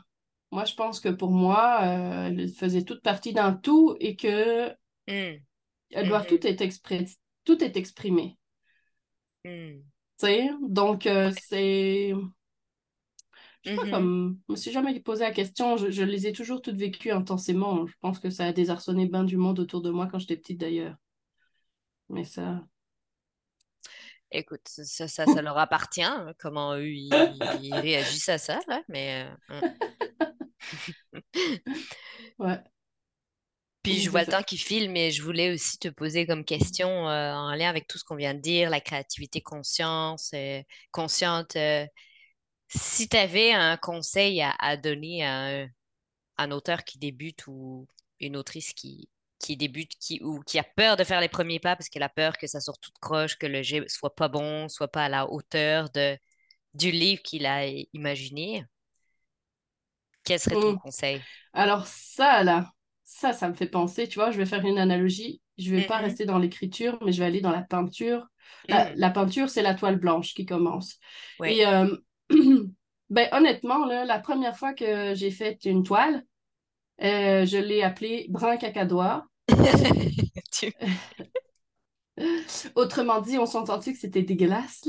moi, 0.53 0.65
je 0.65 0.75
pense 0.75 1.01
que 1.01 1.11
pour 1.11 1.33
moi, 1.33 1.81
euh, 1.85 2.27
elles 2.29 2.51
faisaient 2.51 2.85
toute 2.85 3.03
partie 3.03 3.33
d'un 3.35 3.55
tout 3.55 3.97
et 4.01 4.17
que 4.17 4.73
elles 5.93 6.07
doivent 6.07 6.27
Mhm. 6.27 6.27
tout 6.27 6.47
être 6.47 6.61
exprès, 6.61 7.07
tout 7.47 7.65
est 7.65 7.79
exprimé. 7.79 8.37
Tu 10.19 10.27
sais? 10.27 10.51
Donc, 10.63 11.07
euh, 11.07 11.31
c'est, 11.33 12.13
je 13.65 13.71
sais 13.71 13.75
pas, 13.75 13.87
Mhm. 13.87 13.91
comme, 13.91 14.39
je 14.49 14.53
me 14.53 14.57
suis 14.57 14.73
jamais 14.73 14.99
posé 15.01 15.25
la 15.25 15.33
question, 15.33 15.77
je, 15.77 15.91
je 15.91 16.03
les 16.03 16.27
ai 16.27 16.33
toujours 16.33 16.63
toutes 16.63 16.77
vécues 16.77 17.11
intensément. 17.13 17.87
Je 17.87 17.95
pense 18.01 18.19
que 18.21 18.31
ça 18.31 18.47
a 18.47 18.53
désarçonné 18.53 19.07
bien 19.07 19.25
du 19.25 19.37
monde 19.37 19.59
autour 19.61 19.83
de 19.83 19.91
moi 19.91 20.07
quand 20.07 20.19
j'étais 20.19 20.37
petite 20.37 20.61
d'ailleurs. 20.61 20.97
Mais 22.09 22.25
ça, 22.25 22.67
Écoute, 24.31 24.63
ça, 24.67 25.07
ça, 25.09 25.27
ça 25.29 25.43
leur 25.43 25.57
appartient, 25.59 26.03
hein, 26.03 26.33
comment 26.39 26.75
eux, 26.77 26.89
ils, 26.89 27.09
ils 27.55 27.81
réagissent 27.81 28.29
à 28.29 28.39
ça, 28.39 28.59
là, 28.69 28.83
mais... 28.89 29.27
euh, 29.51 29.61
ouais, 32.39 32.65
Puis 33.83 34.01
je 34.01 34.09
vois 34.11 34.23
le 34.23 34.29
temps 34.29 34.43
qui 34.43 34.57
file, 34.57 34.91
mais 34.91 35.11
je 35.11 35.23
voulais 35.23 35.53
aussi 35.53 35.79
te 35.79 35.89
poser 35.89 36.27
comme 36.27 36.45
question 36.45 36.89
euh, 37.09 37.33
en 37.35 37.55
lien 37.55 37.69
avec 37.69 37.87
tout 37.87 37.99
ce 37.99 38.05
qu'on 38.05 38.17
vient 38.17 38.35
de 38.35 38.41
dire, 38.41 38.71
la 38.71 38.81
créativité 38.81 39.43
conscience, 39.43 40.31
euh, 40.35 40.63
consciente. 40.91 41.57
euh, 41.57 41.87
si 42.69 43.09
tu 43.09 43.17
avais 43.17 43.53
un 43.53 43.77
conseil 43.77 44.43
à, 44.43 44.51
à 44.59 44.77
donner 44.77 45.25
à 45.25 45.63
un, 45.65 45.69
un 46.39 46.51
auteur 46.53 46.85
qui 46.85 46.99
débute 46.99 47.47
ou 47.49 47.89
une 48.21 48.37
autrice 48.37 48.73
qui, 48.75 49.09
qui 49.41 49.57
débute 49.57 49.93
qui, 50.01 50.21
ou 50.23 50.41
qui 50.43 50.59
a 50.61 50.65
peur 50.65 50.97
de 50.99 51.05
faire 51.05 51.21
les 51.23 51.29
premiers 51.31 51.61
pas 51.61 51.77
parce 51.77 51.89
qu'elle 51.91 52.03
a 52.05 52.09
peur 52.11 52.39
que 52.39 52.47
ça 52.49 52.61
sorte 52.61 52.83
toute 52.83 52.99
croche, 53.01 53.39
que 53.39 53.47
le 53.47 53.63
jet 53.63 53.89
soit 53.91 54.15
pas 54.17 54.29
bon, 54.29 54.69
soit 54.69 54.89
pas 54.89 55.07
à 55.07 55.09
la 55.11 55.31
hauteur 55.31 55.91
de, 55.91 56.19
du 56.75 56.91
livre 56.93 57.23
qu'il 57.23 57.47
a 57.47 57.67
imaginé, 57.95 58.65
quel 60.25 60.39
serait 60.41 60.57
ton 60.59 60.73
Hum. 60.73 60.81
conseil? 60.83 61.27
Alors 61.53 61.87
ça, 61.87 62.45
là, 62.45 62.73
ça, 63.05 63.33
ça 63.33 63.49
me 63.49 63.55
fait 63.55 63.69
penser, 63.69 64.09
tu 64.09 64.17
vois, 64.19 64.31
je 64.31 64.39
vais 64.39 64.47
faire 64.47 64.65
une 64.67 64.79
analogie. 64.79 65.43
Je 65.59 65.71
vais 65.73 65.83
pas 65.83 65.99
Mhm. 65.99 66.01
rester 66.01 66.27
dans 66.27 66.39
l'écriture, 66.39 66.99
mais 67.05 67.13
je 67.13 67.21
vais 67.21 67.27
aller 67.27 67.41
dans 67.41 67.53
la 67.53 67.63
peinture. 67.63 68.27
La, 68.69 68.89
Mhm. 68.89 68.97
la 68.97 69.11
peinture, 69.11 69.51
c'est 69.51 69.63
la 69.63 69.75
toile 69.75 69.99
blanche 69.99 70.35
qui 70.35 70.47
commence. 70.47 70.99
Oui. 71.39 71.57
Et 71.57 71.67
euh, 71.67 71.97
ben, 73.11 73.29
honnêtement, 73.33 73.85
là, 73.87 74.05
la 74.05 74.19
première 74.19 74.57
fois 74.57 74.75
que 74.75 75.15
j'ai 75.15 75.31
fait 75.31 75.65
une 75.65 75.83
toile, 75.83 76.25
euh, 77.03 77.47
je 77.47 77.59
l'ai 77.59 77.83
appelée 77.83 78.27
brun 78.31 78.57
cacadois. 78.59 79.27
Tu- 80.53 80.73
Autrement 82.75 83.21
dit, 83.21 83.39
on 83.39 83.47
s'entend-tu 83.47 83.93
que 83.93 83.99
c'était 83.99 84.23
dégueulasse? 84.23 84.89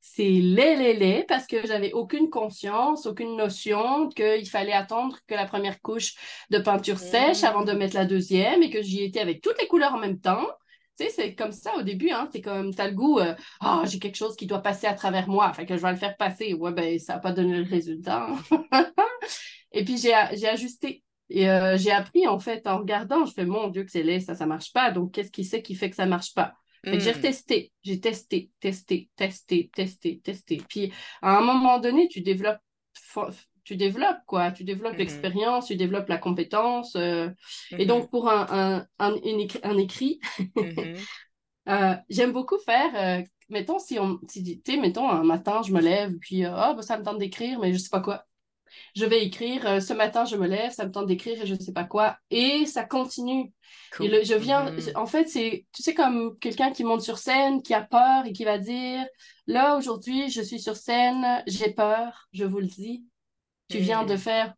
C'est 0.00 0.22
laid, 0.28 0.76
laid, 0.76 0.94
laid, 0.94 1.24
parce 1.26 1.46
que 1.46 1.66
j'avais 1.66 1.92
aucune 1.92 2.30
conscience, 2.30 3.06
aucune 3.06 3.36
notion 3.36 4.08
qu'il 4.10 4.48
fallait 4.48 4.72
attendre 4.72 5.18
que 5.26 5.34
la 5.34 5.46
première 5.46 5.80
couche 5.80 6.14
de 6.50 6.58
peinture 6.58 6.98
sèche 7.00 7.42
avant 7.44 7.64
de 7.64 7.72
Mm. 7.72 7.78
mettre 7.78 7.96
la 7.96 8.04
deuxième 8.04 8.62
et 8.62 8.70
que 8.70 8.82
j'y 8.82 9.02
étais 9.02 9.20
avec 9.20 9.40
toutes 9.42 9.60
les 9.60 9.66
couleurs 9.66 9.94
en 9.94 9.98
même 9.98 10.20
temps. 10.20 10.46
Tu 10.98 11.04
sais, 11.04 11.10
c'est 11.10 11.34
comme 11.34 11.52
ça 11.52 11.76
au 11.76 11.82
début, 11.82 12.10
hein. 12.10 12.28
T'es 12.32 12.40
comme, 12.40 12.74
t'as 12.74 12.88
le 12.88 12.94
goût, 12.94 13.18
euh, 13.18 13.34
ah, 13.60 13.82
j'ai 13.86 13.98
quelque 13.98 14.16
chose 14.16 14.34
qui 14.36 14.46
doit 14.46 14.62
passer 14.62 14.86
à 14.86 14.94
travers 14.94 15.28
moi, 15.28 15.52
fait 15.52 15.66
que 15.66 15.76
je 15.76 15.82
vais 15.82 15.90
le 15.90 15.96
faire 15.98 16.16
passer. 16.16 16.54
Ouais, 16.54 16.72
ben, 16.72 16.98
ça 16.98 17.14
n'a 17.14 17.18
pas 17.20 17.32
donné 17.32 17.58
le 17.58 17.68
résultat. 17.68 18.26
hein. 18.30 18.86
Et 19.72 19.84
puis, 19.84 19.98
j'ai, 19.98 20.12
j'ai 20.34 20.48
ajusté. 20.48 21.02
Et 21.28 21.50
euh, 21.50 21.76
j'ai 21.76 21.90
appris, 21.90 22.26
en 22.28 22.38
fait, 22.38 22.66
en 22.66 22.78
regardant, 22.78 23.24
je 23.26 23.32
fais, 23.32 23.44
mon 23.44 23.68
Dieu, 23.68 23.84
que 23.84 23.90
c'est 23.90 24.02
laid, 24.02 24.20
ça, 24.20 24.34
ça 24.34 24.46
marche 24.46 24.72
pas. 24.72 24.90
Donc, 24.90 25.12
qu'est-ce 25.12 25.30
qui 25.30 25.44
c'est 25.44 25.62
qui 25.62 25.74
fait 25.74 25.90
que 25.90 25.96
ça 25.96 26.06
marche 26.06 26.34
pas? 26.34 26.54
Fait 26.88 26.98
que 26.98 27.02
j'ai 27.02 27.10
Mm. 27.10 27.14
retesté, 27.14 27.72
j'ai 27.82 28.00
testé, 28.00 28.50
testé, 28.60 29.10
testé, 29.16 29.70
testé, 29.74 30.20
testé. 30.20 30.62
Puis 30.68 30.92
à 31.20 31.36
un 31.36 31.40
moment 31.40 31.80
donné, 31.80 32.06
tu 32.08 32.20
développes, 32.20 32.60
tu 33.66 33.76
développes 33.76 34.20
quoi, 34.26 34.52
tu 34.52 34.64
développes 34.64 34.94
Mhm. 34.94 34.98
l'expérience, 34.98 35.68
tu 35.68 35.76
développes 35.76 36.08
la 36.08 36.18
compétence. 36.18 36.96
euh, 36.96 37.30
Et 37.78 37.86
Mhm. 37.86 37.88
donc 37.88 38.10
pour 38.10 38.30
un, 38.30 38.46
un, 38.50 38.86
un, 39.00 39.16
une 39.24 39.40
écri- 39.40 39.60
un 39.64 39.78
écrit, 39.78 40.20
Mhm. 40.60 41.06
euh, 41.68 41.94
j'aime 42.08 42.32
beaucoup 42.32 42.58
faire, 42.58 42.90
euh, 42.96 43.24
mettons 43.50 43.78
si 43.78 43.98
on, 43.98 44.20
si, 44.28 44.62
mettons 44.80 45.08
un 45.10 45.24
matin, 45.24 45.62
je 45.62 45.72
me 45.72 45.80
lève, 45.80 46.14
puis 46.20 46.44
euh, 46.44 46.52
ah, 46.54 46.74
ben, 46.74 46.82
ça 46.82 46.98
me 46.98 47.04
tente 47.04 47.18
d'écrire, 47.18 47.58
mais 47.60 47.72
je 47.72 47.78
sais 47.78 47.90
pas 47.90 48.00
quoi. 48.00 48.24
Je 48.94 49.04
vais 49.06 49.24
écrire, 49.24 49.82
ce 49.82 49.92
matin, 49.92 50.24
je 50.24 50.36
me 50.36 50.46
lève, 50.46 50.72
ça 50.72 50.86
me 50.86 50.92
tente 50.92 51.06
d'écrire 51.06 51.40
et 51.42 51.46
je 51.46 51.54
sais 51.54 51.72
pas 51.72 51.84
quoi. 51.84 52.18
Et 52.30 52.66
ça 52.66 52.84
continue. 52.84 53.52
Et 54.00 54.08
Cool. 54.08 54.08
le- 54.08 54.24
je 54.24 54.34
viens, 54.34 54.72
en 54.96 55.06
fait, 55.06 55.28
c'est, 55.28 55.66
tu 55.72 55.82
sais, 55.82 55.94
comme 55.94 56.38
quelqu'un 56.38 56.72
qui 56.72 56.84
monte 56.84 57.02
sur 57.02 57.18
scène, 57.18 57.62
qui 57.62 57.74
a 57.74 57.82
peur 57.82 58.26
et 58.26 58.32
qui 58.32 58.44
va 58.44 58.58
dire, 58.58 59.06
là, 59.46 59.76
aujourd'hui, 59.76 60.30
je 60.30 60.42
suis 60.42 60.60
sur 60.60 60.76
scène, 60.76 61.42
j'ai 61.46 61.70
peur, 61.72 62.28
je 62.32 62.44
vous 62.44 62.58
le 62.60 62.66
dis. 62.66 63.04
Tu 63.68 63.78
viens 63.78 64.04
de 64.04 64.16
Mhm. 64.16 64.18
faire 64.18 64.54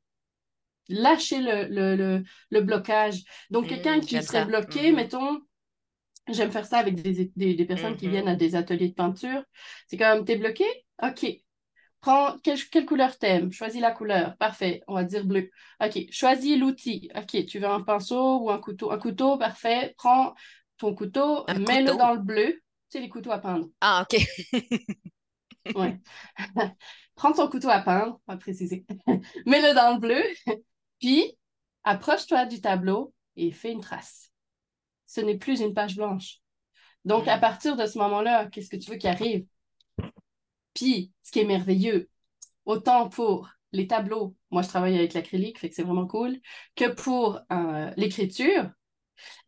lâcher 0.89 1.41
le, 1.41 1.67
le, 1.69 1.97
le, 1.97 2.25
le 2.51 2.61
blocage. 2.63 3.23
Donc, 3.51 3.69
quelqu'un 3.69 4.01
Mhm, 4.01 4.01
qui 4.01 4.23
serait 4.23 4.45
ça. 4.45 4.45
bloqué, 4.45 4.93
Mhm. 4.93 4.93
mettons, 4.93 5.41
j'aime 6.29 6.51
faire 6.53 6.67
ça 6.67 6.79
avec 6.79 6.97
des, 7.03 7.33
des, 7.37 7.55
des 7.55 7.65
personnes 7.67 7.97
qui 7.97 8.09
Mhm. 8.09 8.11
viennent 8.11 8.29
à 8.29 8.37
des 8.37 8.57
ateliers 8.57 8.89
de 8.91 8.95
peinture. 8.95 9.45
C'est 9.89 9.97
comme, 9.97 10.25
t'es 10.25 10.37
bloqué? 10.37 10.65
OK. 11.03 11.27
Prends, 12.01 12.39
quelle, 12.41 12.59
quelle 12.71 12.87
couleur 12.87 13.19
t'aimes? 13.19 13.53
Choisis 13.53 13.81
la 13.81 13.93
couleur. 13.93 14.37
Parfait. 14.39 14.83
On 14.89 14.95
va 14.95 15.05
dire 15.05 15.25
bleu. 15.27 15.51
OK. 15.85 15.99
Choisis 16.13 16.59
l'outil. 16.59 17.11
OK. 17.17 17.47
Tu 17.47 17.59
veux 17.61 17.69
un 17.69 17.83
pinceau 17.83 18.41
ou 18.41 18.51
un 18.51 18.59
couteau? 18.61 18.93
Un 18.93 18.99
couteau, 18.99 19.39
parfait. 19.39 19.95
Prends 19.99 20.35
ton 20.79 20.95
couteau, 20.95 21.47
mets-le 21.53 21.97
dans 21.97 22.13
le 22.15 22.21
bleu. 22.21 22.55
Tu 22.91 22.99
sais, 22.99 23.01
les 23.01 23.09
couteaux 23.09 23.33
à 23.33 23.39
peindre. 23.39 23.69
Ah, 23.81 24.03
OK. 24.03 24.17
Ouais. 25.75 25.99
Prends 27.15 27.33
ton 27.33 27.49
couteau 27.49 27.69
à 27.69 27.81
peindre, 27.81 28.21
on 28.27 28.33
va 28.33 28.39
préciser. 28.39 28.87
Mets-le 29.47 29.75
dans 29.75 29.95
le 29.95 30.01
bleu. 30.01 30.23
Puis, 31.01 31.37
approche-toi 31.85 32.47
du 32.47 32.61
tableau 32.61 33.13
et 33.37 33.51
fais 33.51 33.73
une 33.73 33.81
trace. 33.81 34.33
Ce 35.07 35.21
n'est 35.21 35.39
plus 35.39 35.61
une 35.61 35.75
page 35.75 35.97
blanche. 35.97 36.39
Donc, 37.05 37.27
à 37.29 37.39
partir 37.39 37.77
de 37.77 37.87
ce 37.87 37.99
moment-là, 37.99 38.47
qu'est-ce 38.47 38.69
que 38.69 38.77
tu 38.77 38.91
veux 38.91 38.99
qui 38.99 39.09
arrive? 39.09 39.47
Puis, 40.75 41.13
ce 41.23 41.33
qui 41.33 41.41
est 41.41 41.45
merveilleux, 41.45 42.09
autant 42.65 43.09
pour 43.09 43.51
les 43.73 43.87
tableaux, 43.87 44.37
moi 44.51 44.63
je 44.63 44.69
travaille 44.69 44.97
avec 44.97 45.15
l'acrylique, 45.15 45.59
fait 45.59 45.71
c'est 45.73 45.83
vraiment 45.83 46.07
cool, 46.07 46.39
que 46.77 46.91
pour 46.91 47.41
euh, 47.53 47.91
l'écriture, 47.97 48.71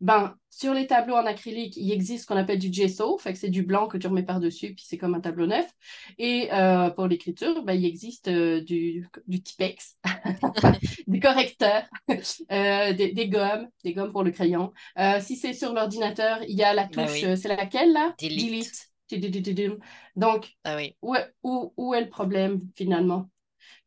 ben, 0.01 0.35
sur 0.49 0.73
les 0.73 0.85
tableaux 0.87 1.15
en 1.15 1.25
acrylique, 1.25 1.77
il 1.77 1.91
existe 1.91 2.23
ce 2.23 2.27
qu'on 2.27 2.37
appelle 2.37 2.59
du 2.59 2.71
gesso, 2.71 3.17
fait 3.17 3.33
que 3.33 3.39
c'est 3.39 3.49
du 3.49 3.63
blanc 3.63 3.87
que 3.87 3.97
tu 3.97 4.07
remets 4.07 4.23
par-dessus, 4.23 4.73
puis 4.75 4.85
c'est 4.87 4.97
comme 4.97 5.15
un 5.15 5.21
tableau 5.21 5.47
neuf. 5.47 5.69
Et 6.17 6.49
euh, 6.53 6.89
pour 6.89 7.07
l'écriture, 7.07 7.63
ben, 7.63 7.73
il 7.73 7.85
existe 7.85 8.27
euh, 8.27 8.61
du, 8.61 9.07
du 9.27 9.41
Tipex, 9.41 9.97
des 11.07 11.19
correcteurs, 11.19 11.83
euh, 12.51 12.93
des, 12.93 13.13
des 13.13 13.29
gommes, 13.29 13.67
des 13.83 13.93
gommes 13.93 14.11
pour 14.11 14.23
le 14.23 14.31
crayon. 14.31 14.73
Si 15.21 15.35
c'est 15.35 15.53
sur 15.53 15.73
l'ordinateur, 15.73 16.39
il 16.47 16.55
y 16.57 16.63
a 16.63 16.73
la 16.73 16.87
Ben 16.89 17.05
touche, 17.05 17.23
oui. 17.23 17.37
c'est 17.37 17.47
laquelle 17.47 17.93
là? 17.93 18.13
Delete. 18.19 18.89
Delete. 19.09 19.79
Donc, 20.15 20.49
Ah 20.63 20.75
oui. 20.75 20.95
où 21.01 21.15
est, 21.15 21.33
où, 21.43 21.73
où 21.77 21.93
est 21.93 22.01
le 22.01 22.09
problème 22.09 22.61
finalement? 22.75 23.29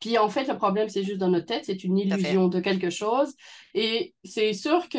Puis 0.00 0.18
en 0.18 0.28
fait, 0.28 0.44
le 0.46 0.56
problème, 0.56 0.88
c'est 0.88 1.02
juste 1.04 1.18
dans 1.18 1.28
notre 1.28 1.46
tête, 1.46 1.64
c'est 1.64 1.84
une 1.84 1.98
illusion 1.98 2.48
de 2.48 2.60
quelque 2.60 2.90
chose. 2.90 3.34
Et 3.74 4.14
c'est 4.24 4.52
sûr 4.52 4.88
que, 4.88 4.98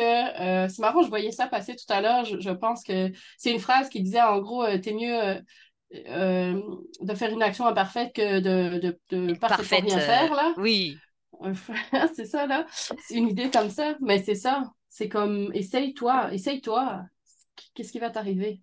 euh, 0.65 0.67
c'est 0.69 0.79
marrant, 0.81 1.01
je 1.03 1.09
voyais 1.09 1.31
ça 1.31 1.47
passer 1.47 1.75
tout 1.75 1.91
à 1.91 2.01
l'heure, 2.01 2.25
je, 2.25 2.39
je 2.39 2.49
pense 2.51 2.83
que 2.83 3.11
c'est 3.37 3.51
une 3.51 3.59
phrase 3.59 3.89
qui 3.89 4.01
disait 4.01 4.21
en 4.21 4.39
gros, 4.39 4.63
euh, 4.63 4.77
t'es 4.79 4.93
mieux 4.93 5.23
euh, 5.23 5.41
euh, 6.07 6.61
de 7.01 7.13
faire 7.15 7.31
une 7.31 7.43
action 7.43 7.65
imparfaite 7.67 8.13
que 8.13 8.39
de, 8.39 8.79
de, 8.79 8.99
de 9.09 9.33
parfaitement 9.33 9.79
parfaite. 9.79 9.83
rien 9.83 9.97
euh, 9.97 9.99
faire, 9.99 10.33
là. 10.33 10.53
Oui. 10.57 11.03
c'est 12.15 12.25
ça, 12.25 12.47
là. 12.47 12.65
C'est 12.97 13.15
une 13.15 13.29
idée 13.29 13.49
comme 13.49 13.69
ça, 13.69 13.95
mais 14.01 14.23
c'est 14.23 14.35
ça. 14.35 14.71
C'est 14.89 15.09
comme, 15.09 15.51
essaye-toi, 15.53 16.33
essaye-toi. 16.33 17.03
Qu'est-ce 17.73 17.91
qui 17.91 17.99
va 17.99 18.09
t'arriver? 18.09 18.61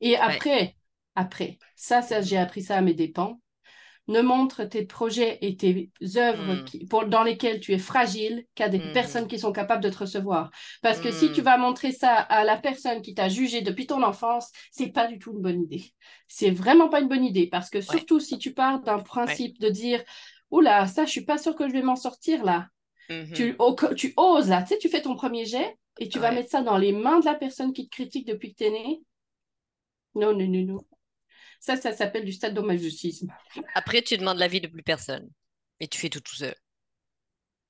Et 0.00 0.16
Ouais. 0.24 0.42
après, 0.42 0.76
après, 1.14 1.58
ça, 1.76 2.02
ça 2.02 2.20
j'ai 2.20 2.36
appris 2.38 2.62
ça 2.62 2.76
à 2.76 2.80
mes 2.80 2.94
dépens. 2.94 3.40
Ne 4.08 4.22
montre 4.22 4.64
tes 4.64 4.84
projets 4.86 5.38
et 5.42 5.56
tes 5.56 5.90
œuvres 6.16 6.54
Mm. 6.54 6.64
qui- 6.64 6.86
pour, 6.86 7.04
dans 7.06 7.22
lesquelles 7.22 7.60
tu 7.60 7.72
es 7.74 7.78
fragile 7.78 8.46
qu'à 8.54 8.68
des 8.70 8.78
Mhm. 8.78 8.92
personnes 8.92 9.28
qui 9.28 9.38
sont 9.38 9.52
capables 9.52 9.82
de 9.84 9.90
te 9.90 9.98
recevoir. 9.98 10.50
Parce 10.82 10.98
que 10.98 11.10
si 11.10 11.30
tu 11.30 11.40
Mm. 11.40 11.44
vas 11.44 11.58
montrer 11.58 11.92
ça 11.92 12.14
à 12.14 12.44
la 12.44 12.56
personne 12.56 13.02
qui 13.02 13.14
t'a 13.14 13.28
jugé 13.28 13.60
depuis 13.60 13.86
ton 13.86 14.02
enfance, 14.02 14.50
c'est 14.70 14.88
pas 14.92 15.06
du 15.06 15.18
tout 15.18 15.32
une 15.32 15.42
bonne 15.42 15.62
idée. 15.62 15.92
C'est 16.26 16.50
vraiment 16.50 16.88
pas 16.88 17.00
une 17.00 17.08
bonne 17.08 17.24
idée 17.24 17.46
parce 17.48 17.70
que 17.70 17.80
surtout 17.82 18.18
si 18.20 18.38
tu 18.38 18.52
pars 18.54 18.80
d'un 18.80 18.98
principe 18.98 19.60
de 19.60 19.68
dire 19.68 20.02
Oula, 20.50 20.86
ça, 20.86 21.04
je 21.04 21.10
suis 21.10 21.24
pas 21.24 21.36
sûre 21.38 21.54
que 21.54 21.68
je 21.68 21.72
vais 21.74 21.82
m'en 21.82 21.96
sortir 21.96 22.42
là. 22.44 22.68
Tu, 23.34 23.56
oh, 23.58 23.76
tu 23.96 24.14
oses 24.16 24.48
là, 24.48 24.62
tu 24.62 24.68
sais, 24.68 24.78
tu 24.78 24.88
fais 24.88 25.02
ton 25.02 25.14
premier 25.16 25.44
jet 25.44 25.76
et 25.98 26.08
tu 26.08 26.18
vas 26.18 26.32
mettre 26.32 26.50
ça 26.50 26.62
dans 26.62 26.78
les 26.78 26.92
mains 26.92 27.20
de 27.20 27.26
la 27.26 27.34
personne 27.34 27.72
qui 27.74 27.88
te 27.88 27.94
critique 27.94 28.26
depuis 28.26 28.52
que 28.54 28.58
t'es 28.58 28.70
né. 28.70 29.02
Non, 30.14 30.32
non, 30.38 30.48
non, 30.48 30.64
non. 30.66 30.84
Ça, 31.60 31.76
ça 31.76 31.92
s'appelle 31.92 32.24
du 32.24 32.32
sadomasochisme. 32.32 33.32
Après, 33.74 34.02
tu 34.02 34.16
demandes 34.16 34.38
l'avis 34.38 34.60
de 34.60 34.68
plus 34.68 34.82
personne. 34.82 35.28
Et 35.80 35.88
tu 35.88 35.98
fais 35.98 36.08
tout 36.08 36.20
tout 36.20 36.34
seul. 36.34 36.54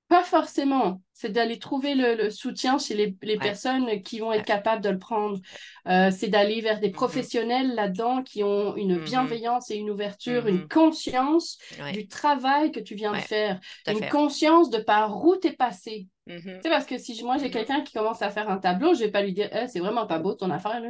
Pas 0.09 0.24
forcément. 0.24 1.03
C'est 1.12 1.28
d'aller 1.28 1.59
trouver 1.59 1.95
le, 1.95 2.14
le 2.14 2.30
soutien 2.30 2.78
chez 2.78 2.95
les, 2.95 3.14
les 3.20 3.34
Ouais. 3.34 3.39
personnes 3.39 4.03
qui 4.03 4.20
vont 4.20 4.32
être 4.32 4.39
Ouais. 4.41 4.45
capables 4.47 4.82
de 4.82 4.89
le 4.89 4.99
prendre. 4.99 5.39
Euh, 5.86 6.11
c'est 6.11 6.28
d'aller 6.28 6.62
vers 6.62 6.80
des 6.80 6.86
Mhm. 6.89 6.95
professionnels 6.95 7.74
là-dedans 7.74 8.22
qui 8.22 8.43
ont 8.43 8.74
une 8.76 8.97
Mhm. 8.97 9.05
bienveillance 9.05 9.70
et 9.70 9.76
une 9.76 9.91
ouverture, 9.91 10.45
Mhm. 10.45 10.49
une 10.49 10.68
conscience 10.68 11.59
Ouais. 11.78 11.93
du 11.93 12.09
travail 12.09 12.72
que 12.72 12.80
tu 12.80 12.95
viens 12.95 13.12
de 13.12 13.18
faire, 13.18 13.61
une 13.86 14.09
conscience 14.09 14.70
de 14.70 14.78
par 14.78 15.22
où 15.22 15.36
t'es 15.36 15.53
passé. 15.53 16.09
Mhm. 16.26 16.41
Tu 16.41 16.62
sais, 16.62 16.70
parce 16.70 16.86
que 16.86 16.97
si 16.97 17.22
moi 17.22 17.36
j'ai 17.36 17.47
Mhm. 17.47 17.53
quelqu'un 17.53 17.82
qui 17.82 17.93
commence 17.93 18.22
à 18.22 18.30
faire 18.30 18.49
un 18.49 18.57
tableau, 18.59 18.95
je 18.95 19.01
vais 19.01 19.11
pas 19.11 19.20
lui 19.22 19.34
dire 19.34 19.51
Eh, 19.53 19.68
c'est 19.68 19.80
vraiment 19.80 20.07
pas 20.07 20.18
beau 20.18 20.32
ton 20.32 20.51
affaire 20.51 20.80
là. 20.80 20.89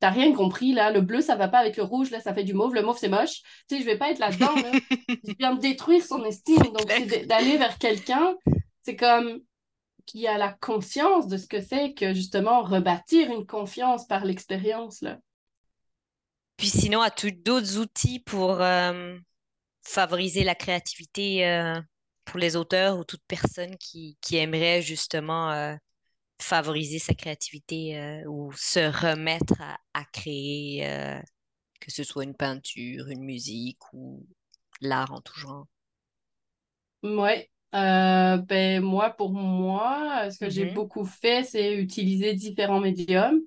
T'as 0.00 0.10
rien 0.10 0.32
compris 0.32 0.72
là, 0.72 0.90
le 0.90 1.02
bleu 1.02 1.20
ça 1.20 1.36
va 1.36 1.48
pas 1.48 1.58
avec 1.58 1.76
le 1.76 1.82
rouge, 1.82 2.10
là 2.10 2.20
ça 2.20 2.34
fait 2.34 2.44
du 2.44 2.54
mauve, 2.54 2.74
le 2.74 2.82
mauve 2.82 2.98
c'est 2.98 3.08
moche. 3.08 3.42
Tu 3.68 3.76
sais, 3.76 3.80
je 3.80 3.86
vais 3.86 3.98
pas 3.98 4.10
être 4.10 4.18
là-dedans 4.18 4.54
là. 4.54 4.72
Je 5.08 5.34
viens 5.38 5.54
de 5.54 5.60
détruire 5.60 6.04
son 6.04 6.24
estime. 6.24 6.56
Donc 6.56 6.86
c'est 6.88 7.26
d'aller 7.26 7.58
vers 7.58 7.78
quelqu'un, 7.78 8.34
c'est 8.82 8.96
comme 8.96 9.40
qui 10.06 10.26
a 10.26 10.38
la 10.38 10.52
conscience 10.52 11.28
de 11.28 11.36
ce 11.36 11.46
que 11.46 11.60
c'est 11.60 11.92
que 11.92 12.14
justement 12.14 12.62
rebâtir 12.62 13.30
une 13.30 13.46
confiance 13.46 14.06
par 14.06 14.24
l'expérience 14.24 15.02
là. 15.02 15.18
Puis 16.56 16.68
sinon, 16.68 17.00
as-tu 17.00 17.32
d'autres 17.32 17.78
outils 17.78 18.18
pour 18.20 18.60
euh, 18.60 19.16
favoriser 19.82 20.44
la 20.44 20.54
créativité 20.54 21.46
euh, 21.46 21.80
pour 22.26 22.38
les 22.38 22.54
auteurs 22.54 22.98
ou 22.98 23.04
toute 23.04 23.22
personne 23.26 23.76
qui, 23.78 24.18
qui 24.20 24.36
aimerait 24.36 24.82
justement 24.82 25.50
euh, 25.52 25.74
favoriser 26.42 26.98
sa 26.98 27.14
créativité 27.14 27.98
euh, 27.98 28.24
ou 28.28 28.52
se 28.54 28.80
remettre 28.80 29.60
à, 29.60 29.78
à 29.94 30.04
créer, 30.12 30.86
euh, 30.88 31.20
que 31.80 31.90
ce 31.92 32.04
soit 32.04 32.24
une 32.24 32.36
peinture, 32.36 33.08
une 33.08 33.24
musique 33.24 33.80
ou 33.94 34.26
l'art 34.82 35.12
en 35.12 35.20
tout 35.22 35.38
genre? 35.38 35.66
Ouais. 37.02 37.50
Euh, 37.74 38.36
ben 38.38 38.82
moi 38.82 39.10
pour 39.10 39.32
moi, 39.32 40.28
ce 40.30 40.38
que 40.38 40.50
j'ai 40.50 40.64
Mhm. 40.64 40.66
beaucoup 40.66 41.04
fait, 41.04 41.44
c'est 41.44 41.74
utiliser 41.76 42.34
différents 42.34 42.80
médiums. 42.80 43.40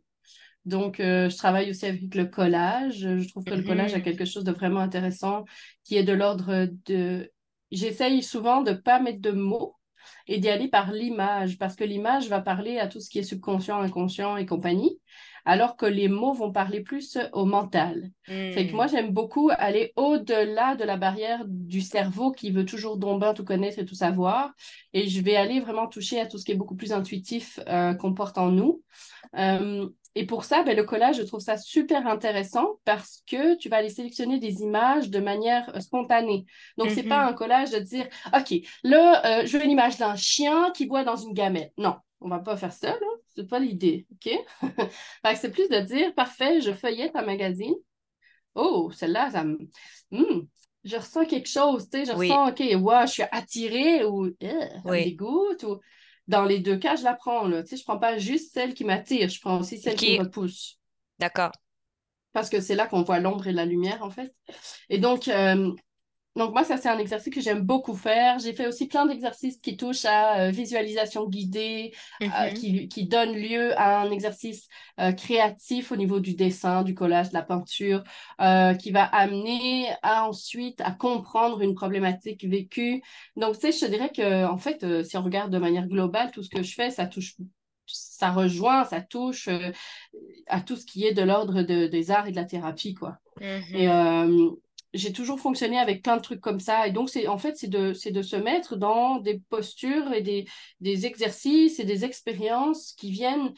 Donc, 0.65 0.97
je 0.99 1.35
travaille 1.37 1.71
aussi 1.71 1.85
avec 1.87 2.15
le 2.15 2.25
collage. 2.27 2.99
Je 2.99 3.29
trouve 3.29 3.45
que 3.45 3.55
le 3.55 3.63
collage 3.63 3.93
a 3.95 3.99
Mhm. 3.99 4.01
quelque 4.01 4.25
chose 4.25 4.43
de 4.45 4.51
vraiment 4.53 4.81
intéressant 4.81 5.45
qui 5.83 5.97
est 5.97 6.03
de 6.03 6.13
l'ordre 6.13 6.67
de... 6.85 7.31
J'essaye 7.71 8.23
souvent 8.23 8.61
de 8.63 8.73
pas 8.73 8.99
mettre 9.01 9.21
de 9.21 9.31
mots, 9.31 9.77
et 10.27 10.39
d'y 10.39 10.49
aller 10.49 10.67
par 10.67 10.91
l'image, 10.91 11.57
parce 11.57 11.75
que 11.75 11.83
l'image 11.83 12.27
va 12.29 12.41
parler 12.41 12.79
à 12.79 12.87
tout 12.87 12.99
ce 12.99 13.09
qui 13.09 13.19
est 13.19 13.23
subconscient, 13.23 13.79
inconscient 13.79 14.37
et 14.37 14.45
compagnie, 14.45 14.99
alors 15.45 15.75
que 15.75 15.85
les 15.85 16.07
mots 16.07 16.33
vont 16.33 16.51
parler 16.51 16.81
plus 16.81 17.17
au 17.33 17.45
mental. 17.45 18.11
Fait 18.49 18.67
que 18.67 18.75
moi, 18.75 18.85
Hmm. 18.85 18.89
j'aime 18.89 19.11
beaucoup 19.11 19.49
aller 19.57 19.91
au-delà 19.97 20.75
de 20.75 20.85
la 20.85 20.95
barrière 20.97 21.43
du 21.47 21.81
cerveau 21.81 22.31
qui 22.31 22.51
veut 22.51 22.65
toujours 22.65 22.97
domber, 22.97 23.33
tout 23.35 23.43
connaître 23.43 23.79
et 23.79 23.85
tout 23.85 23.95
savoir, 23.95 24.53
et 24.93 25.07
je 25.07 25.21
vais 25.21 25.35
aller 25.35 25.59
vraiment 25.59 25.87
toucher 25.87 26.19
à 26.21 26.25
tout 26.27 26.37
ce 26.37 26.45
qui 26.45 26.53
est 26.53 26.55
beaucoup 26.55 26.75
plus 26.75 26.93
intuitif 26.93 27.59
euh, 27.67 27.93
qu'on 27.93 28.13
porte 28.13 28.37
en 28.37 28.49
nous. 28.51 28.83
Euh, 29.37 29.89
et 30.15 30.25
pour 30.25 30.45
ça, 30.45 30.63
ben, 30.63 30.75
le 30.77 30.83
collage, 30.83 31.17
je 31.17 31.23
trouve 31.23 31.39
ça 31.39 31.57
super 31.57 32.05
intéressant 32.07 32.79
parce 32.85 33.23
que 33.27 33.55
tu 33.57 33.69
vas 33.69 33.77
aller 33.77 33.89
sélectionner 33.89 34.39
des 34.39 34.61
images 34.61 35.09
de 35.09 35.19
manière 35.19 35.75
euh, 35.75 35.79
spontanée. 35.79 36.45
Donc, 36.77 36.91
c'est 36.91 37.03
pas 37.03 37.23
Mhm. 37.23 37.29
un 37.29 37.33
collage 37.33 37.71
de 37.71 37.79
dire, 37.79 38.07
OK, 38.35 38.53
là, 38.83 39.41
euh, 39.41 39.45
je 39.45 39.57
veux 39.57 39.63
l'image 39.65 39.97
d'un 39.97 40.15
chien 40.15 40.71
qui 40.71 40.85
boit 40.85 41.03
dans 41.03 41.15
une 41.15 41.33
gamelle. 41.33 41.71
Non, 41.77 41.95
on 42.21 42.29
va 42.29 42.39
pas 42.39 42.57
faire 42.57 42.73
ça, 42.73 42.91
là. 42.91 43.07
C'est 43.35 43.47
pas 43.49 43.57
l'idée, 43.59 44.05
OK? 44.11 44.31
C'est 45.35 45.51
plus 45.51 45.67
de 45.69 45.79
dire, 45.79 46.13
parfait, 46.13 46.61
je 46.61 46.71
feuillette 46.71 47.15
un 47.15 47.23
magazine. 47.23 47.73
Oh, 48.55 48.91
celle-là, 48.91 49.31
ça 49.31 49.43
me... 49.43 49.57
Hmm, 50.11 50.41
je 50.83 50.95
ressens 50.97 51.25
quelque 51.25 51.49
chose, 51.49 51.89
tu 51.89 51.97
sais, 51.99 52.05
je 52.11 52.15
Oui, 52.17 52.29
ressens, 52.29 52.49
OK, 52.49 52.59
ouais, 52.59 53.07
je 53.07 53.11
suis 53.11 53.23
attirée 53.31 54.05
ou 54.05 54.27
ça 54.27 54.47
me 54.85 55.03
dégoûte 55.03 55.63
ou... 55.63 55.79
Dans 56.27 56.45
les 56.45 56.59
deux 56.59 56.77
cas, 56.77 56.95
je 56.95 57.03
la 57.03 57.13
prends, 57.13 57.47
là. 57.47 57.63
Tu 57.63 57.69
sais, 57.69 57.77
je 57.77 57.83
prends 57.83 57.99
pas 57.99 58.17
juste 58.17 58.53
celle 58.53 58.73
qui 58.73 58.85
m'attire, 58.85 59.29
je 59.29 59.39
prends 59.41 59.59
aussi 59.59 59.77
celle 59.77 59.95
qui 59.95 60.17
me 60.17 60.23
repousse. 60.23 60.79
d'accord. 61.19 61.51
Parce 62.31 62.49
que 62.49 62.61
c'est 62.61 62.75
là 62.75 62.87
qu'on 62.87 63.03
voit 63.03 63.19
l'ombre 63.19 63.47
et 63.47 63.51
la 63.51 63.65
lumière, 63.65 64.03
en 64.03 64.09
fait. 64.09 64.33
Et 64.89 64.97
donc, 64.97 65.27
euh, 65.27 65.71
donc 66.35 66.51
moi, 66.53 66.63
ça, 66.63 66.77
c'est 66.77 66.89
un 66.89 66.97
exercice 66.97 67.33
que 67.33 67.41
j'aime 67.41 67.61
beaucoup 67.61 67.93
faire. 67.95 68.39
J'ai 68.39 68.53
fait 68.53 68.67
aussi 68.67 68.87
plein 68.87 69.05
d'exercices 69.05 69.57
qui 69.57 69.77
touchent 69.77 70.05
à 70.05 70.47
euh, 70.47 70.49
visualisation 70.51 71.27
guidée, 71.27 71.93
euh, 72.35 72.49
Mhm. 72.49 72.49
qui, 72.49 72.87
qui 72.87 73.07
donnent 73.07 73.35
lieu 73.35 73.79
à 73.79 74.01
un 74.01 74.09
exercice 74.11 74.67
euh, 74.99 75.11
créatif 75.11 75.91
au 75.91 75.95
niveau 75.95 76.19
du 76.19 76.33
dessin, 76.35 76.83
du 76.83 76.95
collage, 76.95 77.29
de 77.29 77.33
la 77.35 77.43
peinture, 77.43 78.03
euh, 78.41 78.73
qui 78.73 78.91
va 78.91 79.03
amener 79.05 79.87
à, 80.01 80.27
ensuite 80.27 80.81
à 80.81 80.91
comprendre 80.91 81.61
une 81.61 81.75
problématique 81.75 82.43
vécue. 82.45 83.01
Donc, 83.35 83.55
tu 83.55 83.61
sais, 83.61 83.71
je 83.71 83.79
te 83.85 83.91
dirais 83.91 84.09
que, 84.11 84.45
en 84.45 84.57
fait, 84.57 85.03
si 85.03 85.17
on 85.17 85.23
regarde 85.23 85.51
de 85.51 85.57
manière 85.59 85.87
globale, 85.87 86.31
tout 86.31 86.41
ce 86.43 86.49
que 86.49 86.63
je 86.63 86.73
fais, 86.73 86.89
ça 86.89 87.05
touche, 87.05 87.35
ça 87.85 88.31
rejoint, 88.31 88.85
ça 88.85 89.01
touche 89.01 89.49
à 90.47 90.61
tout 90.61 90.75
ce 90.75 90.85
qui 90.85 91.05
est 91.05 91.13
de 91.13 91.21
l'ordre 91.21 91.61
de- 91.63 91.87
des 91.87 92.11
arts 92.11 92.27
et 92.27 92.31
de 92.31 92.35
la 92.35 92.45
thérapie, 92.45 92.93
quoi. 92.93 93.17
Et 93.73 93.89
Mhm. 93.89 93.89
euh, 93.89 94.49
j'ai 94.93 95.13
toujours 95.13 95.39
fonctionné 95.39 95.79
avec 95.79 96.03
plein 96.03 96.17
de 96.17 96.21
trucs 96.21 96.41
comme 96.41 96.59
ça. 96.59 96.87
Et 96.87 96.91
donc, 96.91 97.09
c'est, 97.09 97.27
en 97.27 97.37
fait, 97.37 97.57
c'est 97.57 97.67
de, 97.69 97.93
de 98.11 98.21
se 98.21 98.35
mettre 98.35 98.75
dans 98.75 99.17
des 99.19 99.39
postures 99.49 100.13
et 100.13 100.21
des, 100.21 100.45
des 100.81 101.05
exercices 101.05 101.79
et 101.79 101.85
des 101.85 102.05
expériences 102.05 102.93
qui 102.93 103.11
viennent 103.11 103.53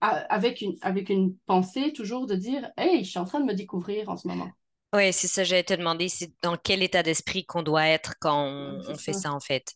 à- 0.00 0.16
avec 0.34 0.60
une, 0.62 0.76
avec 0.82 1.10
une 1.10 1.36
pensée 1.46 1.92
toujours 1.92 2.26
de 2.26 2.34
dire, 2.34 2.70
Hey, 2.78 3.04
je 3.04 3.10
suis 3.10 3.18
en 3.18 3.24
train 3.26 3.40
de 3.40 3.44
me 3.46 3.54
découvrir 3.54 4.08
en 4.08 4.16
ce 4.16 4.26
moment. 4.28 4.56
Oui, 4.94 5.12
c'est 5.12 5.28
ça, 5.28 5.44
j'allais 5.44 5.62
te 5.64 5.74
demander, 5.74 6.08
c'est 6.08 6.32
dans 6.42 6.56
quel 6.56 6.82
état 6.82 7.02
d'esprit 7.02 7.44
qu'on 7.44 7.62
doit 7.62 7.86
être 7.88 8.14
quand 8.18 8.44
on, 8.44 8.96
fait 8.98 9.12
ça. 9.12 9.12
ça, 9.12 9.32
en 9.32 9.40
fait? 9.40 9.74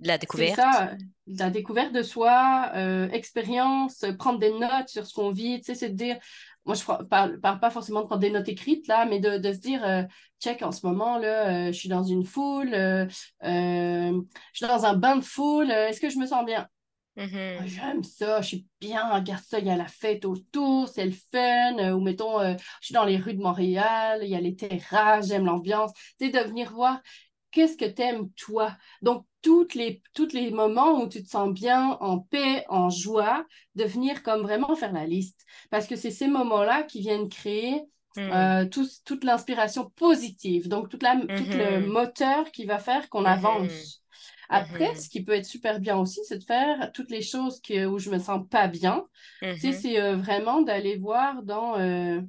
De 0.00 0.08
la 0.08 0.18
C'est 0.24 0.46
découverte? 0.46 0.46
ça, 0.46 0.92
la 1.26 1.50
découverte 1.50 1.92
de 1.92 2.02
soi, 2.02 2.70
euh, 2.74 3.08
expérience, 3.10 4.04
prendre 4.18 4.38
des 4.38 4.50
notes 4.52 4.88
sur 4.88 5.06
ce 5.06 5.12
qu'on 5.14 5.30
vit, 5.30 5.58
tu 5.60 5.66
sais, 5.66 5.74
c'est 5.74 5.90
de 5.90 5.94
dire, 5.96 6.18
moi 6.64 6.74
je 6.74 6.82
ne 6.90 7.04
parle, 7.04 7.40
parle 7.40 7.60
pas 7.60 7.70
forcément 7.70 8.02
de 8.02 8.06
prendre 8.06 8.20
des 8.20 8.30
notes 8.30 8.48
écrites 8.48 8.86
là, 8.88 9.04
mais 9.06 9.20
de, 9.20 9.38
de 9.38 9.52
se 9.52 9.58
dire, 9.58 9.84
euh, 9.84 10.02
check, 10.40 10.62
en 10.62 10.72
ce 10.72 10.86
moment 10.86 11.18
là, 11.18 11.68
euh, 11.68 11.72
je 11.72 11.78
suis 11.78 11.88
dans 11.88 12.04
une 12.04 12.24
foule, 12.24 12.72
euh, 12.74 13.06
euh, 13.44 14.22
je 14.52 14.56
suis 14.58 14.66
dans 14.66 14.84
un 14.86 14.94
bain 14.94 15.16
de 15.16 15.24
foule, 15.24 15.70
est-ce 15.70 16.00
que 16.00 16.10
je 16.10 16.18
me 16.18 16.26
sens 16.26 16.44
bien? 16.44 16.68
Ah, 17.54 17.66
Mhm. 17.66 17.66
J'aime 17.66 18.02
ça, 18.02 18.40
je 18.40 18.48
suis 18.48 18.66
bien, 18.80 19.08
regarde 19.14 19.42
ça, 19.44 19.58
il 19.58 19.66
y 19.66 19.70
a 19.70 19.76
la 19.76 19.86
fête 19.86 20.24
autour, 20.24 20.88
c'est 20.88 21.04
le 21.06 21.12
fun, 21.12 21.92
ou 21.94 22.00
mettons, 22.00 22.40
je 22.40 22.56
suis 22.86 22.94
dans 22.94 23.04
les 23.04 23.18
rues 23.18 23.34
de 23.34 23.42
Montréal, 23.42 24.20
il 24.22 24.30
y 24.30 24.34
a 24.34 24.40
les 24.40 24.56
terrasses, 24.56 25.28
j'aime 25.28 25.44
l'ambiance, 25.46 25.92
tu 26.18 26.26
sais, 26.26 26.30
de 26.30 26.38
venir 26.48 26.72
voir 26.72 27.00
qu'est-ce 27.52 27.76
que 27.76 27.84
t'aimes 27.86 28.30
toi? 28.32 28.76
Donc, 29.02 29.26
toutes 29.42 29.74
les, 29.74 30.02
tous 30.14 30.32
les 30.32 30.50
moments 30.50 31.02
où 31.02 31.08
tu 31.08 31.22
te 31.22 31.28
sens 31.28 31.52
bien, 31.52 31.92
en 32.00 32.18
paix, 32.20 32.64
en 32.68 32.90
joie, 32.90 33.46
de 33.76 33.84
venir 33.84 34.22
comme 34.22 34.42
vraiment 34.42 34.76
faire 34.76 34.92
la 34.92 35.06
liste. 35.06 35.44
Parce 35.70 35.86
que 35.86 35.96
c'est 35.96 36.10
ces 36.12 36.28
moments-là 36.28 36.84
qui 36.84 37.00
viennent 37.00 37.28
créer 37.28 37.82
Mhm. 38.16 38.22
euh, 38.32 38.66
tout- 38.66 38.88
toute 39.04 39.24
l'inspiration 39.24 39.90
positive, 39.90 40.68
donc 40.68 40.88
toute 40.88 41.02
la, 41.02 41.20
tout 41.34 41.48
le 41.52 41.80
Mhm. 41.80 41.86
moteur 41.86 42.50
qui 42.52 42.64
va 42.66 42.78
faire 42.78 43.08
qu'on 43.10 43.24
Mhm. 43.24 43.26
avance. 43.26 44.02
Après, 44.48 44.86
ce 45.00 45.08
qui 45.08 45.22
peut 45.24 45.32
être 45.32 45.44
super 45.46 45.80
bien 45.80 45.96
aussi, 45.98 46.20
c'est 46.26 46.38
de 46.38 46.44
faire 46.44 46.92
toutes 46.92 47.10
les 47.10 47.22
choses 47.22 47.60
que, 47.60 47.86
où 47.86 47.98
je 47.98 48.10
me 48.10 48.18
sens 48.18 48.46
pas 48.50 48.68
bien. 48.68 49.06
Tu 49.56 49.68
sais, 49.68 49.72
c'est 49.72 50.00
euh, 50.00 50.16
vraiment 50.16 50.62
d'aller 50.62 50.96
voir 50.96 51.42
dans, 51.42 51.78
euh, 51.78 52.20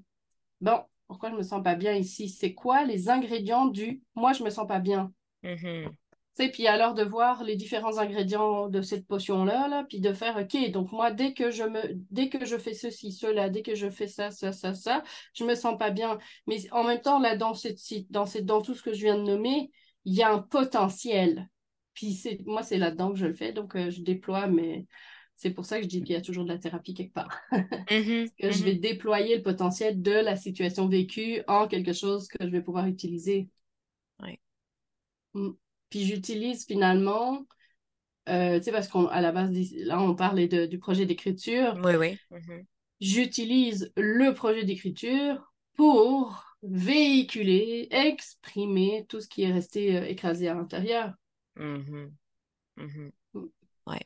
bon, 0.61 0.81
pourquoi 1.13 1.29
je 1.29 1.35
me 1.35 1.43
sens 1.43 1.61
pas 1.61 1.75
bien 1.75 1.93
ici? 1.93 2.27
C'est 2.27 2.55
quoi 2.55 2.85
les 2.85 3.07
ingrédients 3.07 3.67
du 3.67 4.01
moi, 4.15 4.33
je 4.33 4.43
me 4.43 4.49
sens 4.49 4.67
pas 4.67 4.79
bien? 4.79 5.13
Mhm. 5.43 5.91
Tu 6.35 6.45
sais, 6.45 6.49
puis 6.49 6.65
alors 6.65 6.95
de 6.95 7.03
voir 7.03 7.43
les 7.43 7.55
différents 7.55 7.99
ingrédients 7.99 8.67
de 8.67 8.81
cette 8.81 9.05
potion-là, 9.05 9.67
là, 9.67 9.85
puis 9.87 9.99
de 9.99 10.11
faire, 10.13 10.35
OK, 10.37 10.71
donc 10.71 10.91
moi, 10.91 11.11
dès 11.11 11.35
que 11.35 11.51
je 11.51 11.61
me, 11.63 11.81
dès 12.09 12.29
que 12.29 12.43
je 12.45 12.57
fais 12.57 12.73
ceci, 12.73 13.11
cela, 13.11 13.49
dès 13.49 13.61
que 13.61 13.75
je 13.75 13.87
fais 13.91 14.07
ça, 14.07 14.31
ça, 14.31 14.51
ça, 14.51 14.73
ça, 14.73 15.03
je 15.35 15.43
me 15.43 15.53
sens 15.53 15.77
pas 15.77 15.91
bien. 15.91 16.17
Mais 16.47 16.57
en 16.71 16.83
même 16.83 17.01
temps, 17.01 17.19
là, 17.19 17.37
dans 17.37 17.53
cette, 17.53 17.79
dans 18.09 18.25
cette, 18.25 18.45
dans 18.45 18.63
tout 18.63 18.73
ce 18.73 18.81
que 18.81 18.93
je 18.93 19.03
viens 19.03 19.17
de 19.17 19.21
nommer, 19.21 19.69
il 20.05 20.15
y 20.15 20.23
a 20.23 20.33
un 20.33 20.39
potentiel. 20.39 21.47
Puis 21.93 22.13
c'est, 22.13 22.39
moi, 22.47 22.63
c'est 22.63 22.79
là-dedans 22.79 23.11
que 23.11 23.19
je 23.19 23.27
le 23.27 23.35
fais, 23.35 23.53
donc 23.53 23.75
euh, 23.75 23.91
je 23.91 24.01
déploie, 24.01 24.47
mais 24.47 24.87
c'est 25.35 25.51
pour 25.51 25.65
ça 25.65 25.77
que 25.77 25.83
je 25.83 25.89
dis 25.89 26.01
qu'il 26.03 26.13
y 26.13 26.17
a 26.17 26.21
toujours 26.21 26.43
de 26.43 26.49
la 26.49 26.57
thérapie 26.57 26.93
quelque 26.93 27.13
part. 27.13 27.37
Mhm. 27.91 28.29
que 28.39 28.51
je 28.51 28.63
vais 28.63 28.73
Mhm. 28.73 28.79
déployer 28.79 29.37
le 29.37 29.43
potentiel 29.43 30.01
de 30.01 30.11
la 30.11 30.35
situation 30.35 30.87
vécue 30.87 31.41
en 31.47 31.67
quelque 31.67 31.93
chose 31.93 32.27
que 32.27 32.37
je 32.41 32.49
vais 32.49 32.61
pouvoir 32.61 32.87
utiliser. 32.87 33.49
Ouais. 34.21 34.39
Mm. 35.33 35.51
Puis 35.89 36.05
j'utilise 36.05 36.65
finalement 36.65 37.45
euh, 38.29 38.57
tu 38.59 38.65
sais, 38.65 38.71
parce 38.71 38.87
qu'à 38.87 39.19
la 39.21 39.31
base, 39.31 39.51
là, 39.75 40.01
on 40.01 40.15
parlait 40.15 40.47
de, 40.47 40.65
du 40.65 40.79
projet 40.79 41.05
d'écriture. 41.05 41.77
Oui, 41.83 41.95
oui. 41.95 42.17
Mhm. 42.31 42.65
J'utilise 43.01 43.91
le 43.97 44.33
projet 44.33 44.63
d'écriture 44.63 45.53
pour 45.73 46.45
véhiculer, 46.61 47.89
exprimer 47.91 49.05
tout 49.09 49.19
ce 49.19 49.27
qui 49.27 49.43
est 49.43 49.51
resté 49.51 49.97
euh, 49.97 50.05
écrasé 50.05 50.47
à 50.47 50.53
l'intérieur. 50.53 51.13
Mhm. 51.57 52.13
Mhm. 52.77 53.11
Mm. 53.33 53.45
Ouais. 53.87 53.99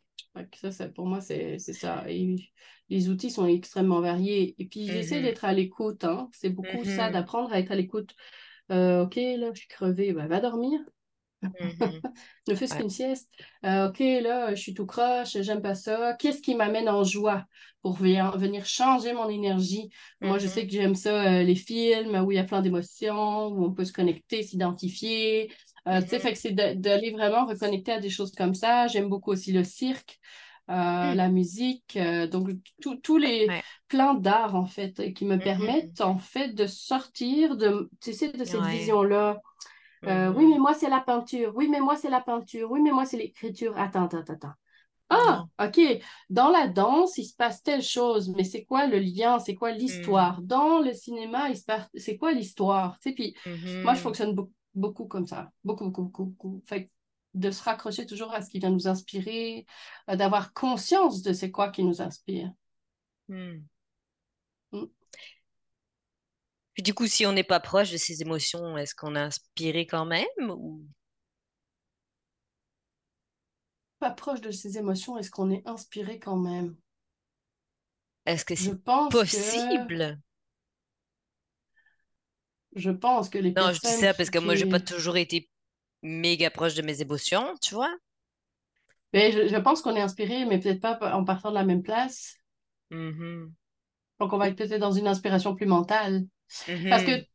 Ça, 0.60 0.72
ça, 0.72 0.90
pour 0.90 1.06
moi, 1.06 1.22
c'est 1.22 1.60
ça. 1.60 2.04
Et 2.10 2.36
les 2.90 3.10
outils 3.10 3.30
sont 3.30 3.46
extrêmement 3.46 4.02
variés. 4.02 4.56
Et 4.58 4.66
puis, 4.68 4.88
j'essaie 4.88 5.18
Mhm. 5.18 5.24
d'être 5.24 5.46
à 5.46 5.54
l'écoute. 5.54 6.04
Hein. 6.04 6.30
C'est 6.34 6.50
beaucoup 6.50 6.84
ça, 6.84 7.08
Mhm. 7.08 7.14
d'apprendre 7.14 7.54
à 7.54 7.60
être 7.60 7.72
à 7.72 7.76
l'écoute. 7.76 8.16
Euh, 8.72 9.04
OK, 9.06 9.16
là, 9.18 9.52
je 9.54 9.60
suis 9.60 9.68
crevée. 9.68 10.14
Ben, 10.14 10.28
va 10.28 10.40
dormir. 10.40 10.80
Mhm. 11.44 12.02
ne 12.48 12.56
fût-ce 12.56 12.74
Ouais. 12.74 12.82
qu'une 12.82 12.90
sieste. 12.90 13.30
Euh, 13.66 13.90
OK, 13.90 14.00
là, 14.00 14.56
je 14.56 14.62
suis 14.62 14.74
tout 14.74 14.86
croche, 14.88 15.38
j'aime 15.42 15.62
pas 15.62 15.76
ça. 15.76 16.16
Qu'est-ce 16.20 16.42
qui 16.42 16.56
m'amène 16.56 16.90
en 16.90 17.04
joie 17.04 17.46
pour 17.84 17.94
venir, 17.94 18.66
changer 18.66 19.14
mon 19.14 19.30
énergie? 19.30 19.90
Moi, 20.22 20.40
je 20.40 20.48
sais 20.48 20.66
que 20.66 20.74
j'aime 20.74 20.96
ça, 20.96 21.40
euh, 21.40 21.44
les 21.44 21.56
films 21.56 22.16
où 22.26 22.32
il 22.32 22.36
y 22.36 22.40
a 22.40 22.44
plein 22.44 22.62
d'émotions, 22.62 23.48
où 23.48 23.64
on 23.66 23.74
peut 23.74 23.86
se 23.86 23.94
connecter, 23.94 24.42
s'identifier. 24.44 25.52
Euh, 25.88 26.02
tu 26.02 26.10
sais, 26.10 26.20
fait 26.20 26.34
que 26.34 26.40
c'est 26.40 26.52
d'aller 26.52 27.12
vraiment 27.12 27.46
reconnecter 27.46 27.94
à 27.94 28.00
des 28.00 28.10
choses 28.10 28.32
comme 28.34 28.56
ça. 28.56 28.88
J'aime 28.88 29.08
beaucoup 29.08 29.32
aussi 29.32 29.52
le 29.54 29.64
cirque. 29.64 30.20
Euh, 30.70 31.14
la 31.16 31.30
musique, 31.30 31.98
euh, 31.98 32.28
donc 32.28 32.50
tous 33.04 33.18
les 33.18 33.48
Ouais. 33.48 33.64
plans 33.88 34.14
d'art 34.16 34.56
en 34.56 34.66
fait 34.66 35.14
qui 35.14 35.26
me 35.26 35.38
Mhm. 35.38 35.44
permettent 35.44 36.02
en 36.02 36.18
fait 36.18 36.50
de 36.54 36.68
sortir 36.68 37.58
de, 37.58 37.90
tu 38.02 38.14
sais, 38.14 38.32
de 38.32 38.46
cette 38.46 38.62
Ouais. 38.62 38.66
vision-là 38.66 39.42
euh, 40.08 40.32
oui, 40.34 40.48
mais 40.50 40.58
moi, 40.60 40.74
c'est 40.74 40.90
la 40.90 41.02
peinture. 41.02 41.54
Oui, 41.56 41.68
mais 41.70 41.80
moi, 41.82 41.96
c'est 41.98 42.10
la 42.10 42.22
peinture. 42.22 42.72
Oui, 42.72 42.82
mais 42.82 42.92
moi, 42.92 43.06
c'est 43.06 43.18
l'écriture. 43.18 43.78
Attends, 43.78 44.06
attends, 44.06 44.20
attends. 44.34 44.54
Ah. 45.10 45.46
OK. 45.60 45.80
Dans 46.30 46.50
la 46.50 46.68
danse, 46.68 47.18
il 47.18 47.26
se 47.26 47.36
passe 47.36 47.64
telle 47.64 47.82
chose, 47.82 48.30
mais 48.30 48.44
c'est 48.44 48.66
quoi 48.66 48.88
le 48.88 49.00
lien? 49.00 49.40
C'est 49.40 49.56
quoi 49.56 49.72
l'histoire? 49.72 50.42
Dans 50.42 50.80
le 50.80 50.94
cinéma, 50.94 51.50
il 51.50 51.58
se 51.58 51.64
passe... 51.66 51.88
c'est 51.96 52.18
quoi 52.18 52.34
l'histoire? 52.34 53.00
Tu 53.00 53.10
sais, 53.10 53.16
puis 53.16 53.36
moi, 53.84 53.94
je 53.96 54.02
fonctionne 54.02 54.34
beaucoup, 54.36 54.54
beaucoup 54.76 55.06
comme 55.08 55.26
ça. 55.28 55.52
Beaucoup, 55.64 55.86
beaucoup, 55.86 56.04
beaucoup, 56.04 56.26
beaucoup. 56.26 56.62
Fait 56.66 56.92
de 57.40 57.52
se 57.52 57.64
raccrocher 57.64 58.06
toujours 58.06 58.34
à 58.34 58.42
ce 58.42 58.50
qui 58.50 58.60
vient 58.60 58.70
nous 58.72 58.88
inspirer, 58.88 59.66
euh, 60.10 60.16
d'avoir 60.16 60.54
conscience 60.54 61.22
de 61.24 61.34
c'est 61.34 61.52
quoi 61.52 61.72
qui 61.72 61.84
nous 61.84 62.02
inspire. 62.02 62.52
Mhm. 63.28 63.68
Mm. 64.72 64.88
Puis 66.74 66.82
du 66.82 66.94
coup, 66.94 67.08
si 67.08 67.26
on 67.26 67.34
n'est 67.34 67.44
pas 67.44 67.60
proche 67.60 67.92
de 67.92 67.98
ces 67.98 68.22
émotions, 68.22 68.78
est-ce 68.78 68.96
qu'on 68.96 69.16
est 69.16 69.20
inspiré 69.20 69.86
quand 69.86 70.06
même 70.06 70.24
ou? 70.50 70.82
Pas 74.00 74.10
proche 74.10 74.42
de 74.42 74.50
ses 74.50 74.80
émotions, 74.80 75.20
est-ce 75.20 75.30
qu'on 75.30 75.52
est 75.52 75.62
inspiré 75.68 76.18
quand 76.18 76.36
même? 76.38 76.76
est-ce 78.28 78.46
que 78.46 78.56
c'est 78.56 78.74
que 78.76 79.08
possible? 79.10 80.20
je 82.76 82.92
pense 82.92 83.30
que 83.30 83.38
les 83.38 83.54
Non, 83.58 83.72
je 83.74 83.80
dis 83.82 83.92
personnes 83.92 83.94
ça 83.94 84.14
parce 84.14 84.30
qui, 84.30 84.32
que 84.32 84.40
moi, 84.40 84.56
j'ai 84.56 84.66
pas 84.66 84.80
toujours 84.80 85.18
été 85.18 85.50
méga 86.08 86.50
proche 86.52 86.76
de 86.76 86.82
mes 86.84 87.02
émotions, 87.02 87.56
tu 87.62 87.76
vois? 87.76 87.96
Mais 89.14 89.32
je, 89.34 89.48
je 89.50 89.56
pense 89.58 89.82
qu'on 89.82 89.96
est 89.98 90.02
inspiré, 90.02 90.46
mais 90.46 90.60
peut-être 90.60 90.80
pas 90.82 91.14
en 91.14 91.24
partant 91.26 91.50
de 91.50 91.56
la 91.56 91.66
même 91.66 91.84
place. 91.84 92.38
Mhm. 92.92 93.56
Donc, 94.20 94.34
on 94.34 94.38
va 94.38 94.48
être 94.50 94.56
peut-être 94.58 94.80
dans 94.82 94.92
une 94.92 95.08
inspiration 95.08 95.56
plus 95.56 95.66
mentale. 95.68 96.26
Parce 96.90 97.04
que 97.04 97.12
Mhm. 97.12 97.26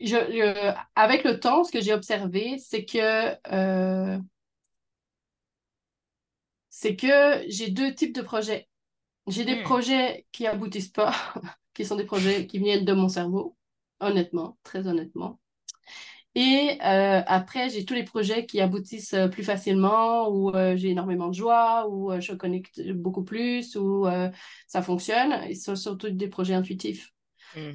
je, 0.00 0.16
je- 0.16 0.74
avec 0.96 1.24
le 1.24 1.40
temps, 1.40 1.64
ce 1.64 1.72
que 1.72 1.80
j'ai 1.80 1.94
observé, 1.94 2.58
c'est 2.58 2.84
que 2.84 3.36
euh, 3.54 4.18
c'est 6.70 6.96
que 6.96 7.44
j'ai 7.48 7.70
deux 7.70 7.94
types 7.94 8.14
de 8.14 8.22
projets. 8.22 8.68
J'ai 9.28 9.44
des 9.44 9.56
Mhm. 9.56 9.56
projets 9.56 10.26
qui 10.32 10.46
aboutissent 10.48 10.88
pas, 10.90 11.14
qui 11.74 11.84
sont 11.86 11.96
des 11.96 12.04
projets 12.06 12.46
qui 12.46 12.58
viennent 12.58 12.84
de 12.86 12.92
mon 12.94 13.08
cerveau, 13.08 13.56
honnêtement, 14.00 14.58
très 14.64 14.86
honnêtement. 14.88 15.40
Et 16.38 16.78
euh, 16.84 17.22
après, 17.26 17.70
j'ai 17.70 17.86
tous 17.86 17.94
les 17.94 18.04
projets 18.04 18.44
qui 18.46 18.60
aboutissent 18.60 19.14
euh, 19.14 19.28
plus 19.28 19.42
facilement, 19.42 20.28
où 20.30 20.50
euh, 20.54 20.76
j'ai 20.76 20.90
énormément 20.90 21.28
de 21.28 21.34
joie, 21.34 21.88
où 21.88 22.12
je 22.20 22.34
connecte 22.34 22.80
beaucoup 22.92 23.24
plus, 23.24 23.74
où 23.76 24.06
ça 24.66 24.82
fonctionne. 24.82 25.32
Et 25.48 25.54
ce 25.54 25.64
sont 25.74 25.76
surtout 25.76 26.10
des 26.10 26.28
projets 26.28 26.54
intuitifs. 26.54 27.12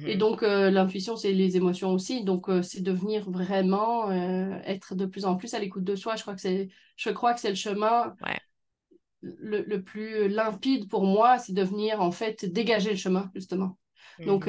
Et 0.04 0.16
Mhm. 0.16 0.16
donc, 0.16 0.42
l'intuition, 0.42 1.16
c'est 1.16 1.32
les 1.32 1.56
émotions 1.56 1.92
aussi. 1.92 2.24
Donc, 2.24 2.48
c'est 2.62 2.82
devenir 2.82 3.30
vraiment, 3.30 4.10
être 4.12 4.94
de 4.96 5.06
plus 5.06 5.24
en 5.26 5.36
plus 5.36 5.54
à 5.54 5.60
l'écoute 5.60 5.84
de 5.84 5.96
soi. 5.96 6.16
Je 6.16 6.22
crois 6.22 6.34
que 6.34 6.40
c'est, 6.42 6.70
je 6.96 7.10
crois 7.10 7.34
que 7.34 7.40
c'est 7.40 7.50
le 7.50 7.56
chemin 7.56 8.16
Ouais. 8.20 8.38
le, 9.20 9.62
le 9.62 9.82
plus 9.82 10.28
limpide 10.28 10.88
pour 10.88 11.04
moi, 11.04 11.38
c'est 11.38 11.52
de 11.52 11.62
venir, 11.62 12.00
en 12.00 12.10
fait, 12.10 12.44
dégager 12.44 12.90
le 12.90 12.96
chemin, 12.96 13.30
justement. 13.34 13.78
Donc, 14.24 14.48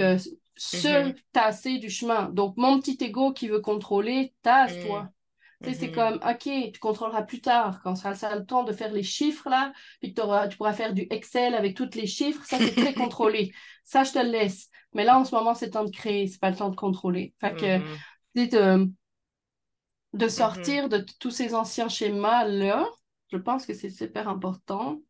Mhm. 0.74 0.80
euh, 0.96 1.04
se 1.04 1.10
Mhm. 1.10 1.18
tasser 1.32 1.78
du 1.80 1.90
chemin. 1.90 2.30
Donc, 2.30 2.56
mon 2.58 2.80
petit 2.80 2.98
ego 3.02 3.34
qui 3.34 3.48
veut 3.48 3.62
contrôler, 3.62 4.34
tasse-toi. 4.44 5.10
Tu 5.64 5.72
sais, 5.72 5.80
c'est 5.80 5.92
Mhm. 5.92 5.92
comme, 5.92 6.16
OK, 6.28 6.50
tu 6.74 6.80
contrôleras 6.80 7.24
plus 7.24 7.42
tard, 7.42 7.82
quand 7.84 7.96
ça 7.96 8.16
sera 8.16 8.36
le 8.36 8.46
temps 8.46 8.64
de 8.64 8.74
faire 8.74 8.92
les 8.92 9.04
chiffres, 9.04 9.50
là, 9.50 9.74
puis 10.02 10.14
que 10.14 10.48
tu 10.50 10.58
pourras 10.58 10.74
faire 10.74 10.94
du 10.94 11.08
Excel 11.10 11.56
avec 11.56 11.76
tous 11.78 11.96
les 11.96 12.08
chiffres. 12.08 12.46
Ça, 12.46 12.60
c'est 12.62 12.76
très 12.76 12.94
contrôlé. 12.96 13.54
Ça, 13.86 14.04
je 14.04 14.12
te 14.14 14.20
le 14.20 14.30
laisse. 14.32 14.70
Mais 14.94 15.04
là, 15.06 15.18
en 15.20 15.26
ce 15.26 15.34
moment, 15.36 15.56
c'est 15.56 15.68
le 15.68 15.72
temps 15.72 15.86
de 15.86 15.92
créer, 15.92 16.28
c'est 16.28 16.40
pas 16.40 16.50
le 16.52 16.56
temps 16.58 16.70
de 16.70 16.76
contrôler. 16.76 17.34
Fait 17.40 17.56
que, 17.56 17.80
de, 18.36 18.92
de 20.14 20.28
sortir 20.28 20.90
de 20.90 21.06
tous 21.20 21.32
ces 21.32 21.54
anciens 21.56 21.90
schémas-là, 21.90 22.88
je 23.32 23.38
pense 23.38 23.66
que 23.66 23.74
c'est 23.74 23.90
super 23.90 24.28
important. 24.30 25.02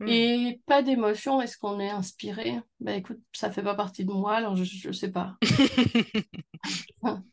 Mhm. 0.00 0.10
Et 0.12 0.60
pas 0.66 0.82
d'émotion, 0.82 1.40
est-ce 1.42 1.58
qu'on 1.58 1.80
est 1.80 1.90
inspiré? 1.90 2.58
Ben 2.80 2.94
écoute, 2.98 3.20
ça 3.32 3.50
fait 3.50 3.62
pas 3.62 3.74
partie 3.74 4.04
de 4.04 4.12
moi, 4.12 4.34
alors 4.36 4.56
je, 4.56 4.64
je 4.64 4.92
sais 4.92 5.10
pas. 5.10 5.36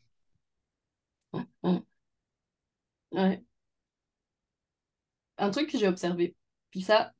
Ouais. 3.12 3.42
Un 5.38 5.50
truc 5.50 5.70
que 5.70 5.78
j'ai 5.78 5.88
observé, 5.88 6.36
puis 6.70 6.82
ça, 6.82 7.12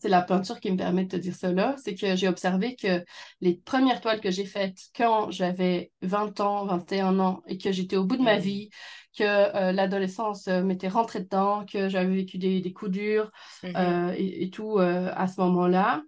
c'est 0.00 0.08
la 0.08 0.22
peinture 0.22 0.60
qui 0.60 0.70
me 0.70 0.76
permet 0.78 1.04
de 1.04 1.08
te 1.10 1.16
dire 1.16 1.34
cela, 1.36 1.76
c'est 1.78 1.94
que 1.94 2.16
j'ai 2.16 2.28
observé 2.28 2.74
que 2.74 3.04
les 3.42 3.54
premières 3.56 4.00
toiles 4.00 4.20
que 4.20 4.30
j'ai 4.30 4.46
faites 4.46 4.78
quand 4.96 5.30
j'avais 5.30 5.92
20 6.00 6.38
ans, 6.40 6.64
21 6.66 7.18
ans, 7.20 7.42
et 7.46 7.58
que 7.58 7.70
j'étais 7.70 7.96
au 7.96 8.04
bout 8.04 8.16
de 8.16 8.22
ma 8.22 8.36
Mhm. 8.36 8.40
vie, 8.40 8.70
que 9.16 9.24
euh, 9.24 9.72
l'adolescence 9.72 10.48
euh, 10.48 10.62
m'était 10.62 10.88
rentrée 10.88 11.20
dedans, 11.20 11.64
que 11.66 11.88
j'avais 11.88 12.14
vécu 12.14 12.38
des, 12.38 12.60
des 12.60 12.72
coups 12.72 12.90
durs 12.92 13.30
Mhm. 13.62 13.76
euh, 13.76 14.14
et, 14.16 14.44
et 14.44 14.50
tout 14.50 14.78
à 14.78 15.26
ce 15.28 15.40
moment-là, 15.40 16.02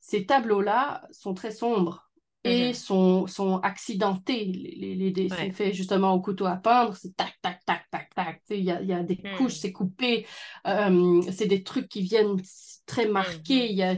ces 0.00 0.26
tableaux-là 0.26 1.06
sont 1.10 1.34
très 1.34 1.50
sombres 1.52 2.10
et 2.44 2.72
Mhm. 2.72 2.74
sont, 2.74 3.26
sont 3.28 3.58
accidentés. 3.60 4.44
Les, 4.46 5.10
les, 5.10 5.28
Ouais. 5.30 5.52
faits 5.52 5.74
justement 5.74 6.12
au 6.12 6.20
couteau 6.20 6.46
à 6.46 6.56
peindre, 6.56 6.96
c'est 6.96 7.16
tac, 7.16 7.34
tac, 7.40 7.64
tac, 7.64 7.88
tac, 7.90 8.12
tac. 8.14 8.42
Il 8.50 8.64
y 8.64 8.70
a, 8.72 8.82
y 8.82 8.92
a 8.92 9.02
des 9.04 9.22
couches, 9.30 9.54
Mhm. 9.54 9.58
c'est 9.58 9.72
coupé. 9.72 10.26
Euh, 10.66 11.22
c'est 11.30 11.46
des 11.46 11.62
trucs 11.62 11.88
qui 11.88 12.02
viennent 12.02 12.40
très 12.86 13.06
marqués. 13.06 13.70
Il 13.70 13.76
y 13.76 13.82
a... 13.84 13.94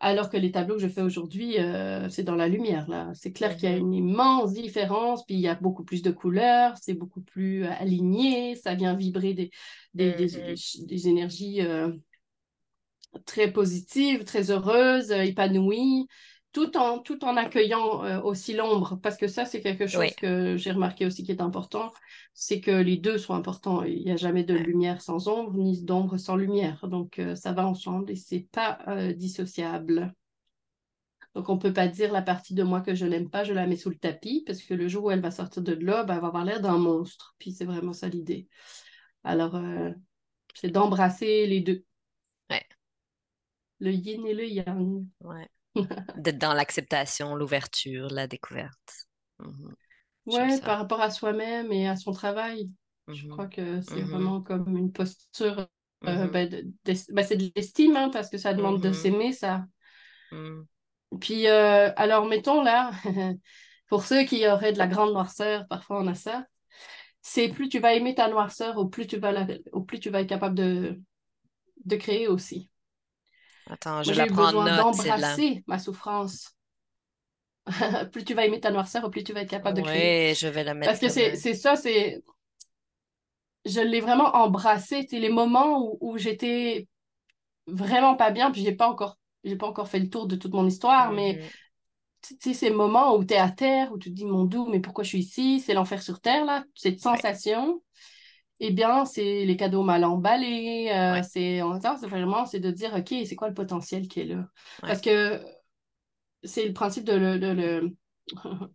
Alors 0.00 0.30
que 0.30 0.36
les 0.36 0.52
tableaux 0.52 0.76
que 0.76 0.80
je 0.82 0.88
fais 0.88 1.00
aujourd'hui, 1.02 1.58
euh, 1.58 2.08
c'est 2.08 2.22
dans 2.22 2.36
la 2.36 2.46
lumière. 2.48 2.88
Là. 2.88 3.10
C'est 3.14 3.32
clair 3.32 3.56
qu'il 3.56 3.68
y 3.68 3.72
a 3.72 3.76
Mhm. 3.76 3.80
une 3.80 3.94
immense 3.94 4.52
différence, 4.52 5.24
puis 5.26 5.34
il 5.34 5.40
y 5.40 5.48
a 5.48 5.56
beaucoup 5.56 5.84
plus 5.84 6.02
de 6.02 6.12
couleurs, 6.12 6.74
c'est 6.80 6.94
beaucoup 6.94 7.20
plus 7.20 7.64
euh, 7.64 7.70
aligné, 7.80 8.54
ça 8.54 8.74
vient 8.76 8.94
vibrer 8.94 9.34
des, 9.34 9.50
des, 9.94 10.12
des, 10.12 10.26
des, 10.28 10.54
Mhm. 10.54 10.86
des 10.86 11.08
énergies. 11.08 11.62
euh, 11.62 11.90
très 13.26 13.52
positive, 13.52 14.24
très 14.24 14.50
heureuse, 14.50 15.10
euh, 15.12 15.22
épanouie, 15.22 16.06
tout 16.52 16.76
en, 16.76 16.98
tout 16.98 17.24
en 17.24 17.36
accueillant 17.36 18.04
euh, 18.04 18.20
aussi 18.22 18.54
l'ombre, 18.54 18.98
parce 19.02 19.16
que 19.16 19.28
ça, 19.28 19.44
c'est 19.44 19.60
quelque 19.60 19.84
Oui. 19.96 20.08
chose 20.08 20.14
que 20.16 20.56
j'ai 20.56 20.70
remarqué 20.72 21.06
aussi 21.06 21.22
qui 21.22 21.30
est 21.32 21.40
important, 21.40 21.92
c'est 22.34 22.60
que 22.60 22.70
les 22.70 22.96
deux 22.96 23.18
sont 23.18 23.34
importants. 23.34 23.84
Il 23.84 24.04
n'y 24.04 24.10
a 24.10 24.16
jamais 24.16 24.44
de 24.44 24.54
lumière 24.54 25.02
sans 25.02 25.28
ombre, 25.28 25.54
ni 25.56 25.82
d'ombre 25.82 26.16
sans 26.16 26.36
lumière. 26.36 26.88
Donc, 26.88 27.18
euh, 27.18 27.34
ça 27.36 27.52
va 27.52 27.66
ensemble 27.66 28.10
et 28.10 28.16
c'est 28.16 28.48
pas 28.50 28.78
euh, 28.88 29.12
dissociable. 29.12 30.14
Donc, 31.34 31.48
on 31.50 31.58
peut 31.58 31.72
pas 31.72 31.86
dire 31.86 32.12
la 32.12 32.22
partie 32.22 32.54
de 32.54 32.62
moi 32.62 32.80
que 32.80 32.94
je 32.94 33.06
n'aime 33.06 33.30
pas, 33.30 33.44
je 33.44 33.52
la 33.52 33.66
mets 33.66 33.76
sous 33.76 33.90
le 33.90 33.98
tapis, 33.98 34.42
parce 34.46 34.62
que 34.62 34.74
le 34.74 34.88
jour 34.88 35.04
où 35.04 35.10
elle 35.10 35.20
va 35.20 35.30
sortir 35.30 35.62
de 35.62 35.72
là, 35.74 36.02
ben, 36.04 36.14
elle 36.16 36.20
va 36.22 36.28
avoir 36.28 36.44
l'air 36.44 36.60
d'un 36.60 36.78
monstre. 36.78 37.34
Puis 37.38 37.52
c'est 37.52 37.64
vraiment 37.66 37.92
ça 37.92 38.08
l'idée. 38.08 38.48
Alors, 39.22 39.60
c'est 40.54 40.70
d'embrasser 40.70 41.46
les 41.46 41.60
deux, 41.60 41.84
Ouais. 42.50 42.62
le 43.80 43.90
yin 43.92 44.24
et 44.26 44.34
le 44.34 44.46
yang. 44.46 45.06
Ouais. 45.20 45.48
D'être 46.16 46.36
dans 46.36 46.52
l'acceptation, 46.52 47.34
l'ouverture, 47.34 48.08
la 48.10 48.26
découverte. 48.26 49.06
J'aime 50.26 50.50
Ouais, 50.50 50.60
par 50.62 50.78
rapport 50.78 51.00
à 51.00 51.10
soi-même 51.10 51.72
et 51.72 51.88
à 51.88 51.96
son 51.96 52.12
travail. 52.12 52.70
Je 53.12 53.22
Mhm. 53.22 53.28
crois 53.28 53.46
que 53.48 53.80
c'est 53.80 54.02
Mhm. 54.02 54.04
vraiment 54.04 54.42
comme 54.42 54.76
une 54.76 54.92
posture, 54.92 55.68
euh, 56.08 56.26
Mhm. 56.26 56.28
ben, 56.28 56.48
de- 56.50 56.66
ben, 57.12 57.24
c'est 57.24 57.36
de 57.36 57.50
l'estime, 57.56 57.96
hein, 57.96 58.10
parce 58.12 58.28
que 58.30 58.38
ça 58.38 58.52
demande 58.54 58.82
de 58.82 58.92
s'aimer, 58.92 59.32
ça. 59.32 59.66
Puis, 61.20 61.46
euh, 61.48 61.90
alors, 61.96 62.26
mettons 62.26 62.62
là, 62.62 62.90
pour 63.88 64.04
ceux 64.04 64.24
qui 64.24 64.46
auraient 64.46 64.72
de 64.72 64.78
la 64.78 64.86
grande 64.86 65.12
noirceur, 65.12 65.66
parfois 65.68 66.00
on 66.02 66.06
a 66.06 66.14
ça, 66.14 66.46
c'est 67.22 67.48
plus 67.50 67.68
tu 67.68 67.78
vas 67.80 67.94
aimer 67.94 68.14
ta 68.16 68.28
noirceur, 68.30 68.78
au 68.78 68.86
plus 68.88 69.06
tu 69.06 69.18
vas, 69.18 69.32
la- 69.32 69.46
au 69.72 69.82
plus 69.82 70.00
tu 70.00 70.10
vas 70.10 70.22
être 70.22 70.28
capable 70.28 70.56
de, 70.56 71.00
de 71.86 71.96
créer 71.96 72.28
aussi. 72.28 72.70
Attends, 73.70 74.02
je 74.02 74.12
Moi, 74.12 74.16
la 74.16 74.26
prends 74.26 74.42
en 74.42 74.46
besoin 74.46 74.76
d'embrasser 74.76 75.62
ma 75.66 75.78
souffrance. 75.78 76.54
Plus 78.12 78.24
tu 78.24 78.34
vas 78.34 78.46
aimer 78.46 78.60
ta 78.60 78.70
noirceur, 78.70 79.10
plus 79.10 79.22
tu 79.24 79.34
vas 79.34 79.42
être 79.42 79.50
capable 79.50 79.76
de 79.76 79.82
créer. 79.82 80.30
Ouais, 80.30 80.34
je 80.34 80.48
vais 80.48 80.64
la 80.64 80.74
Parce 80.74 81.00
mettre 81.00 81.00
que 81.00 81.06
comme... 81.06 81.10
c'est 81.10 81.36
c'est 81.36 81.54
ça, 81.54 81.76
c'est 81.76 82.22
je 83.66 83.80
l'ai 83.80 84.00
vraiment 84.00 84.34
embrassé. 84.34 85.06
C'est 85.08 85.18
les 85.18 85.28
moments 85.28 85.82
où, 85.82 85.98
où 86.00 86.18
j'étais 86.18 86.88
vraiment 87.66 88.16
pas 88.16 88.30
bien, 88.30 88.50
puis 88.50 88.62
j'ai 88.62 88.72
pas 88.72 88.88
encore, 88.88 89.18
j'ai 89.44 89.56
pas 89.56 89.66
encore 89.66 89.88
fait 89.88 89.98
le 89.98 90.08
tour 90.08 90.26
de 90.26 90.36
toute 90.36 90.52
mon 90.52 90.66
histoire, 90.66 91.12
mais 91.12 91.34
mhm. 91.34 92.38
tu 92.40 92.54
ces 92.54 92.70
moments 92.70 93.16
où 93.16 93.24
tu 93.24 93.34
es 93.34 93.38
à 93.38 93.50
terre, 93.50 93.92
où 93.92 93.98
tu 93.98 94.10
te 94.10 94.14
dis, 94.14 94.24
mon 94.24 94.44
doux, 94.44 94.66
mais 94.66 94.80
pourquoi 94.80 95.04
je 95.04 95.10
suis 95.10 95.20
ici? 95.20 95.60
C'est 95.60 95.74
l'enfer 95.74 96.02
sur 96.02 96.20
terre, 96.20 96.44
là, 96.44 96.64
cette 96.74 97.00
sensation. 97.00 97.82
Eh 98.60 98.72
bien, 98.72 99.04
c'est 99.04 99.44
les 99.44 99.56
cadeaux 99.56 99.82
mal 99.84 100.04
emballés, 100.04 100.90
euh, 100.92 101.22
ouais, 101.22 101.22
c'est 101.22 101.60
vraiment, 102.08 102.44
c'est 102.46 102.58
de 102.60 102.70
dire, 102.72 102.92
OK, 102.94 103.14
c'est 103.26 103.36
quoi 103.36 103.48
le 103.48 103.54
potentiel 103.54 104.08
qui 104.08 104.20
est 104.20 104.24
là? 104.24 104.48
ouais. 104.82 104.88
Parce 104.88 105.00
que 105.00 105.40
c'est 106.44 106.66
le 106.66 106.72
principe 106.72 107.04
de 107.04 107.14
le, 107.14 107.38
de 107.38 107.48
le- 107.48 107.96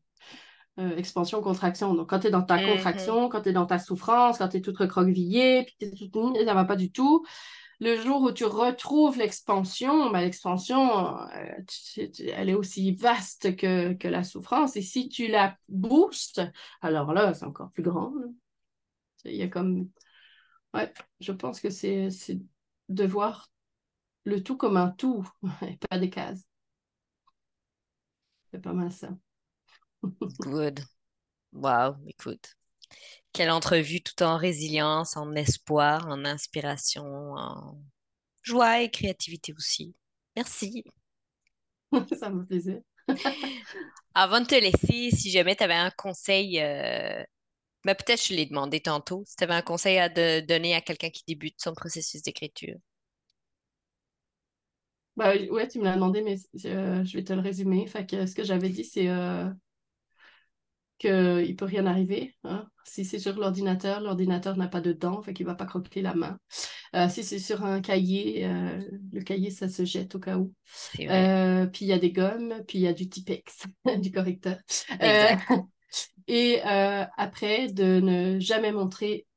euh, 0.80 0.98
expansion-contraction. 0.98 1.94
Donc, 1.96 2.10
quand 2.10 2.20
tu 2.20 2.28
es 2.28 2.32
dans 2.32 2.44
ta 2.44 2.60
Mhm. 2.60 2.60
contraction, 2.60 3.30
quand 3.30 3.42
tu 3.44 3.50
es 3.50 3.54
dans 3.54 3.66
ta 3.68 3.80
souffrance, 3.80 4.40
quand 4.40 4.50
tu 4.50 4.58
es 4.58 4.62
toute 4.62 4.78
recroquevillée, 4.78 5.64
puis 5.66 5.76
t'es 5.80 5.92
toute... 5.92 6.38
ça 6.46 6.54
va 6.54 6.66
pas 6.66 6.76
du 6.76 6.92
tout, 6.92 7.26
le 7.80 7.98
jour 8.02 8.22
où 8.24 8.32
tu 8.34 8.46
retrouves 8.46 9.18
l'expansion, 9.18 10.12
ben, 10.12 10.22
l'expansion, 10.22 11.18
euh, 11.30 11.46
tu- 11.68 12.12
tu- 12.12 12.30
elle 12.30 12.50
est 12.50 12.56
aussi 12.56 12.94
vaste 12.94 13.56
que, 13.58 13.94
que 13.94 14.08
la 14.10 14.24
souffrance. 14.24 14.78
Et 14.78 14.82
si 14.84 15.10
tu 15.10 15.28
la 15.28 15.58
boostes, 15.70 16.42
alors 16.82 17.14
là, 17.14 17.34
c'est 17.36 17.46
encore 17.46 17.72
plus 17.72 17.84
grand. 17.84 18.14
Il 19.26 19.36
y 19.36 19.42
a 19.42 19.48
comme... 19.48 19.90
Ouais, 20.74 20.92
je 21.20 21.32
pense 21.32 21.60
que 21.60 21.70
c'est 21.70 22.10
de 22.90 23.06
voir 23.06 23.52
le 24.26 24.44
tout 24.44 24.58
comme 24.58 24.78
un 24.78 24.90
tout, 24.90 25.28
et 25.62 25.78
pas 25.90 26.00
des 26.00 26.10
cases. 26.10 26.44
C'est 28.52 28.62
pas 28.62 28.74
mal 28.74 28.92
ça. 28.92 29.10
Good. 30.40 30.82
Wow, 31.54 31.96
écoute. 32.08 32.56
Quelle 33.32 33.52
entrevue 33.52 34.02
tout 34.02 34.22
en 34.24 34.38
résilience, 34.38 35.18
en 35.18 35.34
espoir, 35.34 36.08
en 36.08 36.26
inspiration, 36.26 37.34
en 37.34 37.82
joie 38.44 38.82
et 38.82 38.92
créativité 38.92 39.54
aussi. 39.54 39.96
Merci. 40.36 40.84
Ça 42.20 42.30
me 42.30 42.46
plaisir. 42.46 42.82
Avant 44.14 44.42
de 44.42 44.46
te 44.46 44.56
laisser, 44.56 45.16
si 45.16 45.32
jamais 45.32 45.56
tu 45.56 45.64
avais 45.64 45.74
un 45.74 45.92
conseil, 45.92 46.60
euh, 46.62 47.24
ben 47.86 47.96
peut-être 47.96 48.26
je 48.26 48.34
l'ai 48.34 48.46
demandé 48.46 48.80
tantôt, 48.82 49.24
si 49.26 49.36
tu 49.36 49.44
avais 49.44 49.54
un 49.54 49.62
conseil 49.62 49.98
à 50.00 50.10
de- 50.10 50.42
donner 50.46 50.76
à 50.76 50.82
quelqu'un 50.82 51.10
qui 51.10 51.24
débute 51.28 51.62
son 51.62 51.74
processus 51.74 52.22
d'écriture. 52.24 52.76
Bah, 55.16 55.34
ouais, 55.52 55.68
tu 55.68 55.78
me 55.80 55.84
l'as 55.84 55.94
demandé, 55.96 56.22
mais 56.24 56.38
euh, 56.66 57.04
je 57.06 57.18
vais 57.18 57.24
te 57.24 57.34
le 57.34 57.42
résumer. 57.42 57.86
Fait 57.88 58.06
que 58.06 58.26
ce 58.26 58.34
que 58.36 58.44
j'avais 58.44 58.70
dit, 58.70 58.84
c'est 58.84 59.10
euh, 59.10 59.48
qu'il 60.98 61.12
ne 61.12 61.54
peut 61.56 61.66
rien 61.66 61.86
arriver. 61.86 62.36
Hein. 62.44 62.68
Si 62.86 63.06
c'est 63.06 63.20
sur 63.20 63.38
l'ordinateur, 63.38 64.00
l'ordinateur 64.02 64.58
n'a 64.58 64.68
pas 64.68 64.82
de 64.82 64.94
dents, 64.94 65.22
fait 65.22 65.34
qu'il 65.34 65.46
ne 65.46 65.52
va 65.52 65.56
pas 65.56 65.66
croquer 65.66 66.02
la 66.02 66.14
main. 66.16 66.38
Euh, 66.96 67.10
si 67.10 67.24
c'est 67.24 67.40
sur 67.40 67.64
un 67.66 67.82
cahier, 67.82 68.48
le 69.12 69.22
cahier, 69.24 69.52
ça 69.52 69.70
se 69.70 69.86
jette 69.86 70.16
au 70.16 70.20
cas 70.20 70.38
où. 70.38 70.54
Puis 71.74 71.86
il 71.86 71.88
y 71.88 71.94
a 71.94 72.00
des 72.00 72.12
gommes, 72.12 72.56
puis 72.68 72.80
il 72.80 72.82
y 72.82 72.88
a 72.88 72.94
du 72.94 73.10
Tipex, 73.10 73.66
du 74.02 74.12
correcteur. 74.12 74.58
et 76.28 76.62
après, 76.62 77.70
de 77.70 78.00
ne 78.00 78.40
jamais 78.40 78.72
montrer 78.72 79.28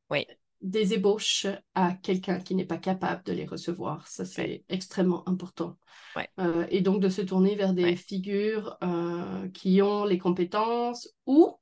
des 0.63 0.95
ébauches 0.95 1.47
à 1.75 1.93
quelqu'un 1.93 2.41
qui 2.41 2.55
n'est 2.55 2.65
pas 2.65 2.79
capable 2.79 3.23
de 3.25 3.33
les 3.33 3.45
recevoir. 3.45 4.07
Ça, 4.09 4.25
c'est 4.25 4.65
extrêmement 4.69 5.29
important. 5.29 5.77
et 6.71 6.81
donc 6.81 7.01
de 7.01 7.09
se 7.09 7.23
tourner 7.23 7.55
vers 7.55 7.75
des 7.75 7.97
figures 7.97 8.79
qui 9.55 9.83
ont 9.83 10.05
les 10.05 10.19
compétences 10.19 11.09
ou 11.27 11.57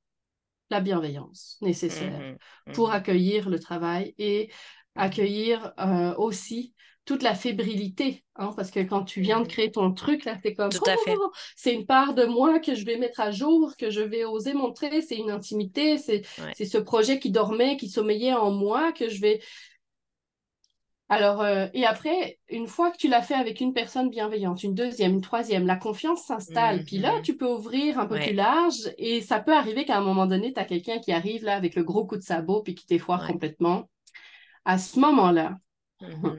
la 0.70 0.80
bienveillance 0.80 1.58
nécessaire 1.60 2.18
mmh 2.18 2.36
pour 2.72 2.88
mmh 2.88 2.92
accueillir 2.92 3.50
le 3.50 3.58
travail 3.58 4.14
et 4.18 4.50
accueillir 4.94 5.72
euh, 5.78 6.14
aussi 6.16 6.74
toute 7.04 7.22
la 7.22 7.34
fébrilité, 7.34 8.24
hein, 8.36 8.50
parce 8.56 8.70
que 8.70 8.80
quand 8.80 9.04
tu 9.04 9.20
viens 9.20 9.40
de 9.40 9.44
mmh 9.44 9.48
créer 9.48 9.70
ton 9.70 9.92
truc, 9.92 10.24
là, 10.24 10.36
t'es 10.42 10.54
comme, 10.54 10.70
oh, 10.72 11.30
c'est 11.54 11.74
une 11.74 11.86
part 11.86 12.14
de 12.14 12.24
moi 12.24 12.60
que 12.60 12.74
je 12.74 12.84
vais 12.86 12.96
mettre 12.96 13.20
à 13.20 13.30
jour, 13.30 13.76
que 13.76 13.90
je 13.90 14.00
vais 14.00 14.24
oser 14.24 14.54
montrer, 14.54 15.02
c'est 15.02 15.16
une 15.16 15.30
intimité, 15.30 15.98
c'est 15.98 16.22
ce 16.64 16.78
projet 16.78 17.18
qui 17.18 17.30
dormait, 17.30 17.76
qui 17.76 17.88
sommeillait 17.88 18.32
en 18.32 18.50
moi, 18.50 18.92
que 18.92 19.08
je 19.08 19.20
vais... 19.20 19.40
Alors, 21.10 21.42
euh, 21.42 21.66
et 21.74 21.84
après, 21.84 22.38
une 22.48 22.66
fois 22.66 22.90
que 22.90 22.96
tu 22.96 23.08
l'as 23.08 23.20
fait 23.20 23.34
avec 23.34 23.60
une 23.60 23.74
personne 23.74 24.08
bienveillante, 24.08 24.62
une 24.62 24.74
deuxième, 24.74 25.12
une 25.12 25.20
troisième, 25.20 25.66
la 25.66 25.76
confiance 25.76 26.24
s'installe. 26.24 26.82
Puis 26.84 26.96
là, 26.96 27.20
tu 27.22 27.36
peux 27.36 27.46
ouvrir 27.46 27.98
un 27.98 28.06
peu 28.06 28.18
plus 28.18 28.32
large 28.32 28.90
et 28.96 29.20
ça 29.20 29.38
peut 29.38 29.54
arriver 29.54 29.84
qu'à 29.84 29.98
un 29.98 30.00
moment 30.00 30.26
donné, 30.26 30.54
tu 30.54 30.58
as 30.58 30.64
quelqu'un 30.64 30.98
qui 30.98 31.12
arrive 31.12 31.44
là 31.44 31.56
avec 31.56 31.74
le 31.74 31.84
gros 31.84 32.06
coup 32.06 32.16
de 32.16 32.22
sabot 32.22 32.62
puis 32.62 32.74
qui 32.74 32.86
t'effoire 32.86 33.26
complètement. 33.26 33.90
À 34.64 34.78
ce 34.78 34.98
moment-là, 34.98 35.58
mm-hmm. 36.00 36.38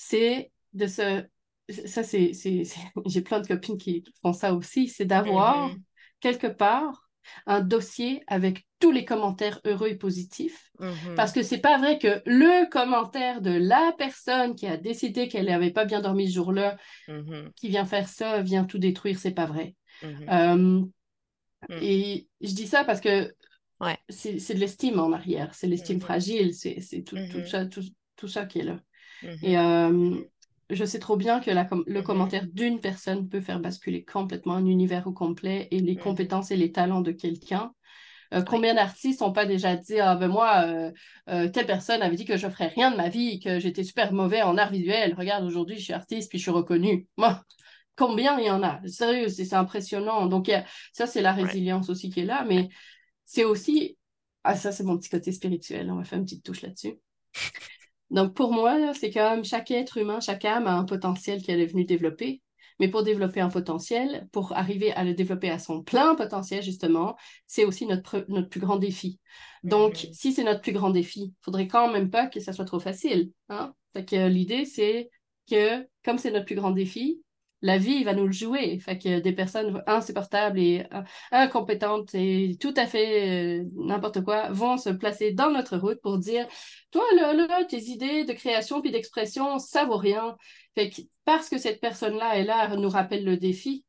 C'est 0.00 0.50
de 0.72 0.86
se... 0.86 1.24
Ça, 1.84 2.02
c'est... 2.02 2.32
J'ai 3.06 3.20
plein 3.20 3.40
de 3.40 3.46
copines 3.46 3.76
qui 3.76 4.02
font 4.22 4.32
ça 4.32 4.54
aussi, 4.54 4.88
c'est 4.88 5.04
d'avoir 5.04 5.68
mm-hmm. 5.68 5.80
quelque 6.20 6.46
part 6.46 7.06
un 7.46 7.60
dossier 7.60 8.22
avec 8.26 8.66
tous 8.78 8.90
les 8.90 9.04
commentaires 9.04 9.60
heureux 9.66 9.88
et 9.88 9.96
positifs. 9.96 10.70
Mm-hmm. 10.80 11.14
Parce 11.16 11.32
que 11.32 11.42
c'est 11.42 11.58
pas 11.58 11.76
vrai 11.76 11.98
que 11.98 12.22
le 12.24 12.68
commentaire 12.70 13.42
de 13.42 13.50
la 13.50 13.94
personne 13.98 14.54
qui 14.54 14.66
a 14.66 14.78
décidé 14.78 15.28
qu'elle 15.28 15.46
n'avait 15.46 15.70
pas 15.70 15.84
bien 15.84 16.00
dormi 16.00 16.28
ce 16.28 16.34
jour-là, 16.34 16.78
qui 17.54 17.68
vient 17.68 17.84
faire 17.84 18.08
ça, 18.08 18.40
vient 18.40 18.64
tout 18.64 18.78
détruire, 18.78 19.18
c'est 19.18 19.32
pas 19.32 19.46
vrai. 19.46 19.74
Euh, 20.02 20.56
mm. 20.56 20.90
et 21.82 22.26
je 22.40 22.54
dis 22.54 22.66
ça 22.66 22.84
parce 22.84 23.02
que 23.02 23.30
c'est 24.08 24.54
de 24.54 24.60
l'estime 24.60 24.98
en 24.98 25.12
arrière, 25.12 25.54
c'est 25.54 25.66
l'estime 25.66 26.00
fragile, 26.00 26.54
c'est 26.54 27.04
tout, 27.04 27.18
tout, 27.30 27.46
ça, 27.46 27.66
tout, 27.66 27.82
tout, 28.16 28.28
ça 28.28 28.46
qui 28.46 28.60
est 28.60 28.64
là. 28.64 28.80
Mmh 29.22 29.28
Et 29.42 29.58
euh, 29.58 30.14
je 30.70 30.84
sais 30.84 30.98
trop 30.98 31.16
bien 31.16 31.40
que 31.40 31.50
la, 31.50 31.68
le 31.86 32.02
commentaire 32.02 32.46
d'une 32.46 32.80
personne 32.80 33.28
peut 33.28 33.40
faire 33.40 33.60
basculer 33.60 34.04
complètement 34.04 34.54
un 34.54 34.66
univers 34.66 35.06
au 35.06 35.12
complet 35.12 35.68
et 35.70 35.80
les 35.80 35.96
compétences 35.96 36.50
et 36.50 36.56
les 36.56 36.72
talents 36.72 37.00
de 37.00 37.12
quelqu'un. 37.12 37.72
Euh, 38.32 38.42
combien 38.42 38.74
d'artistes 38.74 39.22
n'ont 39.22 39.32
pas 39.32 39.44
déjà 39.44 39.76
dit 39.76 39.98
Ah 39.98 40.14
ben 40.14 40.28
moi, 40.28 40.64
euh, 41.28 41.48
telle 41.48 41.66
personne 41.66 42.00
avait 42.02 42.14
dit 42.14 42.24
que 42.24 42.36
je 42.36 42.46
ne 42.46 42.52
ferais 42.52 42.68
rien 42.68 42.92
de 42.92 42.96
ma 42.96 43.08
vie, 43.08 43.40
que 43.40 43.58
j'étais 43.58 43.82
super 43.82 44.12
mauvais 44.12 44.42
en 44.42 44.56
art 44.56 44.70
visuel. 44.70 45.14
Regarde, 45.14 45.44
aujourd'hui, 45.44 45.76
je 45.78 45.82
suis 45.84 45.92
artiste 45.92 46.28
puis 46.28 46.38
je 46.38 46.44
suis 46.44 46.52
reconnue. 46.52 47.08
Moi, 47.16 47.42
combien 47.96 48.38
il 48.38 48.46
y 48.46 48.50
en 48.50 48.62
a? 48.62 48.80
Sérieux, 48.86 49.28
c'est 49.28 49.52
impressionnant. 49.54 50.26
Donc, 50.26 50.50
ça, 50.92 51.06
c'est 51.06 51.22
la 51.22 51.32
résilience 51.32 51.90
aussi 51.90 52.10
qui 52.10 52.20
est 52.20 52.24
là. 52.24 52.44
Mais 52.48 52.68
c'est 53.24 53.44
aussi, 53.44 53.96
ah 54.44 54.56
ça 54.56 54.72
c'est 54.72 54.84
mon 54.84 54.98
petit 54.98 55.08
côté 55.08 55.32
spirituel, 55.32 55.90
on 55.90 55.96
va 55.96 56.04
faire 56.04 56.18
une 56.18 56.24
petite 56.24 56.44
touche 56.44 56.62
là-dessus. 56.62 56.94
Donc 58.10 58.34
pour 58.34 58.52
moi, 58.52 58.92
c'est 58.94 59.10
comme 59.10 59.44
chaque 59.44 59.70
être 59.70 59.96
humain, 59.98 60.20
chaque 60.20 60.44
âme 60.44 60.66
a 60.66 60.74
un 60.74 60.84
potentiel 60.84 61.42
qu'elle 61.42 61.60
est 61.60 61.66
venue 61.66 61.84
développer. 61.84 62.42
Mais 62.80 62.88
pour 62.88 63.02
développer 63.02 63.40
un 63.40 63.50
potentiel, 63.50 64.26
pour 64.32 64.56
arriver 64.56 64.90
à 64.92 65.04
le 65.04 65.12
développer 65.12 65.50
à 65.50 65.58
son 65.58 65.82
plein 65.82 66.14
potentiel, 66.14 66.62
justement, 66.62 67.14
c'est 67.46 67.66
aussi 67.66 67.84
notre, 67.86 68.24
notre 68.28 68.48
plus 68.48 68.58
grand 68.58 68.78
défi. 68.78 69.20
Donc, 69.62 69.96
mm-hmm. 69.96 70.14
si 70.14 70.32
c'est 70.32 70.44
notre 70.44 70.62
plus 70.62 70.72
grand 70.72 70.88
défi, 70.88 71.20
il 71.20 71.34
faudrait 71.42 71.68
quand 71.68 71.92
même 71.92 72.10
pas 72.10 72.26
que 72.26 72.40
ça 72.40 72.54
soit 72.54 72.64
trop 72.64 72.80
facile. 72.80 73.32
Hein? 73.50 73.74
que 73.92 74.28
l'idée, 74.28 74.64
c'est 74.64 75.10
que 75.50 75.86
comme 76.04 76.16
c'est 76.16 76.30
notre 76.30 76.46
plus 76.46 76.54
grand 76.54 76.70
défi, 76.70 77.20
la 77.62 77.78
vie 77.78 78.04
va 78.04 78.14
nous 78.14 78.26
le 78.26 78.32
jouer. 78.32 78.78
Fait 78.78 78.98
que 78.98 79.20
des 79.20 79.32
personnes 79.32 79.82
insupportables 79.86 80.58
et 80.58 80.86
euh, 80.92 81.02
incompétentes 81.32 82.14
et 82.14 82.56
tout 82.60 82.74
à 82.76 82.86
fait 82.86 83.60
euh, 83.60 83.64
n'importe 83.74 84.22
quoi 84.22 84.50
vont 84.50 84.76
se 84.76 84.90
placer 84.90 85.32
dans 85.32 85.50
notre 85.50 85.76
route 85.76 86.00
pour 86.00 86.18
dire 86.18 86.46
Toi, 86.90 87.04
là, 87.16 87.32
là, 87.32 87.64
tes 87.64 87.82
idées 87.82 88.24
de 88.24 88.32
création 88.32 88.80
puis 88.80 88.90
d'expression, 88.90 89.58
ça 89.58 89.84
vaut 89.84 89.96
rien. 89.96 90.36
Fait 90.74 90.90
que 90.90 91.02
parce 91.24 91.48
que 91.48 91.58
cette 91.58 91.80
personne-là 91.80 92.38
est 92.38 92.44
là, 92.44 92.74
nous 92.76 92.88
rappelle 92.88 93.24
le 93.24 93.36
défi. 93.36 93.84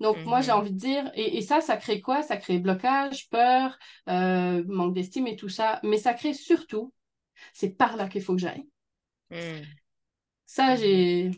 Donc, 0.00 0.18
moi, 0.24 0.40
j'ai 0.40 0.52
mhm. 0.52 0.58
envie 0.58 0.72
de 0.72 0.78
dire, 0.78 1.10
et, 1.14 1.40
ça, 1.40 1.60
ça 1.60 1.76
crée 1.76 2.00
quoi? 2.00 2.22
Ça 2.22 2.36
crée 2.36 2.58
blocage, 2.58 3.28
peur, 3.30 3.78
euh, 4.08 4.62
manque 4.66 4.94
d'estime 4.94 5.26
et 5.26 5.36
tout 5.36 5.48
ça. 5.48 5.80
Mais 5.82 5.98
ça 5.98 6.14
crée 6.14 6.34
surtout, 6.34 6.92
c'est 7.52 7.70
par 7.70 7.96
là 7.96 8.08
qu'il 8.08 8.22
faut 8.22 8.34
que 8.34 8.40
j'aille. 8.40 8.66
Hmm. 9.30 9.62
Ça, 10.46 10.76
j'ai. 10.76 11.30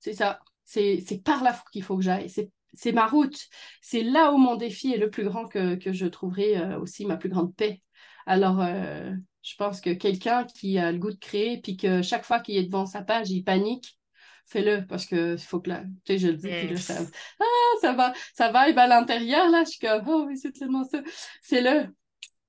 C'est 0.00 0.14
ça. 0.14 0.40
C'est 0.68 1.22
par 1.24 1.42
là 1.42 1.58
qu'il 1.72 1.82
faut 1.82 1.96
que 1.96 2.02
j'aille. 2.02 2.30
C'est 2.74 2.92
ma 2.92 3.06
route. 3.06 3.38
C'est 3.80 4.02
là 4.02 4.32
où 4.32 4.36
mon 4.36 4.56
défi 4.56 4.92
est 4.92 4.98
le 4.98 5.08
plus 5.08 5.24
grand 5.24 5.48
que, 5.48 5.78
je 5.80 6.06
trouverai 6.06 6.58
euh, 6.58 6.78
aussi 6.78 7.06
ma 7.06 7.16
plus 7.16 7.30
grande 7.30 7.54
paix. 7.56 7.80
Alors, 8.26 8.60
euh, 8.60 9.10
je 9.42 9.54
pense 9.56 9.80
que 9.80 9.94
quelqu'un 9.94 10.44
qui 10.44 10.78
a 10.78 10.92
le 10.92 10.98
goût 10.98 11.10
de 11.10 11.18
créer, 11.18 11.58
puis 11.62 11.78
que 11.78 12.02
chaque 12.02 12.24
fois 12.24 12.40
qu'il 12.40 12.58
est 12.58 12.64
devant 12.64 12.84
sa 12.84 13.00
page, 13.02 13.30
il 13.30 13.42
panique, 13.42 13.98
fais-le 14.44 14.86
parce 14.86 15.06
que 15.06 15.38
faut 15.38 15.60
que 15.60 15.70
là, 15.70 15.84
tu 16.04 16.12
sais, 16.12 16.18
je 16.18 16.28
le 16.28 16.34
dis, 16.34 16.48
puis 16.48 16.68
là, 16.68 16.76
ça, 16.76 16.98
ah, 17.40 17.44
ça 17.80 17.94
va, 17.94 18.12
ça 18.34 18.52
va, 18.52 18.60
à 18.60 18.86
l'intérieur, 18.86 19.48
là, 19.48 19.64
je 19.64 19.70
suis 19.70 19.78
comme, 19.80 20.06
oh 20.06 20.24
oui, 20.26 20.36
c'est 20.36 20.52
tellement 20.52 20.84
ça. 20.84 21.02
C'est 21.40 21.62
le 21.62 21.86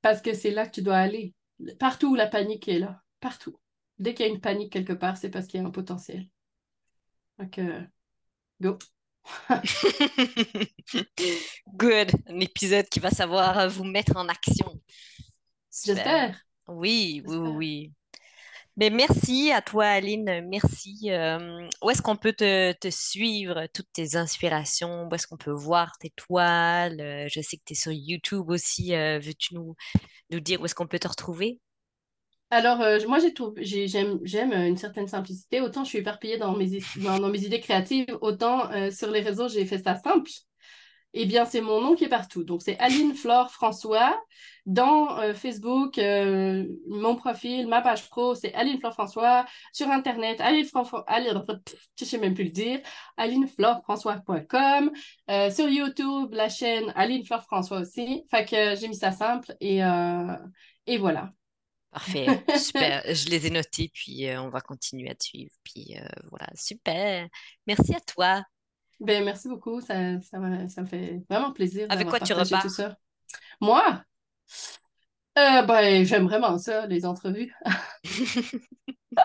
parce 0.01 0.21
que 0.21 0.33
c'est 0.33 0.51
là 0.51 0.65
que 0.65 0.71
tu 0.71 0.81
dois 0.81 0.97
aller. 0.97 1.33
Partout 1.79 2.07
où 2.07 2.15
la 2.15 2.27
panique 2.27 2.67
est 2.67 2.79
là, 2.79 3.01
partout. 3.21 3.57
Dès 3.97 4.13
qu'il 4.13 4.25
y 4.25 4.29
a 4.29 4.31
une 4.33 4.41
panique 4.41 4.73
quelque 4.73 4.93
part, 4.93 5.15
c'est 5.15 5.29
parce 5.29 5.47
qu'il 5.47 5.61
y 5.61 5.63
a 5.63 5.67
un 5.67 5.71
potentiel. 5.71 6.27
Donc, 7.37 7.57
Go. 8.61 8.77
Good. 11.75 12.11
Un 12.27 12.39
épisode 12.39 12.87
qui 12.89 12.99
va 12.99 13.11
savoir 13.11 13.69
vous 13.69 13.83
mettre 13.83 14.15
en 14.15 14.27
action. 14.27 14.79
J'espère. 15.85 16.39
Oui, 16.67 17.23
oui, 17.25 17.37
oui. 17.37 17.93
Mais 18.79 18.89
merci 18.89 19.51
à 19.51 19.61
toi, 19.61 19.87
Aline. 19.87 20.47
Merci. 20.47 21.11
Euh, 21.11 21.67
où 21.83 21.89
est-ce 21.89 22.01
qu'on 22.01 22.15
peut 22.15 22.31
te, 22.31 22.89
suivre, 22.89 23.67
toutes 23.73 23.91
tes 23.91 24.15
inspirations? 24.15 25.05
Où 25.05 25.13
est-ce 25.15 25.27
qu'on 25.27 25.35
peut 25.35 25.51
voir 25.51 25.97
tes 25.99 26.11
toiles? 26.11 27.01
Euh, 27.01 27.27
je 27.29 27.41
sais 27.41 27.57
que 27.57 27.63
tu 27.65 27.73
es 27.73 27.75
sur 27.75 27.91
YouTube 27.91 28.49
aussi. 28.49 28.95
Euh, 28.95 29.19
veux-tu 29.19 29.55
nous, 29.55 29.75
nous 30.29 30.39
dire 30.39 30.61
où 30.61 30.65
est-ce 30.65 30.75
qu'on 30.75 30.87
peut 30.87 30.97
te 30.97 31.09
retrouver? 31.09 31.59
Alors, 32.51 32.81
euh, 32.81 32.97
moi, 33.07 33.19
j'aime, 33.57 34.19
j'aime 34.23 34.53
une 34.53 34.77
certaine 34.77 35.07
simplicité. 35.07 35.61
Autant 35.61 35.83
je 35.83 35.89
suis 35.89 35.99
éparpillée 35.99 36.37
dans 36.37 36.55
mes, 36.55 36.79
dans, 36.97 37.29
mes 37.29 37.43
idées 37.43 37.59
créatives, 37.59 38.17
autant 38.21 38.71
euh, 38.71 38.89
sur 38.89 39.11
les 39.11 39.21
réseaux, 39.21 39.47
j'ai 39.47 39.65
fait 39.65 39.77
ça 39.77 39.95
simple. 39.95 40.31
Eh 41.13 41.25
bien, 41.25 41.45
c'est 41.45 41.61
mon 41.61 41.81
nom 41.81 41.95
qui 41.95 42.03
est 42.05 42.09
partout. 42.09 42.43
Donc, 42.43 42.61
c'est 42.61 42.77
Aline 42.79 43.13
Flore 43.15 43.51
François. 43.51 44.19
Dans 44.65 45.19
euh, 45.19 45.33
Facebook, 45.33 45.99
mon 46.87 47.15
profil, 47.15 47.67
ma 47.67 47.81
page 47.81 48.07
pro, 48.09 48.35
c'est 48.35 48.53
Aline 48.53 48.79
Flore 48.79 48.93
François. 48.93 49.45
Sur 49.73 49.89
Internet, 49.89 50.41
Aline 50.41 50.65
François, 50.65 51.03
Aline, 51.07 51.43
je 51.99 52.05
sais 52.05 52.17
même 52.19 52.33
plus 52.35 52.45
le 52.45 52.51
dire, 52.51 52.79
alineflorefrançois.com. 53.17 54.91
sur 55.51 55.69
YouTube, 55.69 56.33
la 56.33 56.49
chaîne 56.49 56.91
Aline 56.95 57.25
Flore 57.25 57.43
François 57.43 57.79
aussi. 57.79 58.23
Fait 58.29 58.45
que 58.45 58.75
j'ai 58.75 58.87
mis 58.87 58.95
ça 58.95 59.11
simple 59.11 59.55
et, 59.59 59.79
et 60.85 60.97
voilà. 60.97 61.31
Parfait, 61.91 62.27
super. 62.57 63.01
Je 63.05 63.29
les 63.29 63.47
ai 63.47 63.49
notés, 63.49 63.89
puis 63.93 64.27
euh, 64.27 64.41
on 64.41 64.49
va 64.49 64.61
continuer 64.61 65.09
à 65.09 65.15
te 65.15 65.23
suivre. 65.23 65.51
Puis 65.63 65.95
euh, 65.97 66.05
voilà, 66.29 66.47
super. 66.53 67.27
Merci 67.65 67.95
à 67.95 67.99
toi. 67.99 68.43
Ben, 68.99 69.23
merci 69.23 69.47
beaucoup. 69.47 69.81
Ça, 69.81 70.19
ça, 70.21 70.37
me, 70.37 70.67
ça 70.67 70.81
me 70.81 70.87
fait 70.87 71.21
vraiment 71.29 71.51
plaisir. 71.51 71.87
Avec 71.89 72.07
quoi 72.07 72.19
tu 72.19 72.33
repars? 72.33 72.61
Tout 72.61 72.69
ça. 72.69 72.95
Moi? 73.59 74.03
Euh, 75.37 75.61
ben, 75.63 76.05
j'aime 76.05 76.25
vraiment 76.25 76.57
ça, 76.59 76.85
les 76.85 77.05
entrevues. 77.05 77.53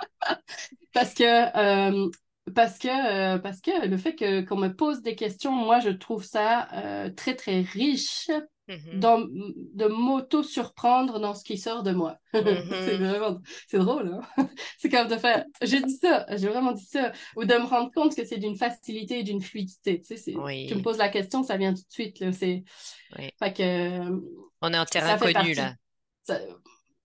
parce 0.93 1.13
que 1.13 2.11
parce 2.55 2.79
que, 2.79 3.37
parce 3.39 3.61
que 3.61 3.87
le 3.87 3.97
fait 3.97 4.15
que, 4.15 4.43
qu'on 4.43 4.57
me 4.57 4.69
pose 4.69 5.03
des 5.03 5.17
questions, 5.17 5.53
moi, 5.53 5.81
je 5.81 5.91
trouve 5.91 6.25
ça 6.25 6.69
très, 7.17 7.35
très 7.35 7.61
riche 7.61 8.31
Mhm. 8.67 8.99
dans, 9.01 9.19
de 9.21 9.87
m'auto-surprendre 9.87 11.21
dans 11.21 11.35
ce 11.35 11.45
qui 11.45 11.59
sort 11.59 11.83
de 11.83 11.93
moi. 11.93 12.19
c'est 12.33 12.99
Mhm. 12.99 13.05
vraiment, 13.09 13.41
c'est 13.69 13.79
drôle, 13.79 14.09
hein? 14.09 14.21
C'est 14.79 14.89
comme 14.89 15.09
de 15.09 15.17
faire, 15.17 15.45
j'ai 15.63 15.83
dit 15.83 15.97
ça, 15.97 16.25
j'ai 16.37 16.49
vraiment 16.49 16.73
dit 16.73 16.85
ça, 16.85 17.13
ou 17.37 17.45
de 17.45 17.55
me 17.55 17.65
rendre 17.67 17.91
compte 17.93 18.15
que 18.17 18.25
c'est 18.25 18.39
d'une 18.39 18.57
facilité 18.57 19.21
et 19.21 19.23
d'une 19.23 19.41
fluidité. 19.43 20.01
Tu 20.01 20.17
sais, 20.17 20.33
tu 20.33 20.75
me 20.75 20.83
poses 20.83 20.99
la 20.99 21.09
question, 21.09 21.43
ça 21.43 21.57
vient 21.57 21.73
tout 21.75 21.83
de 21.83 21.93
suite, 21.93 22.21
là. 22.21 22.33
C'est, 22.33 22.65
oui. 23.19 23.31
fait 23.39 23.53
que, 23.53 24.01
On 24.63 24.73
est 24.73 24.79
en 24.79 24.85
terrain 24.85 25.19
connu, 25.19 25.33
partie, 25.33 25.55
là. 25.55 25.75
ça- 26.23 26.41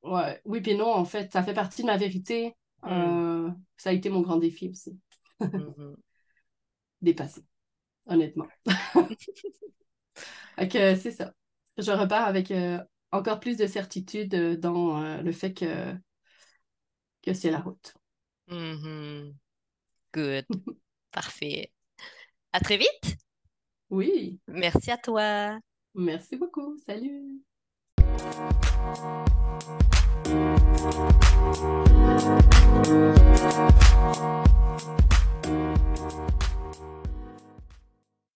ouais, 0.04 0.42
oui 0.46 0.62
puis 0.62 0.76
non, 0.76 0.94
en 0.94 1.06
fait, 1.06 1.32
ça 1.32 1.44
fait 1.44 1.54
partie 1.54 1.82
de 1.82 1.88
ma 1.88 1.98
vérité. 1.98 2.56
Mm. 2.84 2.88
Euh, 2.90 3.50
ça 3.78 3.90
a 3.90 3.94
été 3.94 4.10
mon 4.10 4.22
grand 4.22 4.38
défi 4.38 4.70
aussi, 4.70 4.98
Mhm. 5.42 5.96
dépasser, 7.02 7.42
honnêtement. 8.06 8.48
Fait 10.58 10.68
que 10.68 10.96
c'est 10.96 11.12
ça. 11.12 11.34
Je 11.80 11.92
repars 11.92 12.28
avec 12.28 12.52
euh, 12.52 12.78
encore 13.12 13.40
plus 13.40 13.56
de 13.58 13.66
certitude 13.66 14.34
euh, 14.36 14.58
dans 14.58 15.02
euh, 15.02 15.22
le 15.22 15.32
fait 15.32 15.54
que, 15.54 15.96
que 17.22 17.34
c'est 17.34 17.52
la 17.52 17.60
route. 17.60 17.94
Mhm. 18.50 19.34
Good. 20.14 20.46
Parfait. 21.12 21.72
À 22.52 22.60
très 22.60 22.78
vite. 22.78 23.18
Oui, 23.90 24.40
Merci 24.48 24.92
à 24.92 24.98
toi. 24.98 25.58
merci 25.96 26.36
beaucoup. 26.36 26.78
Salut. 26.86 27.42